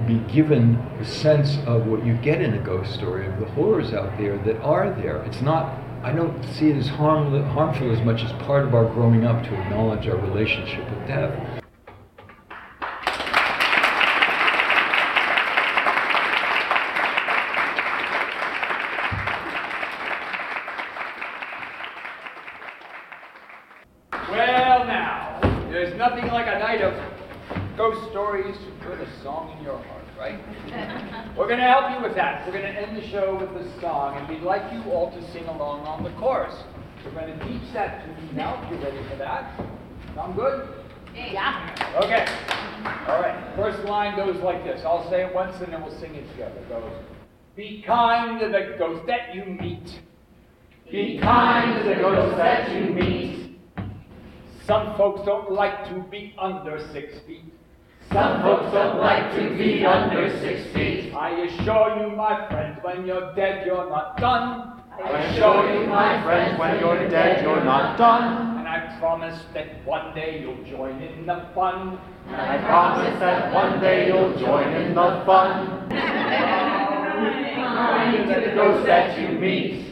be 0.06 0.18
given 0.32 0.76
a 1.00 1.04
sense 1.04 1.58
of 1.66 1.86
what 1.86 2.06
you 2.06 2.14
get 2.14 2.40
in 2.40 2.54
a 2.54 2.58
ghost 2.58 2.94
story, 2.94 3.26
of 3.26 3.38
the 3.38 3.46
horrors 3.46 3.92
out 3.92 4.16
there 4.16 4.38
that 4.38 4.56
are 4.62 4.90
there. 4.94 5.22
It's 5.24 5.42
not, 5.42 5.78
I 6.02 6.12
don't 6.12 6.42
see 6.54 6.70
it 6.70 6.76
as 6.76 6.88
harm, 6.88 7.42
harmful 7.50 7.90
as 7.90 8.00
much 8.02 8.22
as 8.22 8.32
part 8.44 8.64
of 8.64 8.74
our 8.74 8.84
growing 8.94 9.26
up 9.26 9.42
to 9.44 9.60
acknowledge 9.60 10.06
our 10.06 10.16
relationship 10.16 10.88
with 10.90 11.06
death. 11.06 11.58
There's 25.70 25.94
nothing 25.96 26.26
like 26.26 26.46
a 26.48 26.58
night 26.58 26.82
of 26.82 26.92
ghost 27.76 28.10
stories 28.10 28.56
to 28.56 28.70
put 28.84 28.98
a 28.98 29.06
song 29.22 29.56
in 29.56 29.64
your 29.64 29.78
heart, 29.78 30.04
right? 30.18 30.40
We're 31.36 31.46
going 31.46 31.60
to 31.60 31.66
help 31.66 31.96
you 31.96 32.02
with 32.02 32.16
that. 32.16 32.37
We're 32.48 32.62
going 32.62 32.72
to 32.72 32.80
end 32.80 32.96
the 32.96 33.06
show 33.06 33.34
with 33.34 33.50
a 33.62 33.78
song, 33.78 34.16
and 34.16 34.26
we'd 34.26 34.40
like 34.40 34.72
you 34.72 34.82
all 34.84 35.10
to 35.10 35.32
sing 35.32 35.44
along 35.48 35.86
on 35.86 36.02
the 36.02 36.08
chorus. 36.12 36.54
We're 37.04 37.10
going 37.10 37.38
to 37.38 37.44
teach 37.46 37.74
that 37.74 38.06
to 38.06 38.22
you 38.22 38.32
now. 38.32 38.58
If 38.62 38.70
you're 38.70 38.90
ready 38.90 39.06
for 39.06 39.16
that. 39.16 39.60
Sound 40.14 40.34
good? 40.34 40.66
Yeah. 41.14 41.74
Okay. 42.02 42.24
All 43.06 43.20
right. 43.20 43.54
First 43.54 43.84
line 43.84 44.16
goes 44.16 44.40
like 44.42 44.64
this. 44.64 44.82
I'll 44.82 45.06
say 45.10 45.26
it 45.26 45.34
once 45.34 45.60
and 45.60 45.70
then 45.70 45.82
we'll 45.82 46.00
sing 46.00 46.14
it 46.14 46.26
together. 46.30 46.58
It 46.58 46.68
goes, 46.70 46.90
Be 47.54 47.84
kind 47.86 48.40
to 48.40 48.48
the 48.48 48.76
ghost 48.78 49.06
that 49.08 49.34
you 49.34 49.44
meet. 49.44 50.00
Be 50.90 51.18
kind 51.18 51.82
to 51.82 51.86
the 51.86 51.96
ghost 51.96 52.34
that 52.38 52.74
you 52.74 52.94
meet. 52.94 53.58
Some 54.64 54.96
folks 54.96 55.20
don't 55.26 55.52
like 55.52 55.86
to 55.90 56.02
be 56.10 56.34
under 56.38 56.80
six 56.94 57.18
feet. 57.26 57.52
Some 58.12 58.40
folks 58.40 58.72
don't 58.72 58.98
like 58.98 59.34
to 59.36 59.54
be 59.58 59.84
under 59.84 60.30
six 60.40 60.64
feet. 60.72 61.12
I 61.12 61.28
assure 61.42 62.00
you, 62.00 62.16
my 62.16 62.48
friends, 62.48 62.78
when 62.82 63.06
you're 63.06 63.34
dead, 63.34 63.66
you're 63.66 63.90
not 63.90 64.16
done. 64.16 64.80
I 65.04 65.10
assure 65.24 65.70
you, 65.74 65.86
my 65.86 66.22
friends, 66.22 66.58
when 66.58 66.80
you're 66.80 67.06
dead, 67.10 67.44
you're 67.44 67.62
not 67.62 67.98
done. 67.98 68.56
And 68.58 68.66
I 68.66 68.96
promise 68.98 69.38
that 69.52 69.84
one 69.84 70.14
day 70.14 70.40
you'll 70.40 70.64
join 70.64 71.02
in 71.02 71.26
the 71.26 71.48
fun. 71.54 71.98
And 72.28 72.36
I 72.36 72.56
promise 72.66 73.20
that 73.20 73.52
one 73.52 73.78
day 73.78 74.06
you'll 74.06 74.38
join 74.38 74.72
in 74.72 74.94
the 74.94 75.22
fun. 75.26 75.90
Kind 75.90 76.86
to 78.28 78.40
the 78.40 78.54
ghost 78.54 78.86
that 78.86 79.20
you 79.20 79.38
meet. 79.38 79.84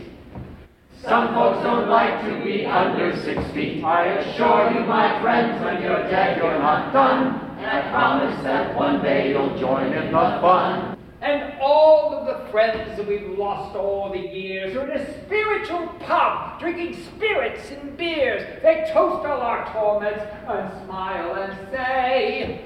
Some 1.02 1.34
folks 1.34 1.62
don't 1.62 1.90
like 1.90 2.24
to 2.24 2.42
be 2.42 2.64
under 2.64 3.14
six 3.22 3.46
feet. 3.52 3.84
I 3.84 4.06
assure 4.06 4.72
you, 4.72 4.86
my 4.86 5.20
friends, 5.20 5.62
when 5.62 5.82
you're 5.82 6.08
dead, 6.08 6.38
you're 6.38 6.58
not 6.58 6.94
done. 6.94 7.45
I 7.66 7.80
promise 7.90 8.42
that 8.44 8.76
one 8.76 9.02
day 9.02 9.30
you'll 9.30 9.58
join 9.58 9.92
in 9.92 10.06
the 10.06 10.12
fun. 10.12 10.96
And 11.20 11.58
all 11.60 12.14
of 12.14 12.26
the 12.26 12.48
friends 12.52 12.96
that 12.96 13.08
we've 13.08 13.36
lost 13.36 13.74
all 13.74 14.12
the 14.12 14.18
years 14.18 14.76
are 14.76 14.88
in 14.88 15.00
a 15.00 15.24
spiritual 15.24 15.88
pub, 16.00 16.60
drinking 16.60 17.02
spirits 17.04 17.70
and 17.72 17.96
beers. 17.96 18.62
They 18.62 18.88
toast 18.92 19.26
all 19.26 19.40
our 19.40 19.72
torments 19.72 20.22
and 20.46 20.84
smile 20.84 21.34
and 21.34 21.68
say, 21.72 22.60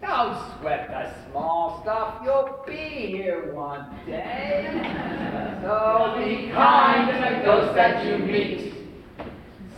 Don't 0.00 0.38
sweat 0.58 0.88
the 0.88 1.12
small 1.30 1.82
stuff, 1.82 2.22
you'll 2.24 2.64
be 2.66 3.08
here 3.08 3.52
one 3.52 3.94
day. 4.06 5.12
So 5.66 6.14
be 6.16 6.48
kind 6.52 7.10
to 7.10 7.18
the 7.18 7.44
ghost 7.44 7.74
that 7.74 8.06
you 8.06 8.18
meet. 8.18 8.75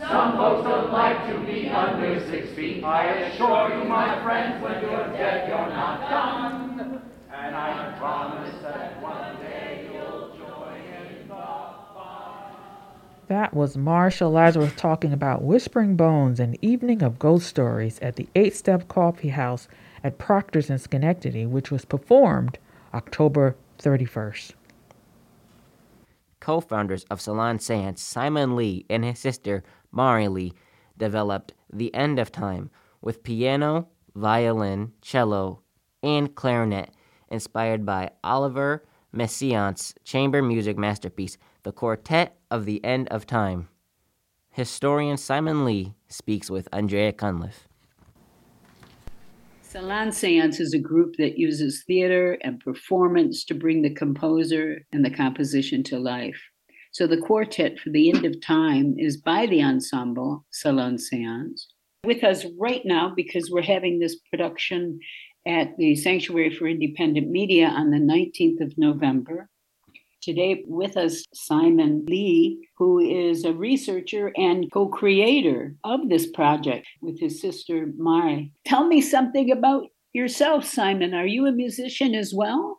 Some 0.09 0.37
folks 0.37 0.67
don't 0.67 0.91
like 0.91 1.27
to 1.27 1.39
be 1.45 1.69
under 1.69 2.19
six 2.31 2.49
feet. 2.53 2.83
I 2.83 3.05
assure 3.05 3.77
you, 3.77 3.83
my 3.87 4.19
friends, 4.23 4.61
when 4.63 4.81
you're 4.81 5.07
dead, 5.13 5.47
you're 5.47 5.69
not 5.69 6.09
done. 6.09 7.01
And 7.31 7.55
I 7.55 7.95
promise 7.99 8.55
that 8.63 8.99
one 9.03 9.39
day 9.39 9.87
you'll 9.93 10.35
join 10.35 10.81
in 10.81 11.27
the 11.27 11.35
fun. 11.35 12.55
That 13.27 13.53
was 13.53 13.77
Marsha 13.77 14.31
Lazarus 14.31 14.73
talking 14.75 15.13
about 15.13 15.43
Whispering 15.43 15.95
Bones, 15.95 16.39
an 16.39 16.55
evening 16.63 17.03
of 17.03 17.19
ghost 17.19 17.45
stories 17.45 17.99
at 17.99 18.15
the 18.15 18.27
Eighth 18.35 18.57
Step 18.57 18.87
Coffee 18.87 19.29
House 19.29 19.67
at 20.03 20.17
Proctor's 20.17 20.71
in 20.71 20.79
Schenectady, 20.79 21.45
which 21.45 21.69
was 21.69 21.85
performed 21.85 22.57
October 22.95 23.55
31st. 23.77 24.53
Co 26.39 26.61
founders 26.61 27.03
of 27.11 27.21
Salon 27.21 27.59
Seance, 27.59 28.01
Simon 28.01 28.55
Lee 28.55 28.85
and 28.89 29.03
his 29.03 29.19
sister, 29.19 29.63
Mari 29.91 30.27
Lee, 30.27 30.53
developed 30.97 31.53
The 31.71 31.93
End 31.93 32.19
of 32.19 32.31
Time 32.31 32.69
with 33.01 33.23
piano, 33.23 33.87
violin, 34.15 34.93
cello, 35.01 35.61
and 36.03 36.35
clarinet, 36.35 36.91
inspired 37.29 37.85
by 37.85 38.11
Olivier 38.23 38.79
Messiaen's 39.11 39.95
chamber 40.03 40.41
music 40.41 40.77
masterpiece, 40.77 41.37
The 41.63 41.71
Quartet 41.71 42.37
of 42.51 42.65
the 42.65 42.83
End 42.83 43.07
of 43.09 43.25
Time. 43.25 43.69
Historian 44.51 45.17
Simon 45.17 45.65
Lee 45.65 45.95
speaks 46.07 46.49
with 46.49 46.67
Andrea 46.73 47.13
Cunliffe. 47.13 47.67
Salon 49.61 50.11
Seance 50.11 50.59
is 50.59 50.73
a 50.73 50.79
group 50.79 51.15
that 51.17 51.37
uses 51.37 51.83
theater 51.85 52.37
and 52.41 52.59
performance 52.59 53.45
to 53.45 53.53
bring 53.53 53.83
the 53.83 53.93
composer 53.93 54.85
and 54.91 55.05
the 55.05 55.11
composition 55.11 55.83
to 55.83 55.99
life. 55.99 56.41
So 56.91 57.05
the 57.07 57.17
quartet 57.17 57.79
for 57.79 57.91
the 57.91 58.09
end 58.09 58.25
of 58.25 58.41
time 58.41 58.95
is 58.97 59.17
by 59.17 59.45
the 59.45 59.61
ensemble 59.61 60.45
Salon 60.51 60.97
Seance. 60.97 61.67
With 62.03 62.23
us 62.23 62.45
right 62.57 62.81
now, 62.85 63.13
because 63.15 63.51
we're 63.51 63.61
having 63.61 63.99
this 63.99 64.17
production 64.31 64.99
at 65.45 65.77
the 65.77 65.95
Sanctuary 65.95 66.53
for 66.55 66.67
Independent 66.67 67.29
Media 67.29 67.67
on 67.67 67.91
the 67.91 67.97
19th 67.97 68.61
of 68.61 68.77
November. 68.77 69.49
Today, 70.21 70.63
with 70.67 70.97
us, 70.97 71.23
Simon 71.33 72.05
Lee, 72.07 72.67
who 72.77 72.99
is 72.99 73.45
a 73.45 73.53
researcher 73.53 74.33
and 74.35 74.69
co 74.71 74.87
creator 74.87 75.75
of 75.83 76.09
this 76.09 76.29
project 76.31 76.87
with 77.01 77.19
his 77.19 77.39
sister, 77.39 77.87
Mari. 77.97 78.51
Tell 78.65 78.85
me 78.85 78.99
something 78.99 79.49
about 79.51 79.85
yourself, 80.11 80.65
Simon. 80.65 81.13
Are 81.13 81.25
you 81.25 81.45
a 81.45 81.51
musician 81.51 82.15
as 82.15 82.33
well? 82.33 82.78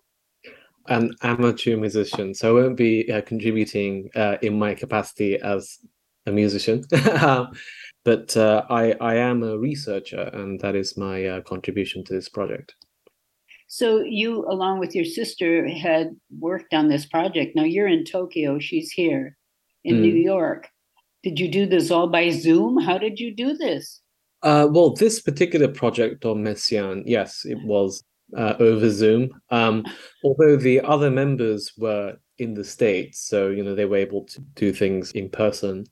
An 0.90 1.12
amateur 1.22 1.76
musician, 1.76 2.34
so 2.34 2.58
I 2.58 2.62
won't 2.62 2.76
be 2.76 3.10
uh, 3.10 3.22
contributing 3.22 4.10
uh, 4.14 4.36
in 4.42 4.58
my 4.58 4.74
capacity 4.74 5.36
as 5.36 5.78
a 6.26 6.32
musician. 6.32 6.84
but 8.04 8.36
uh, 8.36 8.64
I, 8.68 8.92
I 9.00 9.14
am 9.14 9.42
a 9.42 9.56
researcher, 9.56 10.30
and 10.32 10.60
that 10.60 10.74
is 10.74 10.96
my 10.96 11.24
uh, 11.24 11.40
contribution 11.42 12.04
to 12.04 12.12
this 12.12 12.28
project. 12.28 12.74
So 13.68 14.00
you, 14.00 14.44
along 14.48 14.80
with 14.80 14.96
your 14.96 15.04
sister, 15.04 15.68
had 15.68 16.16
worked 16.38 16.74
on 16.74 16.88
this 16.88 17.06
project. 17.06 17.54
Now 17.54 17.62
you're 17.62 17.86
in 17.86 18.04
Tokyo, 18.04 18.58
she's 18.58 18.90
here 18.90 19.36
in 19.84 19.96
mm. 19.96 20.00
New 20.00 20.14
York. 20.14 20.68
Did 21.22 21.38
you 21.38 21.48
do 21.48 21.66
this 21.66 21.90
all 21.90 22.08
by 22.08 22.30
Zoom? 22.30 22.78
How 22.78 22.98
did 22.98 23.20
you 23.20 23.32
do 23.32 23.56
this? 23.56 24.00
Uh, 24.42 24.66
well, 24.70 24.94
this 24.94 25.20
particular 25.20 25.68
project 25.68 26.24
on 26.24 26.42
Messiaen, 26.42 27.02
yes, 27.06 27.44
it 27.44 27.58
was 27.62 28.02
uh, 28.36 28.54
over 28.58 28.90
Zoom. 28.90 29.30
Um, 29.50 29.84
although 30.24 30.56
the 30.56 30.80
other 30.80 31.10
members 31.10 31.72
were 31.76 32.16
in 32.38 32.54
the 32.54 32.64
States, 32.64 33.26
so 33.28 33.48
you 33.48 33.62
know 33.62 33.74
they 33.74 33.84
were 33.84 33.96
able 33.96 34.24
to 34.26 34.40
do 34.54 34.72
things 34.72 35.12
in 35.12 35.28
person. 35.28 35.86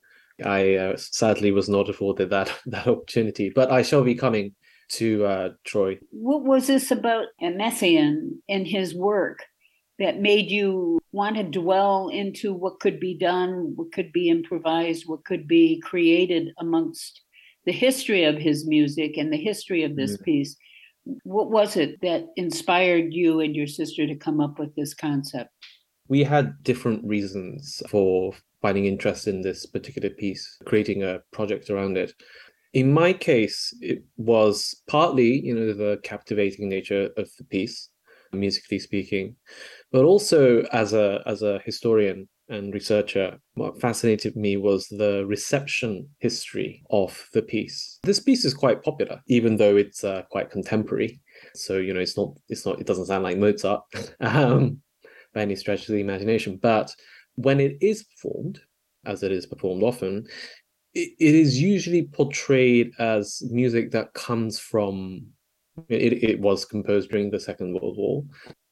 I 0.45 0.77
uh, 0.77 0.97
sadly 0.97 1.51
was 1.51 1.69
not 1.69 1.89
afforded 1.89 2.31
that 2.31 2.53
that 2.67 2.87
opportunity, 2.87 3.51
but 3.51 3.71
I 3.71 3.83
shall 3.83 4.03
be 4.03 4.15
coming 4.15 4.55
to 4.91 5.25
uh, 5.25 5.49
Troy. 5.65 5.99
What 6.11 6.45
was 6.45 6.67
this 6.67 6.91
about 6.91 7.27
Messiaen 7.43 8.39
and 8.49 8.67
his 8.67 8.95
work 8.95 9.45
that 9.99 10.21
made 10.21 10.51
you 10.51 11.01
want 11.13 11.37
to 11.37 11.43
dwell 11.43 12.09
into 12.09 12.55
what 12.55 12.81
could 12.81 13.01
be 13.01 13.17
done, 13.17 13.73
what 13.75 13.93
could 13.93 14.13
be 14.13 14.29
improvised, 14.29 15.05
what 15.07 15.25
could 15.25 15.49
be 15.49 15.81
created 15.81 16.51
amongst 16.59 17.23
the 17.67 17.73
history 17.73 18.25
of 18.25 18.37
his 18.37 18.67
music 18.67 19.17
and 19.17 19.33
the 19.33 19.37
history 19.37 19.83
of 19.83 19.97
this 19.97 20.15
mm-hmm. 20.15 20.25
piece? 20.25 20.57
What 21.25 21.51
was 21.51 21.77
it 21.77 22.01
that 22.03 22.27
inspired 22.37 23.13
you 23.13 23.41
and 23.41 23.55
your 23.57 23.67
sister 23.67 24.07
to 24.07 24.15
come 24.15 24.41
up 24.41 24.59
with 24.59 24.75
this 24.75 24.95
concept? 24.95 25.51
We 26.09 26.23
had 26.23 26.63
different 26.63 27.05
reasons 27.05 27.83
for 27.89 28.33
finding 28.61 28.87
interest 28.87 29.29
in 29.29 29.43
this 29.43 29.67
particular 29.67 30.11
piece, 30.11 30.59
creating 30.65 31.03
a 31.03 31.21
project 31.33 31.71
around 31.71 31.97
it. 31.97 32.13
In 32.73 32.93
my 32.93 33.13
case, 33.13 33.75
it 33.81 34.05
was 34.17 34.83
partly, 34.89 35.41
you 35.41 35.55
know, 35.55 35.73
the 35.73 35.99
captivating 36.03 36.69
nature 36.69 37.11
of 37.17 37.31
the 37.39 37.45
piece, 37.45 37.89
musically 38.33 38.79
speaking, 38.79 39.37
but 39.91 40.05
also 40.05 40.63
as 40.73 40.93
a 40.93 41.23
as 41.27 41.43
a 41.43 41.61
historian 41.65 42.29
and 42.49 42.73
researcher, 42.73 43.39
what 43.55 43.81
fascinated 43.81 44.37
me 44.37 44.57
was 44.57 44.87
the 44.89 45.25
reception 45.27 46.09
history 46.19 46.83
of 46.91 47.29
the 47.33 47.43
piece. 47.43 47.99
This 48.03 48.21
piece 48.21 48.45
is 48.45 48.55
quite 48.55 48.83
popular, 48.83 49.21
even 49.27 49.57
though 49.57 49.77
it's 49.77 50.05
uh, 50.05 50.23
quite 50.31 50.51
contemporary. 50.51 51.21
So 51.55 51.77
you 51.77 51.95
know, 51.95 52.01
it's 52.01 52.17
not 52.17 52.35
it's 52.49 52.65
not 52.65 52.81
it 52.81 52.87
doesn't 52.87 53.07
sound 53.07 53.25
like 53.25 53.39
Mozart 53.39 53.83
um, 54.21 54.81
by 55.35 55.43
any 55.43 55.57
stretch 55.57 55.89
of 55.89 55.95
the 55.95 56.01
imagination. 56.01 56.59
But 56.61 56.95
when 57.35 57.61
it 57.61 57.77
is 57.81 58.05
performed, 58.05 58.61
as 59.05 59.23
it 59.23 59.33
is 59.33 59.47
performed 59.47 59.83
often, 59.83 60.27
it, 60.95 61.13
it 61.19 61.35
is 61.35 61.61
usually 61.61 62.05
portrayed 62.07 62.93
as 62.99 63.43
music 63.51 63.91
that 63.93 64.15
comes 64.15 64.59
from 64.59 65.27
it, 65.89 66.25
it 66.25 66.41
was 66.41 66.65
composed 66.65 67.11
during 67.11 67.31
the 67.31 67.39
second 67.39 67.75
world 67.75 67.97
war 67.97 68.25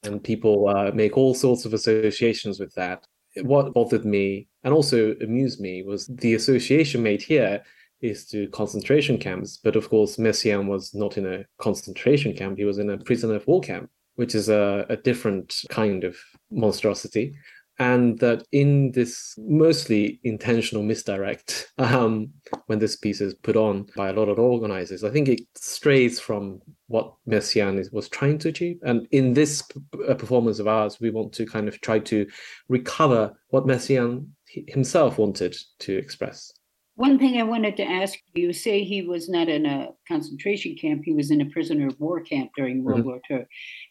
and 0.02 0.22
people 0.22 0.68
uh, 0.68 0.90
make 0.92 1.16
all 1.16 1.34
sorts 1.34 1.64
of 1.64 1.72
associations 1.72 2.58
with 2.58 2.74
that 2.74 3.06
what 3.42 3.74
bothered 3.74 4.04
me 4.04 4.48
and 4.64 4.72
also 4.72 5.14
amused 5.20 5.60
me 5.60 5.82
was 5.82 6.06
the 6.06 6.34
association 6.34 7.02
made 7.02 7.22
here 7.22 7.62
is 8.00 8.26
to 8.26 8.48
concentration 8.48 9.18
camps 9.18 9.58
but 9.62 9.76
of 9.76 9.88
course 9.88 10.16
messiaen 10.16 10.66
was 10.66 10.94
not 10.94 11.16
in 11.16 11.26
a 11.26 11.44
concentration 11.58 12.34
camp 12.34 12.58
he 12.58 12.64
was 12.64 12.78
in 12.78 12.90
a 12.90 12.98
prisoner 12.98 13.34
of 13.34 13.46
war 13.46 13.60
camp 13.60 13.90
which 14.16 14.34
is 14.34 14.48
a, 14.48 14.84
a 14.88 14.96
different 14.96 15.54
kind 15.70 16.04
of 16.04 16.16
monstrosity 16.50 17.34
and 17.78 18.18
that 18.20 18.46
in 18.52 18.92
this 18.92 19.34
mostly 19.38 20.20
intentional 20.24 20.82
misdirect 20.82 21.72
um, 21.78 22.30
when 22.66 22.78
this 22.78 22.96
piece 22.96 23.20
is 23.20 23.34
put 23.34 23.56
on 23.56 23.86
by 23.96 24.08
a 24.08 24.12
lot 24.12 24.28
of 24.28 24.38
organizers 24.38 25.04
i 25.04 25.10
think 25.10 25.28
it 25.28 25.40
strays 25.54 26.18
from 26.20 26.60
what 26.88 27.12
messiaen 27.28 27.78
is, 27.78 27.90
was 27.90 28.08
trying 28.08 28.38
to 28.38 28.48
achieve. 28.48 28.78
And 28.82 29.08
in 29.10 29.34
this 29.34 29.62
p- 29.62 29.80
performance 30.14 30.58
of 30.58 30.68
ours 30.68 31.00
we 31.00 31.10
want 31.10 31.32
to 31.34 31.46
kind 31.46 31.68
of 31.68 31.80
try 31.80 31.98
to 32.00 32.26
recover 32.68 33.32
what 33.48 33.66
messiaen 33.66 34.28
himself 34.46 35.18
wanted 35.18 35.56
to 35.80 35.96
express 35.96 36.52
one 36.96 37.18
thing 37.18 37.38
I 37.38 37.42
wanted 37.44 37.76
to 37.76 37.84
ask 37.84 38.18
you 38.34 38.52
say 38.52 38.82
he 38.82 39.02
was 39.02 39.28
not 39.28 39.48
in 39.48 39.66
a 39.66 39.90
concentration 40.08 40.74
camp, 40.80 41.02
he 41.04 41.12
was 41.12 41.30
in 41.30 41.40
a 41.42 41.46
prisoner 41.50 41.86
of 41.88 42.00
war 42.00 42.20
camp 42.22 42.50
during 42.56 42.82
World 42.82 43.02
Mhm. 43.02 43.04
War 43.04 43.20
II. 43.30 43.44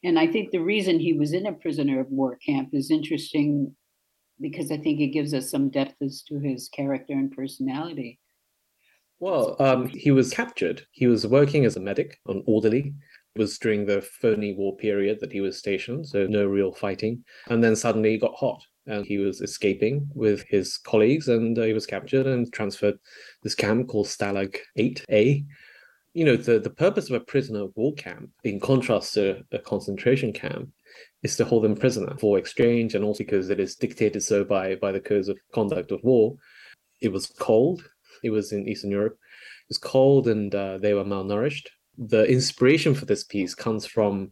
And 0.03 0.17
I 0.19 0.27
think 0.27 0.51
the 0.51 0.59
reason 0.73 0.99
he 0.99 1.13
was 1.13 1.31
in 1.31 1.45
a 1.45 1.53
prisoner 1.53 1.99
of 1.99 2.09
war 2.11 2.37
camp 2.37 2.69
is 2.73 2.89
interesting 2.91 3.75
because 4.41 4.71
I 4.71 4.77
think 4.77 4.99
it 4.99 5.07
gives 5.13 5.33
us 5.33 5.49
some 5.49 5.69
depth 5.69 6.01
as 6.01 6.23
to 6.23 6.39
his 6.39 6.67
character 6.69 7.13
and 7.13 7.31
personality. 7.31 8.19
Well, 9.19 9.55
um, 9.61 9.87
he 9.87 10.11
was 10.11 10.33
captured. 10.33 10.85
He 10.91 11.07
was 11.07 11.25
working 11.25 11.63
as 11.63 11.77
a 11.77 11.79
medic, 11.79 12.19
an 12.27 12.43
orderly. 12.45 12.93
It 13.35 13.39
was 13.39 13.57
during 13.59 13.85
the 13.85 14.01
phony 14.01 14.53
war 14.53 14.75
period 14.75 15.19
that 15.21 15.31
he 15.31 15.41
was 15.41 15.57
stationed, 15.57 16.07
so 16.07 16.25
no 16.27 16.45
real 16.47 16.73
fighting. 16.73 17.23
And 17.49 17.63
then 17.63 17.75
suddenly 17.75 18.11
he 18.11 18.17
got 18.17 18.35
hot 18.35 18.61
and 18.87 19.05
he 19.05 19.17
was 19.17 19.41
escaping 19.41 20.07
with 20.13 20.43
his 20.47 20.77
colleagues 20.77 21.27
and 21.27 21.57
uh, 21.57 21.63
he 21.63 21.73
was 21.73 21.85
captured 21.85 22.27
and 22.27 22.51
transferred 22.53 22.99
this 23.43 23.55
camp 23.55 23.87
called 23.87 24.07
Stalag 24.07 24.57
8A. 24.77 25.45
You 26.13 26.25
know, 26.25 26.37
the, 26.37 26.59
the 26.59 26.69
purpose 26.69 27.09
of 27.09 27.15
a 27.15 27.25
prisoner 27.25 27.63
of 27.63 27.73
war 27.75 27.93
camp, 27.93 28.29
in 28.43 28.59
contrast 28.59 29.15
to 29.15 29.43
a 29.51 29.59
concentration 29.59 30.31
camp, 30.31 30.69
is 31.23 31.35
to 31.37 31.45
hold 31.45 31.63
them 31.63 31.75
prisoner 31.75 32.15
for 32.19 32.37
exchange 32.37 32.95
and 32.95 33.03
also 33.03 33.23
because 33.23 33.49
it 33.49 33.59
is 33.59 33.75
dictated 33.75 34.23
so 34.23 34.43
by, 34.43 34.75
by 34.75 34.91
the 34.91 34.99
codes 34.99 35.27
of 35.27 35.37
conduct 35.53 35.91
of 35.91 36.03
war. 36.03 36.35
It 37.01 37.11
was 37.11 37.27
cold, 37.39 37.83
it 38.23 38.29
was 38.29 38.51
in 38.51 38.67
Eastern 38.67 38.91
Europe. 38.91 39.13
It 39.13 39.69
was 39.69 39.77
cold 39.77 40.27
and 40.27 40.53
uh, 40.53 40.77
they 40.77 40.93
were 40.93 41.03
malnourished. 41.03 41.67
The 41.97 42.25
inspiration 42.25 42.93
for 42.93 43.05
this 43.05 43.23
piece 43.23 43.55
comes 43.55 43.85
from 43.85 44.31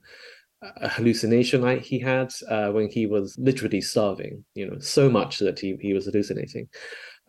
a 0.78 0.90
hallucination 0.90 1.80
he 1.80 2.00
had 2.00 2.32
uh, 2.50 2.70
when 2.70 2.90
he 2.90 3.06
was 3.06 3.38
literally 3.38 3.82
starving, 3.82 4.44
you 4.56 4.70
know, 4.70 4.80
so 4.80 5.10
much 5.10 5.40
that 5.40 5.60
he, 5.60 5.76
he 5.82 5.94
was 5.94 6.06
hallucinating. 6.06 6.68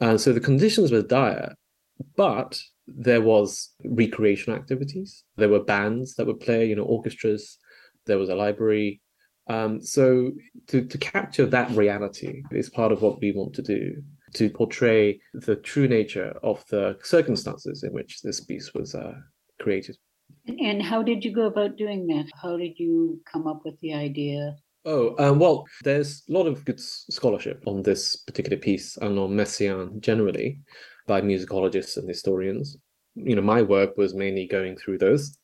Uh, 0.01 0.17
so 0.17 0.33
the 0.33 0.41
conditions 0.41 0.91
were 0.91 1.03
dire, 1.03 1.55
but 2.17 2.61
there 2.87 3.23
was 3.23 3.71
recreation 3.85 4.53
activities. 4.53 5.25
There 5.37 5.49
were 5.49 5.65
bands 5.65 6.15
that 6.15 6.27
would 6.27 6.41
play, 6.41 6.67
you 6.67 6.77
know, 6.77 6.85
orchestras. 6.85 7.59
There 8.07 8.19
was 8.19 8.29
a 8.29 8.35
library. 8.35 9.01
Um, 9.49 9.81
so 9.81 10.33
to, 10.69 10.85
to 10.85 10.99
capture 10.99 11.47
that 11.47 11.71
reality 11.71 12.43
is 12.51 12.71
part 12.71 12.93
of 12.93 13.03
what 13.03 13.21
we 13.21 13.33
want 13.33 13.55
to 13.55 13.63
do 13.63 14.03
to 14.35 14.51
portray 14.51 15.21
the 15.33 15.57
true 15.57 15.87
nature 15.87 16.37
of 16.43 16.65
the 16.69 16.97
circumstances 17.03 17.83
in 17.85 17.93
which 17.93 18.21
this 18.23 18.41
piece 18.41 18.75
was 18.75 18.95
uh, 18.95 19.15
created. 19.61 19.97
And 20.47 20.83
how 20.83 21.03
did 21.03 21.25
you 21.25 21.33
go 21.33 21.47
about 21.47 21.77
doing 21.77 22.07
that? 22.09 22.27
How 22.41 22.57
did 22.57 22.79
you 22.79 23.21
come 23.31 23.47
up 23.47 23.63
with 23.65 23.79
the 23.81 23.95
idea? 23.95 24.57
Oh, 24.85 25.15
um, 25.19 25.39
well, 25.39 25.65
there's 25.83 26.23
a 26.29 26.33
lot 26.33 26.47
of 26.47 26.65
good 26.67 26.79
scholarship 26.79 27.63
on 27.67 27.83
this 27.83 28.17
particular 28.17 28.59
piece 28.59 28.99
and 28.99 29.19
on 29.19 29.31
Messiaen 29.31 30.01
generally 30.01 30.61
by 31.07 31.23
musicologists 31.23 31.97
and 31.97 32.07
historians. 32.07 32.77
You 33.15 33.37
know, 33.37 33.43
my 33.43 33.63
work 33.63 33.97
was 33.97 34.15
mainly 34.15 34.47
going 34.47 34.77
through 34.77 34.99
those 34.99 35.39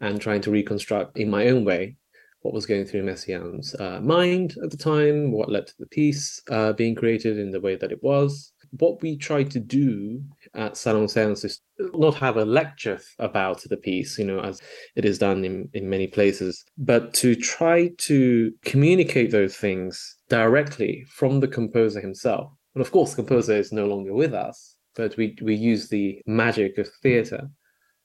and 0.00 0.20
trying 0.20 0.40
to 0.42 0.50
reconstruct 0.50 1.18
in 1.18 1.28
my 1.28 1.48
own 1.48 1.64
way 1.64 1.96
what 2.40 2.54
was 2.54 2.64
going 2.64 2.84
through 2.84 3.02
Messiaen's 3.02 3.74
uh, 3.74 4.00
mind 4.00 4.54
at 4.62 4.70
the 4.70 4.76
time, 4.76 5.32
what 5.32 5.50
led 5.50 5.66
to 5.66 5.74
the 5.78 5.86
piece 5.86 6.40
uh, 6.50 6.72
being 6.72 6.94
created 6.94 7.38
in 7.38 7.50
the 7.50 7.60
way 7.60 7.76
that 7.76 7.92
it 7.92 8.02
was. 8.02 8.52
What 8.78 9.02
we 9.02 9.16
tried 9.16 9.50
to 9.52 9.60
do 9.60 10.22
at 10.54 10.76
Salon 10.76 11.06
Séance 11.06 11.44
is 11.44 11.60
not 11.78 12.14
have 12.16 12.36
a 12.36 12.44
lecture 12.44 13.00
about 13.18 13.62
the 13.62 13.76
piece, 13.76 14.18
you 14.18 14.24
know, 14.24 14.40
as 14.40 14.60
it 14.96 15.04
is 15.04 15.18
done 15.18 15.44
in, 15.44 15.68
in 15.72 15.88
many 15.88 16.06
places, 16.06 16.64
but 16.76 17.14
to 17.14 17.34
try 17.34 17.90
to 17.98 18.52
communicate 18.64 19.30
those 19.30 19.56
things 19.56 20.16
directly 20.28 21.04
from 21.08 21.40
the 21.40 21.48
composer 21.48 22.00
himself. 22.00 22.50
And 22.74 22.82
of 22.82 22.90
course, 22.92 23.10
the 23.10 23.16
composer 23.16 23.56
is 23.56 23.72
no 23.72 23.86
longer 23.86 24.12
with 24.12 24.34
us, 24.34 24.76
but 24.94 25.16
we, 25.16 25.36
we 25.42 25.54
use 25.54 25.88
the 25.88 26.20
magic 26.26 26.78
of 26.78 26.88
theatre 27.02 27.48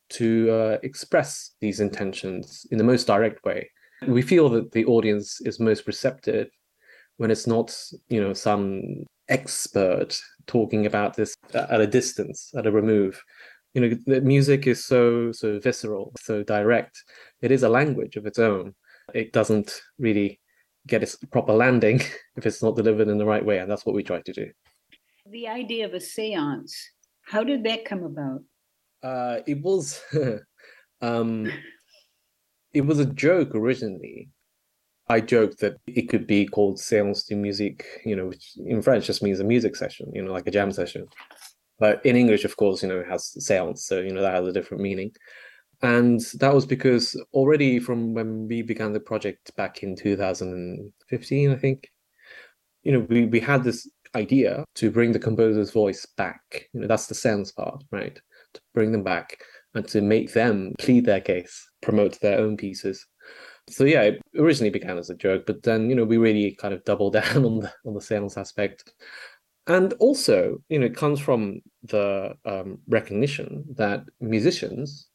to 0.10 0.52
uh, 0.52 0.78
express 0.84 1.52
these 1.62 1.80
intentions 1.80 2.66
in 2.72 2.78
the 2.78 2.84
most 2.84 3.08
direct 3.08 3.44
way. 3.44 3.70
We 4.08 4.22
feel 4.22 4.50
that 4.50 4.72
the 4.72 4.86
audience 4.86 5.42
is 5.42 5.60
most 5.60 5.88
receptive 5.88 6.48
when 7.18 7.32
it's 7.32 7.48
not, 7.48 7.76
you 8.10 8.22
know, 8.22 8.34
some 8.34 8.82
expert 9.30 10.20
talking 10.52 10.86
about 10.86 11.16
this 11.16 11.34
at 11.54 11.80
a 11.80 11.88
distance, 11.88 12.52
at 12.58 12.68
a 12.68 12.72
remove. 12.72 13.24
You 13.74 13.82
know, 13.82 13.98
the 14.06 14.20
music 14.20 14.68
is 14.68 14.84
so 14.86 15.32
so 15.32 15.60
visceral, 15.60 16.12
so 16.20 16.44
direct. 16.44 16.96
It 17.42 17.52
is 17.52 17.64
a 17.64 17.70
language 17.70 18.18
of 18.18 18.26
its 18.26 18.38
own. 18.38 18.76
It 19.14 19.32
doesn't 19.32 19.82
really 19.98 20.42
get 20.88 21.04
its 21.04 21.16
proper 21.32 21.54
landing 21.54 22.02
if 22.38 22.46
it's 22.46 22.62
not 22.62 22.76
delivered 22.76 23.08
in 23.08 23.18
the 23.18 23.32
right 23.34 23.46
way, 23.46 23.60
and 23.60 23.72
that's 23.72 23.86
what 23.86 23.96
we 23.96 24.04
try 24.04 24.22
to 24.22 24.34
do. 24.34 24.48
The 25.30 25.48
idea 25.48 25.86
of 25.86 25.94
a 25.94 26.02
seance, 26.02 26.76
how 27.22 27.44
did 27.46 27.64
that 27.64 27.86
come 27.86 28.04
about? 28.04 28.42
Uh, 29.02 29.38
it 29.48 29.62
was 29.62 30.02
um, 31.02 31.50
it 32.74 32.86
was 32.86 33.00
a 33.00 33.06
joke 33.06 33.56
originally. 33.56 34.30
I 35.12 35.20
joked 35.20 35.60
that 35.60 35.76
it 35.88 36.08
could 36.08 36.26
be 36.26 36.46
called 36.46 36.78
séance 36.78 37.28
de 37.28 37.36
musique, 37.36 37.84
you 38.06 38.16
know, 38.16 38.28
which 38.28 38.54
in 38.66 38.82
French 38.82 39.06
just 39.06 39.22
means 39.22 39.42
a 39.42 39.44
music 39.44 39.76
session, 39.76 40.10
you 40.14 40.22
know, 40.22 40.32
like 40.32 40.48
a 40.48 40.52
jam 40.52 40.72
session. 40.72 41.06
But 41.80 42.06
in 42.06 42.16
English, 42.16 42.46
of 42.46 42.56
course, 42.56 42.82
you 42.82 42.88
know, 42.88 43.00
it 43.00 43.10
has 43.10 43.36
séance, 43.38 43.80
so 43.80 44.00
you 44.00 44.14
know 44.14 44.22
that 44.22 44.36
has 44.36 44.48
a 44.48 44.54
different 44.54 44.82
meaning. 44.82 45.12
And 45.82 46.22
that 46.40 46.54
was 46.54 46.66
because 46.66 47.22
already 47.34 47.78
from 47.80 48.14
when 48.14 48.48
we 48.48 48.62
began 48.62 48.94
the 48.94 49.02
project 49.02 49.54
back 49.58 49.84
in 49.84 49.98
2015, 49.98 51.52
I 51.52 51.56
think, 51.56 51.90
you 52.84 52.94
know, 52.94 53.06
we, 53.10 53.26
we 53.26 53.42
had 53.42 53.64
this 53.66 53.90
idea 54.16 54.64
to 54.76 54.92
bring 54.92 55.12
the 55.12 55.20
composer's 55.20 55.72
voice 55.72 56.06
back. 56.16 56.70
You 56.74 56.82
know, 56.82 56.88
that's 56.88 57.08
the 57.08 57.16
sense 57.16 57.52
part, 57.52 57.84
right? 57.92 58.16
To 58.54 58.62
bring 58.74 58.94
them 58.94 59.04
back 59.04 59.40
and 59.74 59.86
to 59.90 60.02
make 60.02 60.32
them 60.32 60.74
plead 60.80 61.06
their 61.06 61.22
case, 61.22 61.68
promote 61.82 62.20
their 62.22 62.40
own 62.40 62.56
pieces. 62.56 63.06
So 63.70 63.84
yeah, 63.86 64.02
it 64.02 64.22
originally 64.38 64.70
began 64.70 64.98
as 64.98 65.10
a 65.10 65.16
joke, 65.16 65.46
but 65.46 65.64
then 65.64 65.90
you 65.90 65.96
know 65.96 66.04
we 66.04 66.18
really 66.18 66.56
kind 66.56 66.74
of 66.74 66.84
doubled 66.84 67.14
down 67.20 67.46
on 67.46 67.60
the 67.60 67.74
on 67.86 67.94
the 67.94 68.02
sales 68.02 68.38
aspect, 68.38 68.94
and 69.68 69.94
also 69.94 70.58
you 70.70 70.80
know 70.80 70.88
it 70.88 70.96
comes 70.96 71.20
from 71.20 71.62
the 71.84 72.34
um, 72.46 72.80
recognition 72.88 73.66
that 73.76 74.04
musicians 74.20 75.08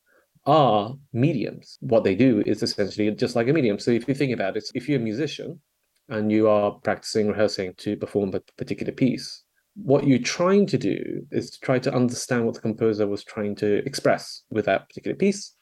are 0.47 0.95
mediums. 1.13 1.77
What 1.81 2.05
they 2.05 2.15
do 2.15 2.43
is 2.47 2.63
essentially 2.63 3.11
just 3.11 3.35
like 3.37 3.49
a 3.49 3.53
medium. 3.53 3.79
So 3.79 3.91
if 3.91 4.07
you 4.07 4.15
think 4.15 4.33
about 4.33 4.57
it, 4.57 4.65
if 4.75 4.89
you're 4.89 5.01
a 5.01 5.03
musician 5.03 5.61
and 6.09 6.31
you 6.31 6.49
are 6.49 6.71
practicing, 6.71 7.29
rehearsing 7.29 7.75
to 7.79 7.97
perform 7.97 8.33
a 8.33 8.41
particular 8.57 8.93
piece, 8.93 9.43
what 9.75 10.07
you're 10.07 10.19
trying 10.19 10.67
to 10.67 10.79
do 10.79 11.27
is 11.33 11.51
to 11.51 11.61
try 11.61 11.79
to 11.81 11.93
understand 11.93 12.47
what 12.47 12.55
the 12.55 12.61
composer 12.61 13.07
was 13.07 13.25
trying 13.25 13.55
to 13.57 13.85
express 13.85 14.43
with 14.51 14.65
that 14.67 14.89
particular 14.89 15.17
piece. 15.17 15.55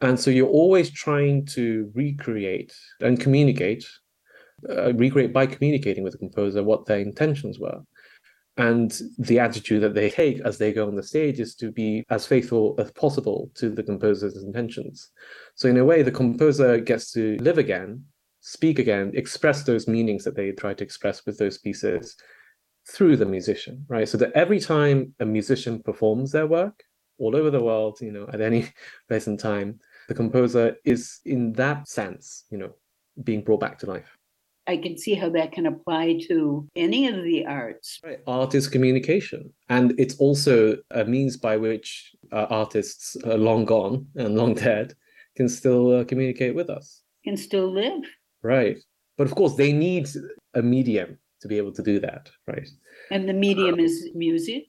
And 0.00 0.18
so 0.18 0.30
you're 0.30 0.48
always 0.48 0.90
trying 0.90 1.46
to 1.46 1.90
recreate 1.94 2.74
and 3.00 3.18
communicate, 3.18 3.84
uh, 4.68 4.92
recreate 4.94 5.32
by 5.32 5.46
communicating 5.46 6.04
with 6.04 6.12
the 6.12 6.18
composer 6.18 6.62
what 6.62 6.86
their 6.86 6.98
intentions 6.98 7.58
were. 7.58 7.80
And 8.56 8.96
the 9.18 9.40
attitude 9.40 9.82
that 9.82 9.94
they 9.94 10.10
take 10.10 10.40
as 10.40 10.58
they 10.58 10.72
go 10.72 10.86
on 10.86 10.94
the 10.94 11.02
stage 11.02 11.40
is 11.40 11.56
to 11.56 11.72
be 11.72 12.04
as 12.10 12.26
faithful 12.26 12.76
as 12.78 12.92
possible 12.92 13.50
to 13.54 13.70
the 13.70 13.82
composer's 13.82 14.44
intentions. 14.44 15.10
So, 15.56 15.68
in 15.68 15.76
a 15.76 15.84
way, 15.84 16.02
the 16.02 16.12
composer 16.12 16.78
gets 16.78 17.10
to 17.12 17.36
live 17.38 17.58
again, 17.58 18.04
speak 18.40 18.78
again, 18.78 19.10
express 19.14 19.64
those 19.64 19.88
meanings 19.88 20.22
that 20.22 20.36
they 20.36 20.52
try 20.52 20.72
to 20.72 20.84
express 20.84 21.26
with 21.26 21.36
those 21.36 21.58
pieces 21.58 22.14
through 22.88 23.16
the 23.16 23.26
musician, 23.26 23.84
right? 23.88 24.08
So 24.08 24.18
that 24.18 24.32
every 24.34 24.60
time 24.60 25.14
a 25.18 25.24
musician 25.24 25.82
performs 25.82 26.30
their 26.30 26.46
work 26.46 26.84
all 27.18 27.36
over 27.36 27.50
the 27.50 27.62
world, 27.62 27.98
you 28.00 28.12
know, 28.12 28.28
at 28.32 28.40
any 28.40 28.68
place 29.08 29.26
and 29.26 29.38
time, 29.38 29.78
the 30.08 30.14
composer 30.14 30.76
is 30.84 31.20
in 31.24 31.52
that 31.54 31.88
sense, 31.88 32.44
you 32.50 32.58
know, 32.58 32.70
being 33.22 33.42
brought 33.42 33.60
back 33.60 33.78
to 33.78 33.86
life. 33.86 34.16
I 34.66 34.78
can 34.78 34.96
see 34.96 35.14
how 35.14 35.28
that 35.30 35.52
can 35.52 35.66
apply 35.66 36.20
to 36.28 36.66
any 36.74 37.06
of 37.08 37.22
the 37.22 37.44
arts. 37.44 38.00
Right. 38.02 38.20
Art 38.26 38.54
is 38.54 38.66
communication, 38.66 39.52
and 39.68 39.94
it's 39.98 40.16
also 40.16 40.78
a 40.90 41.04
means 41.04 41.36
by 41.36 41.58
which 41.58 42.14
uh, 42.32 42.46
artists 42.48 43.16
uh, 43.26 43.34
long 43.34 43.66
gone 43.66 44.06
and 44.16 44.36
long 44.40 44.54
dead 44.54 44.94
can 45.36 45.48
still 45.48 46.00
uh, 46.00 46.04
communicate 46.04 46.54
with 46.54 46.70
us. 46.70 47.02
Can 47.24 47.36
still 47.36 47.70
live. 47.70 48.04
Right. 48.42 48.78
But 49.18 49.26
of 49.26 49.34
course, 49.34 49.54
they 49.54 49.72
need 49.72 50.08
a 50.54 50.62
medium 50.62 51.18
to 51.40 51.48
be 51.48 51.58
able 51.58 51.72
to 51.72 51.82
do 51.82 52.00
that, 52.00 52.30
right? 52.46 52.68
And 53.10 53.28
the 53.28 53.34
medium 53.34 53.78
is 53.78 54.10
music. 54.14 54.64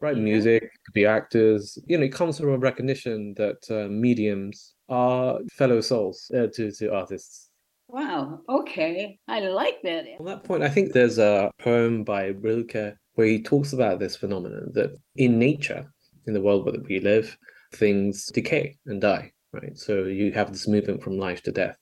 Right, 0.00 0.16
music, 0.16 0.62
could 0.84 0.94
be 0.94 1.06
actors. 1.06 1.76
You 1.86 1.98
know, 1.98 2.04
it 2.04 2.12
comes 2.12 2.38
from 2.38 2.50
a 2.50 2.58
recognition 2.58 3.34
that 3.34 3.68
uh, 3.68 3.88
mediums 3.88 4.74
are 4.88 5.40
fellow 5.52 5.80
souls 5.80 6.30
uh, 6.34 6.46
to 6.54 6.70
to 6.70 6.94
artists. 6.94 7.50
Wow. 7.88 8.40
Okay. 8.48 9.18
I 9.26 9.40
like 9.40 9.80
that. 9.82 10.04
On 10.20 10.26
that 10.26 10.44
point, 10.44 10.62
I 10.62 10.68
think 10.68 10.92
there's 10.92 11.18
a 11.18 11.50
poem 11.58 12.04
by 12.04 12.26
Rilke 12.26 12.94
where 13.14 13.26
he 13.26 13.42
talks 13.42 13.72
about 13.72 13.98
this 13.98 14.14
phenomenon 14.14 14.70
that 14.74 14.94
in 15.16 15.38
nature, 15.38 15.90
in 16.26 16.34
the 16.34 16.40
world 16.40 16.66
where 16.66 16.74
we 16.88 17.00
live, 17.00 17.36
things 17.72 18.26
decay 18.26 18.76
and 18.86 19.00
die, 19.00 19.32
right? 19.52 19.76
So 19.76 20.04
you 20.04 20.32
have 20.32 20.52
this 20.52 20.68
movement 20.68 21.02
from 21.02 21.18
life 21.18 21.42
to 21.44 21.52
death. 21.52 21.76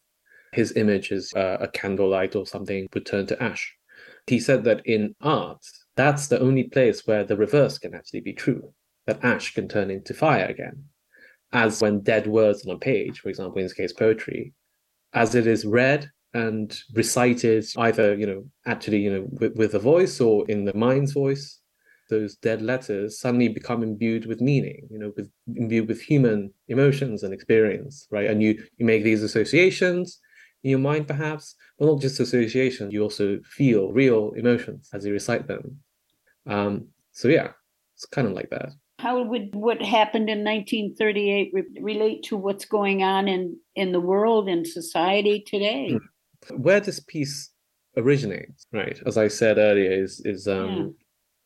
His 0.53 0.77
image 0.77 1.11
is 1.11 1.35
uh, 1.35 1.59
a 1.61 1.69
candlelight 1.69 2.37
or 2.37 2.47
something 2.47 2.87
would 2.95 3.05
turn 3.05 3.27
to 3.27 3.43
ash. 3.43 3.75
He 4.27 4.39
said 4.39 4.65
that 4.65 4.87
in 4.87 5.15
art, 5.21 5.65
that's 5.97 6.29
the 6.29 6.41
only 6.41 6.65
place 6.65 7.07
where 7.07 7.25
the 7.25 7.37
reverse 7.37 7.79
can 7.79 7.95
actually 7.95 8.21
be 8.21 8.33
true, 8.33 8.73
that 9.07 9.25
ash 9.25 9.55
can 9.55 9.69
turn 9.69 9.91
into 9.91 10.15
fire 10.15 10.47
again. 10.47 10.85
As 11.53 11.81
when 11.81 12.01
dead 12.01 12.27
words 12.27 12.67
on 12.67 12.75
a 12.75 12.79
page, 12.79 13.21
for 13.21 13.29
example, 13.29 13.59
in 13.59 13.65
this 13.65 13.73
case, 13.73 13.93
poetry, 13.93 14.53
as 15.13 15.35
it 15.35 15.47
is 15.47 15.65
read 15.65 16.11
and 16.35 16.79
recited 16.93 17.65
either 17.79 18.15
you 18.15 18.27
know 18.27 18.45
actually 18.67 18.99
you 18.99 19.11
know 19.11 19.27
with, 19.41 19.57
with 19.57 19.75
a 19.75 19.79
voice 19.79 20.21
or 20.21 20.49
in 20.51 20.65
the 20.65 20.75
mind's 20.75 21.13
voice 21.13 21.61
those 22.11 22.37
dead 22.37 22.61
letters 22.63 23.19
suddenly 23.19 23.49
become 23.49 23.83
imbued 23.83 24.27
with 24.27 24.41
meaning 24.41 24.87
you 24.91 24.99
know 24.99 25.13
with 25.17 25.31
imbued 25.57 25.89
with 25.89 26.01
human 26.01 26.53
emotions 26.69 27.23
and 27.23 27.33
experience 27.33 28.07
right 28.11 28.29
and 28.31 28.43
you 28.43 28.63
you 28.77 28.85
make 28.85 29.03
these 29.03 29.23
associations 29.23 30.21
in 30.63 30.71
your 30.71 30.79
mind 30.79 31.07
perhaps 31.07 31.55
but 31.79 31.87
not 31.87 32.01
just 32.01 32.21
associations 32.21 32.93
you 32.93 33.03
also 33.03 33.39
feel 33.45 33.93
real 33.93 34.33
emotions 34.37 34.91
as 34.93 35.07
you 35.07 35.13
recite 35.13 35.47
them 35.47 35.79
um 36.47 36.87
so 37.13 37.29
yeah 37.29 37.49
it's 37.95 38.05
kind 38.05 38.27
of 38.27 38.35
like 38.35 38.51
that. 38.51 38.71
How 38.99 39.23
would 39.23 39.55
what 39.55 39.81
happened 39.81 40.29
in 40.29 40.45
1938 40.45 41.51
re- 41.53 41.83
relate 41.83 42.23
to 42.25 42.37
what's 42.37 42.65
going 42.65 43.03
on 43.03 43.29
in 43.29 43.57
in 43.75 43.93
the 43.93 44.01
world 44.01 44.49
and 44.49 44.67
society 44.67 45.45
today? 45.47 45.93
Hmm. 46.49 46.63
where 46.63 46.81
this 46.81 47.01
piece 47.01 47.51
originates 47.97 48.67
right 48.73 49.01
as 49.07 49.17
i 49.17 49.27
said 49.27 49.57
earlier 49.57 49.91
is 49.91 50.21
is 50.27 50.47
um 50.47 50.95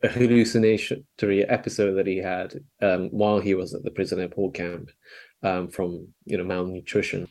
yeah. 0.03 0.11
a 0.11 0.13
hallucinatory 0.13 1.45
episode 1.49 1.95
that 1.95 2.09
he 2.09 2.19
had 2.19 2.55
um, 2.83 3.09
while 3.11 3.39
he 3.39 3.55
was 3.55 3.73
at 3.73 3.85
the 3.85 3.91
prisoner 3.93 4.25
of 4.25 4.37
war 4.37 4.51
camp 4.51 4.91
um, 5.43 5.69
from 5.69 6.09
you 6.25 6.37
know 6.37 6.45
malnutrition. 6.45 7.29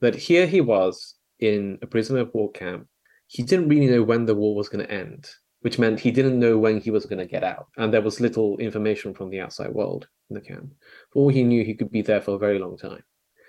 That 0.00 0.14
here 0.14 0.46
he 0.46 0.60
was 0.60 1.16
in 1.38 1.78
a 1.82 1.86
prisoner 1.86 2.20
of 2.20 2.30
war 2.32 2.50
camp. 2.52 2.86
He 3.26 3.42
didn't 3.42 3.68
really 3.68 3.86
know 3.86 4.02
when 4.02 4.24
the 4.26 4.34
war 4.34 4.54
was 4.54 4.68
going 4.68 4.84
to 4.84 4.92
end 4.92 5.28
which 5.60 5.78
meant 5.78 6.00
he 6.00 6.10
didn't 6.10 6.38
know 6.38 6.58
when 6.58 6.80
he 6.80 6.90
was 6.90 7.06
going 7.06 7.18
to 7.18 7.26
get 7.26 7.44
out. 7.44 7.68
And 7.76 7.92
there 7.92 8.02
was 8.02 8.20
little 8.20 8.56
information 8.58 9.14
from 9.14 9.30
the 9.30 9.40
outside 9.40 9.72
world 9.72 10.08
in 10.30 10.34
the 10.34 10.40
camp. 10.40 10.72
For 11.12 11.20
all 11.20 11.28
he 11.28 11.42
knew, 11.42 11.64
he 11.64 11.74
could 11.74 11.90
be 11.90 12.02
there 12.02 12.20
for 12.20 12.34
a 12.34 12.38
very 12.38 12.58
long 12.58 12.78
time. 12.78 13.02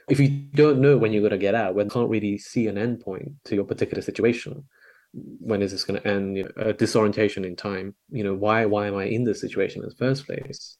If 0.09 0.19
you 0.19 0.29
don't 0.29 0.81
know 0.81 0.97
when 0.97 1.13
you're 1.13 1.21
going 1.21 1.31
to 1.31 1.37
get 1.37 1.55
out, 1.55 1.75
when 1.75 1.85
you 1.85 1.91
can't 1.91 2.09
really 2.09 2.37
see 2.37 2.67
an 2.67 2.77
end 2.77 2.99
point 2.99 3.31
to 3.45 3.55
your 3.55 3.63
particular 3.63 4.01
situation, 4.01 4.65
when 5.13 5.61
is 5.61 5.71
this 5.71 5.83
going 5.83 6.01
to 6.01 6.07
end? 6.07 6.37
You 6.37 6.43
know, 6.43 6.51
a 6.57 6.73
disorientation 6.73 7.45
in 7.45 7.55
time. 7.55 7.95
You 8.09 8.23
know, 8.23 8.33
why 8.33 8.65
why 8.65 8.87
am 8.87 8.95
I 8.95 9.05
in 9.05 9.23
this 9.23 9.41
situation 9.41 9.83
in 9.83 9.89
the 9.89 9.95
first 9.95 10.25
place? 10.25 10.77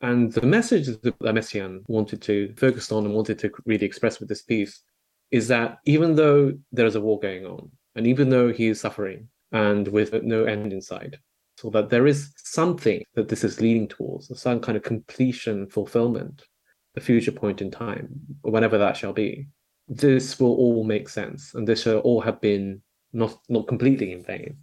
And 0.00 0.32
the 0.32 0.46
message 0.46 0.86
that 0.86 1.18
Messiaen 1.20 1.82
wanted 1.86 2.20
to 2.22 2.52
focus 2.56 2.92
on 2.92 3.06
and 3.06 3.14
wanted 3.14 3.38
to 3.38 3.50
really 3.64 3.86
express 3.86 4.20
with 4.20 4.28
this 4.28 4.42
piece 4.42 4.82
is 5.30 5.48
that 5.48 5.78
even 5.86 6.14
though 6.14 6.52
there 6.72 6.86
is 6.86 6.94
a 6.94 7.00
war 7.00 7.18
going 7.18 7.46
on, 7.46 7.70
and 7.94 8.06
even 8.06 8.28
though 8.28 8.52
he 8.52 8.68
is 8.68 8.80
suffering, 8.80 9.28
and 9.52 9.88
with 9.88 10.12
no 10.22 10.44
end 10.44 10.72
in 10.72 10.80
sight. 10.80 11.16
So 11.56 11.70
that 11.70 11.88
there 11.88 12.06
is 12.06 12.32
something 12.36 13.04
that 13.14 13.28
this 13.28 13.44
is 13.44 13.60
leading 13.60 13.86
towards, 13.88 14.30
some 14.40 14.60
kind 14.60 14.76
of 14.76 14.82
completion, 14.82 15.68
fulfillment, 15.68 16.42
a 16.96 17.00
future 17.00 17.32
point 17.32 17.62
in 17.62 17.70
time, 17.70 18.08
whenever 18.42 18.78
that 18.78 18.96
shall 18.96 19.12
be. 19.12 19.46
This 19.86 20.40
will 20.40 20.54
all 20.54 20.84
make 20.84 21.08
sense, 21.08 21.54
and 21.54 21.68
this 21.68 21.82
shall 21.82 21.98
all 21.98 22.20
have 22.20 22.40
been 22.40 22.82
not 23.12 23.38
not 23.48 23.68
completely 23.68 24.12
in 24.12 24.24
vain. 24.24 24.56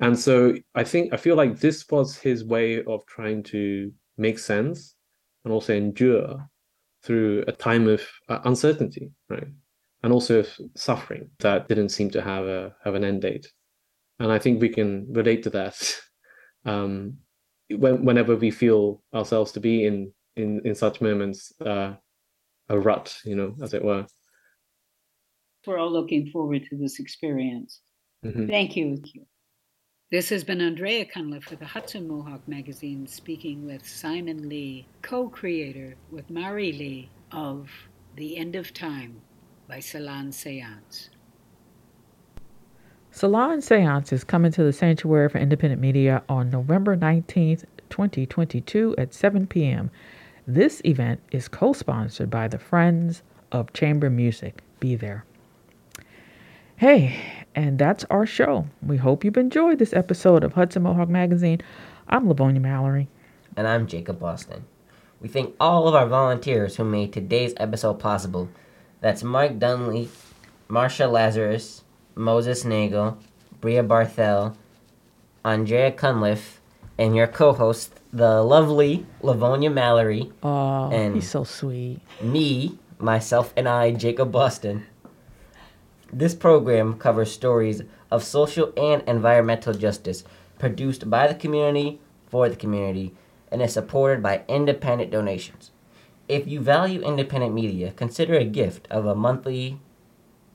And 0.00 0.18
so 0.18 0.54
I 0.74 0.84
think 0.84 1.12
I 1.12 1.16
feel 1.16 1.36
like 1.36 1.58
this 1.58 1.84
was 1.90 2.16
his 2.16 2.44
way 2.44 2.84
of 2.84 3.04
trying 3.06 3.42
to 3.44 3.92
make 4.16 4.38
sense 4.38 4.94
and 5.44 5.52
also 5.52 5.74
endure 5.74 6.48
through 7.02 7.44
a 7.48 7.52
time 7.52 7.88
of 7.88 8.02
uh, 8.28 8.40
uncertainty, 8.44 9.10
right? 9.28 9.48
And 10.02 10.12
also 10.12 10.44
suffering 10.76 11.30
that 11.40 11.68
didn't 11.68 11.90
seem 11.90 12.10
to 12.10 12.22
have 12.22 12.46
a 12.46 12.74
have 12.84 12.94
an 12.94 13.04
end 13.04 13.22
date 13.22 13.50
and 14.20 14.30
I 14.30 14.38
think 14.38 14.60
we 14.60 14.68
can 14.68 15.12
relate 15.12 15.42
to 15.44 15.50
that 15.50 16.00
um, 16.64 17.16
when, 17.70 18.04
whenever 18.04 18.36
we 18.36 18.50
feel 18.50 19.02
ourselves 19.12 19.52
to 19.52 19.60
be 19.60 19.86
in 19.86 20.12
in 20.36 20.60
in 20.64 20.74
such 20.74 21.00
moments 21.00 21.52
uh, 21.60 21.94
a 22.68 22.78
rut, 22.78 23.18
you 23.24 23.34
know, 23.34 23.56
as 23.62 23.74
it 23.74 23.84
were. 23.84 24.06
We're 25.66 25.78
all 25.78 25.92
looking 25.92 26.30
forward 26.30 26.62
to 26.70 26.76
this 26.76 27.00
experience. 27.00 27.82
Mm-hmm. 28.24 28.48
Thank 28.48 28.76
you. 28.76 29.02
This 30.10 30.28
has 30.30 30.42
been 30.42 30.60
Andrea 30.60 31.04
Cunliffe 31.04 31.44
for 31.44 31.56
the 31.56 31.66
Hudson 31.66 32.08
Mohawk 32.08 32.46
Magazine 32.48 33.06
speaking 33.06 33.64
with 33.64 33.86
Simon 33.86 34.48
Lee, 34.48 34.86
co 35.02 35.28
creator 35.28 35.94
with 36.10 36.30
Mari 36.30 36.72
Lee 36.72 37.10
of 37.32 37.70
The 38.16 38.36
End 38.36 38.56
of 38.56 38.72
Time 38.74 39.20
by 39.68 39.80
Salon 39.80 40.32
Seance. 40.32 41.10
Salon 43.20 43.60
Seance 43.60 44.14
is 44.14 44.24
coming 44.24 44.50
to 44.50 44.64
the 44.64 44.72
Sanctuary 44.72 45.28
for 45.28 45.36
Independent 45.36 45.78
Media 45.78 46.22
on 46.26 46.48
November 46.48 46.96
19th, 46.96 47.64
2022 47.90 48.94
at 48.96 49.12
7 49.12 49.46
p.m. 49.46 49.90
This 50.46 50.80
event 50.86 51.20
is 51.30 51.46
co 51.46 51.74
sponsored 51.74 52.30
by 52.30 52.48
the 52.48 52.58
Friends 52.58 53.22
of 53.52 53.74
Chamber 53.74 54.08
Music. 54.08 54.62
Be 54.80 54.96
there. 54.96 55.26
Hey, 56.76 57.20
and 57.54 57.78
that's 57.78 58.06
our 58.08 58.24
show. 58.24 58.66
We 58.80 58.96
hope 58.96 59.22
you've 59.22 59.36
enjoyed 59.36 59.78
this 59.78 59.92
episode 59.92 60.42
of 60.42 60.54
Hudson 60.54 60.84
Mohawk 60.84 61.10
Magazine. 61.10 61.60
I'm 62.08 62.26
Lavonia 62.26 62.62
Mallory. 62.62 63.06
And 63.54 63.68
I'm 63.68 63.86
Jacob 63.86 64.18
Boston. 64.18 64.64
We 65.20 65.28
thank 65.28 65.54
all 65.60 65.86
of 65.86 65.94
our 65.94 66.06
volunteers 66.06 66.76
who 66.76 66.84
made 66.84 67.12
today's 67.12 67.52
episode 67.58 67.98
possible. 67.98 68.48
That's 69.02 69.22
Mike 69.22 69.58
Dunlea, 69.58 70.08
Marsha 70.70 71.12
Lazarus, 71.12 71.82
Moses 72.14 72.64
Nagel, 72.64 73.18
Bria 73.60 73.82
Barthel, 73.82 74.56
Andrea 75.44 75.90
Cunliffe, 75.92 76.60
and 76.98 77.16
your 77.16 77.26
co-host, 77.26 77.98
the 78.12 78.42
lovely 78.42 79.06
Livonia 79.22 79.70
Mallory. 79.70 80.30
Oh, 80.42 80.90
and 80.90 81.14
he's 81.14 81.30
so 81.30 81.44
sweet. 81.44 82.00
Me, 82.20 82.78
myself, 82.98 83.52
and 83.56 83.68
I, 83.68 83.92
Jacob 83.92 84.30
Boston. 84.30 84.86
This 86.12 86.34
program 86.34 86.98
covers 86.98 87.32
stories 87.32 87.82
of 88.10 88.24
social 88.24 88.72
and 88.76 89.02
environmental 89.06 89.72
justice 89.72 90.24
produced 90.58 91.08
by 91.08 91.26
the 91.26 91.34
community 91.34 92.00
for 92.28 92.48
the 92.48 92.56
community 92.56 93.14
and 93.50 93.62
is 93.62 93.72
supported 93.72 94.22
by 94.22 94.42
independent 94.48 95.10
donations. 95.10 95.70
If 96.28 96.46
you 96.46 96.60
value 96.60 97.00
independent 97.00 97.54
media, 97.54 97.92
consider 97.92 98.34
a 98.34 98.44
gift 98.44 98.86
of 98.90 99.06
a 99.06 99.14
monthly 99.14 99.78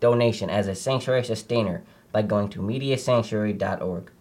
donation 0.05 0.49
as 0.51 0.67
a 0.67 0.75
sanctuary 0.75 1.23
sustainer 1.23 1.81
by 2.11 2.21
going 2.21 2.47
to 2.47 2.59
mediasanctuary.org. 2.59 4.11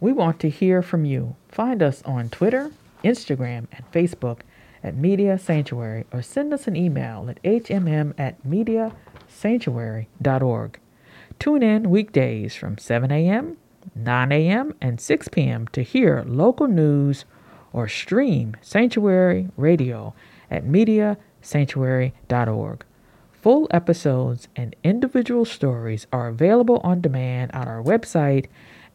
We 0.00 0.12
want 0.12 0.38
to 0.40 0.48
hear 0.48 0.80
from 0.80 1.04
you. 1.04 1.34
Find 1.48 1.82
us 1.82 2.04
on 2.04 2.28
Twitter, 2.28 2.70
Instagram, 3.02 3.66
and 3.72 3.90
Facebook 3.90 4.42
at 4.84 4.94
Media 4.94 5.40
Sanctuary 5.40 6.04
or 6.12 6.22
send 6.22 6.54
us 6.54 6.68
an 6.68 6.76
email 6.76 7.28
at 7.28 7.40
hmm 7.42 8.12
at 8.16 8.40
mediasanctuary.org. 8.46 10.80
Tune 11.40 11.62
in 11.64 11.90
weekdays 11.90 12.54
from 12.54 12.78
7 12.78 13.10
a.m., 13.10 13.56
9 13.96 14.30
a.m., 14.30 14.72
and 14.80 15.00
6 15.00 15.26
p.m. 15.28 15.66
to 15.72 15.82
hear 15.82 16.22
local 16.28 16.68
news 16.68 17.24
or 17.72 17.88
stream 17.88 18.56
Sanctuary 18.62 19.48
Radio 19.56 20.14
at 20.48 20.64
mediasanctuary.org. 20.64 22.84
Full 23.46 23.68
episodes 23.70 24.48
and 24.56 24.74
individual 24.82 25.44
stories 25.44 26.08
are 26.12 26.26
available 26.26 26.80
on 26.82 27.00
demand 27.00 27.52
on 27.52 27.68
our 27.68 27.80
website 27.80 28.46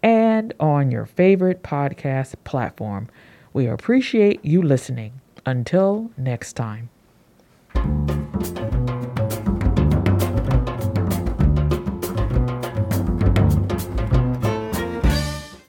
and 0.04 0.54
on 0.60 0.92
your 0.92 1.06
favorite 1.06 1.64
podcast 1.64 2.36
platform. 2.44 3.08
We 3.54 3.68
appreciate 3.68 4.44
you 4.44 4.62
listening. 4.62 5.22
Until 5.46 6.12
next 6.18 6.58
time. 6.58 6.90